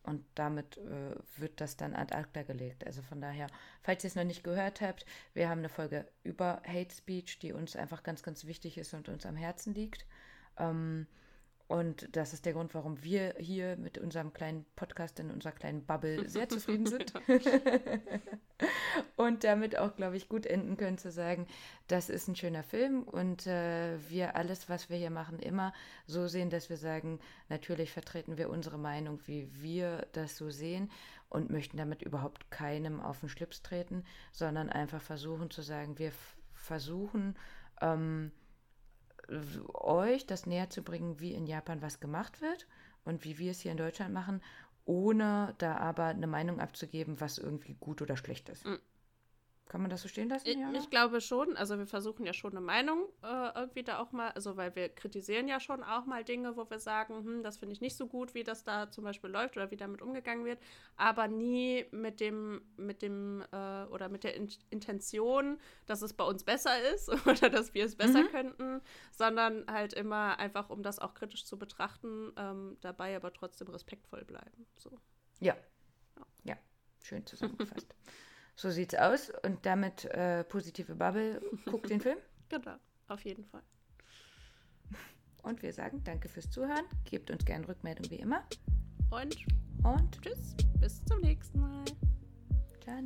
Und 0.05 0.25
damit 0.35 0.79
äh, 0.79 1.15
wird 1.37 1.61
das 1.61 1.77
dann 1.77 1.95
ad 1.95 2.15
acta 2.15 2.43
gelegt. 2.43 2.85
Also 2.87 3.03
von 3.03 3.21
daher, 3.21 3.47
falls 3.83 4.03
ihr 4.03 4.09
es 4.09 4.17
noch 4.17 4.25
nicht 4.25 4.43
gehört 4.43 4.81
habt, 4.81 5.07
wir 5.33 5.49
haben 5.49 5.59
eine 5.59 5.69
Folge 5.69 6.07
über 6.25 6.61
Hate 6.67 6.93
Speech, 6.93 7.39
die 7.39 7.53
uns 7.53 7.77
einfach 7.77 8.03
ganz, 8.03 8.23
ganz 8.23 8.45
wichtig 8.45 8.79
ist 8.79 8.95
und 8.95 9.09
uns 9.09 9.27
am 9.27 9.37
Herzen 9.37 9.75
liegt. 9.75 10.05
Ähm, 10.59 11.07
und 11.73 12.15
das 12.15 12.35
ist 12.35 12.45
der 12.45 12.53
Grund, 12.53 12.75
warum 12.75 13.03
wir 13.03 13.35
hier 13.39 13.79
mit 13.79 13.97
unserem 13.97 14.35
kleinen 14.35 14.67
Podcast 14.77 15.19
in 15.21 15.31
unserer 15.31 15.53
kleinen 15.53 15.87
Bubble 15.87 16.29
sehr 16.29 16.47
zufrieden 16.47 16.85
sind. 16.87 17.15
und 19.17 19.43
damit 19.43 19.79
auch, 19.79 19.97
glaube 19.97 20.19
ich, 20.19 20.29
gut 20.29 20.45
enden 20.45 20.77
können 20.77 20.99
zu 20.99 21.11
sagen, 21.11 21.47
das 21.89 22.11
ist 22.11 22.29
ein 22.29 22.37
schöner 22.37 22.63
Film 22.63 23.05
und 23.05 23.47
äh, 23.47 23.97
wir 24.11 24.37
alles, 24.37 24.69
was 24.69 24.91
wir 24.91 24.99
hier 24.99 25.09
machen, 25.09 25.39
immer 25.39 25.73
so 26.07 26.29
sehen, 26.29 26.51
dass 26.51 26.69
wir 26.69 26.77
sagen, 26.77 27.21
natürlich 27.49 27.91
vertreten 27.91 28.37
wir 28.37 28.51
unsere 28.51 28.77
Meinung, 28.77 29.19
wie 29.25 29.49
wir 29.55 30.07
das 30.13 30.37
so 30.37 30.51
sehen 30.51 30.91
und 31.31 31.49
möchten 31.49 31.79
damit 31.79 32.03
überhaupt 32.03 32.51
keinem 32.51 33.01
auf 33.01 33.21
den 33.21 33.31
Schlips 33.31 33.63
treten, 33.63 34.05
sondern 34.31 34.69
einfach 34.69 35.01
versuchen 35.01 35.51
zu 35.51 35.63
sagen, 35.63 35.99
wir 35.99 36.13
versuchen, 36.53 37.35
ähm, 37.81 38.31
euch 39.75 40.27
das 40.27 40.47
näher 40.47 40.71
zu 40.71 40.83
bringen, 40.83 41.21
wie 41.21 41.35
in 41.35 41.47
Japan 41.47 41.83
was 41.83 42.01
gemacht 42.01 42.41
wird 42.41 42.67
und 43.05 43.25
wie 43.25 43.39
wir 43.39 43.51
es 43.51 43.61
hier 43.61 43.73
in 43.73 43.79
Deutschland 43.79 44.13
machen, 44.13 44.43
ohne 44.85 45.55
da 45.59 45.77
aber 45.77 46.07
eine 46.07 46.27
Meinung 46.27 46.61
abzugeben, 46.61 47.21
was 47.21 47.39
irgendwie 47.39 47.75
gut 47.75 48.03
oder 48.03 48.17
schlecht 48.17 48.49
ist. 48.49 48.67
Mhm. 48.67 48.79
Kann 49.69 49.81
man 49.81 49.91
das 49.91 50.03
so 50.03 50.09
stehen 50.09 50.29
lassen? 50.29 50.47
Ich, 50.47 50.59
ich 50.77 50.91
glaube 50.91 51.23
schon. 51.23 51.57
Also 51.57 51.79
wir 51.79 51.87
versuchen 51.87 52.27
ja 52.27 52.35
schon 52.35 52.51
eine 52.51 52.61
Meinung 52.61 53.07
äh, 53.23 53.59
irgendwie 53.59 53.83
da 53.83 54.01
auch 54.01 54.13
mal, 54.13 54.31
also 54.33 54.57
weil 54.59 54.75
wir 54.77 54.91
kritisieren 54.91 55.49
ja 55.49 55.61
schon 55.61 55.83
auch 55.83 56.05
mal 56.05 56.25
Dinge, 56.25 56.57
wo 56.57 56.69
wir 56.69 56.79
sagen, 56.79 57.25
hm, 57.25 57.43
das 57.43 57.57
finde 57.57 57.73
ich 57.73 57.81
nicht 57.81 57.97
so 57.97 58.07
gut, 58.07 58.35
wie 58.35 58.45
das 58.45 58.65
da 58.65 58.91
zum 58.91 59.05
Beispiel 59.05 59.31
läuft 59.31 59.57
oder 59.57 59.71
wie 59.71 59.77
damit 59.77 60.03
umgegangen 60.03 60.45
wird, 60.45 60.59
aber 60.97 61.27
nie 61.27 61.87
mit 61.91 62.21
dem, 62.21 62.61
mit 62.77 63.01
dem 63.01 63.45
äh, 63.51 63.85
oder 63.85 64.11
mit 64.11 64.25
der 64.25 64.35
In 64.35 64.49
Intention, 64.69 65.59
dass 65.87 66.03
es 66.03 66.13
bei 66.13 66.25
uns 66.25 66.45
besser 66.45 66.79
ist 66.93 67.09
oder 67.27 67.49
dass 67.49 67.73
wir 67.73 67.87
es 67.87 67.97
besser 67.97 68.25
mhm. 68.25 68.29
könnten, 68.29 68.81
sondern 69.11 69.65
halt 69.69 69.95
immer 69.95 70.39
einfach, 70.39 70.69
um 70.69 70.83
das 70.83 70.99
auch 70.99 71.15
kritisch 71.15 71.47
zu 71.47 71.59
betrachten, 71.59 72.33
ähm, 72.37 72.77
dabei 72.83 73.17
aber 73.17 73.33
trotzdem 73.33 73.69
respektvoll 73.69 74.25
bleiben. 74.25 74.67
So. 74.77 74.91
Ja. 75.41 75.57
Ja, 76.19 76.27
ja. 76.45 76.57
schön 77.03 77.25
zusammengefasst. 77.25 77.95
So 78.55 78.71
sieht's 78.71 78.95
aus. 78.95 79.33
Und 79.43 79.65
damit 79.67 80.05
äh, 80.07 80.45
positive 80.45 80.95
Bubble. 80.95 81.41
Guckt 81.67 81.91
den 81.91 82.01
Film. 82.03 82.19
Genau, 82.49 82.77
auf 83.09 83.25
jeden 83.25 83.45
Fall. 83.45 83.63
Und 85.43 85.63
wir 85.63 85.73
sagen 85.73 86.03
danke 86.05 86.29
fürs 86.29 86.51
Zuhören. 86.51 86.85
Gebt 87.05 87.31
uns 87.31 87.45
gerne 87.45 87.67
Rückmeldung 87.67 88.09
wie 88.11 88.21
immer. 88.21 88.45
Und, 89.11 89.37
und 89.83 90.23
tschüss. 90.23 90.55
Bis 90.81 91.05
zum 91.05 91.21
nächsten 91.21 91.61
Mal. 91.61 91.85
Ciao. 92.85 93.01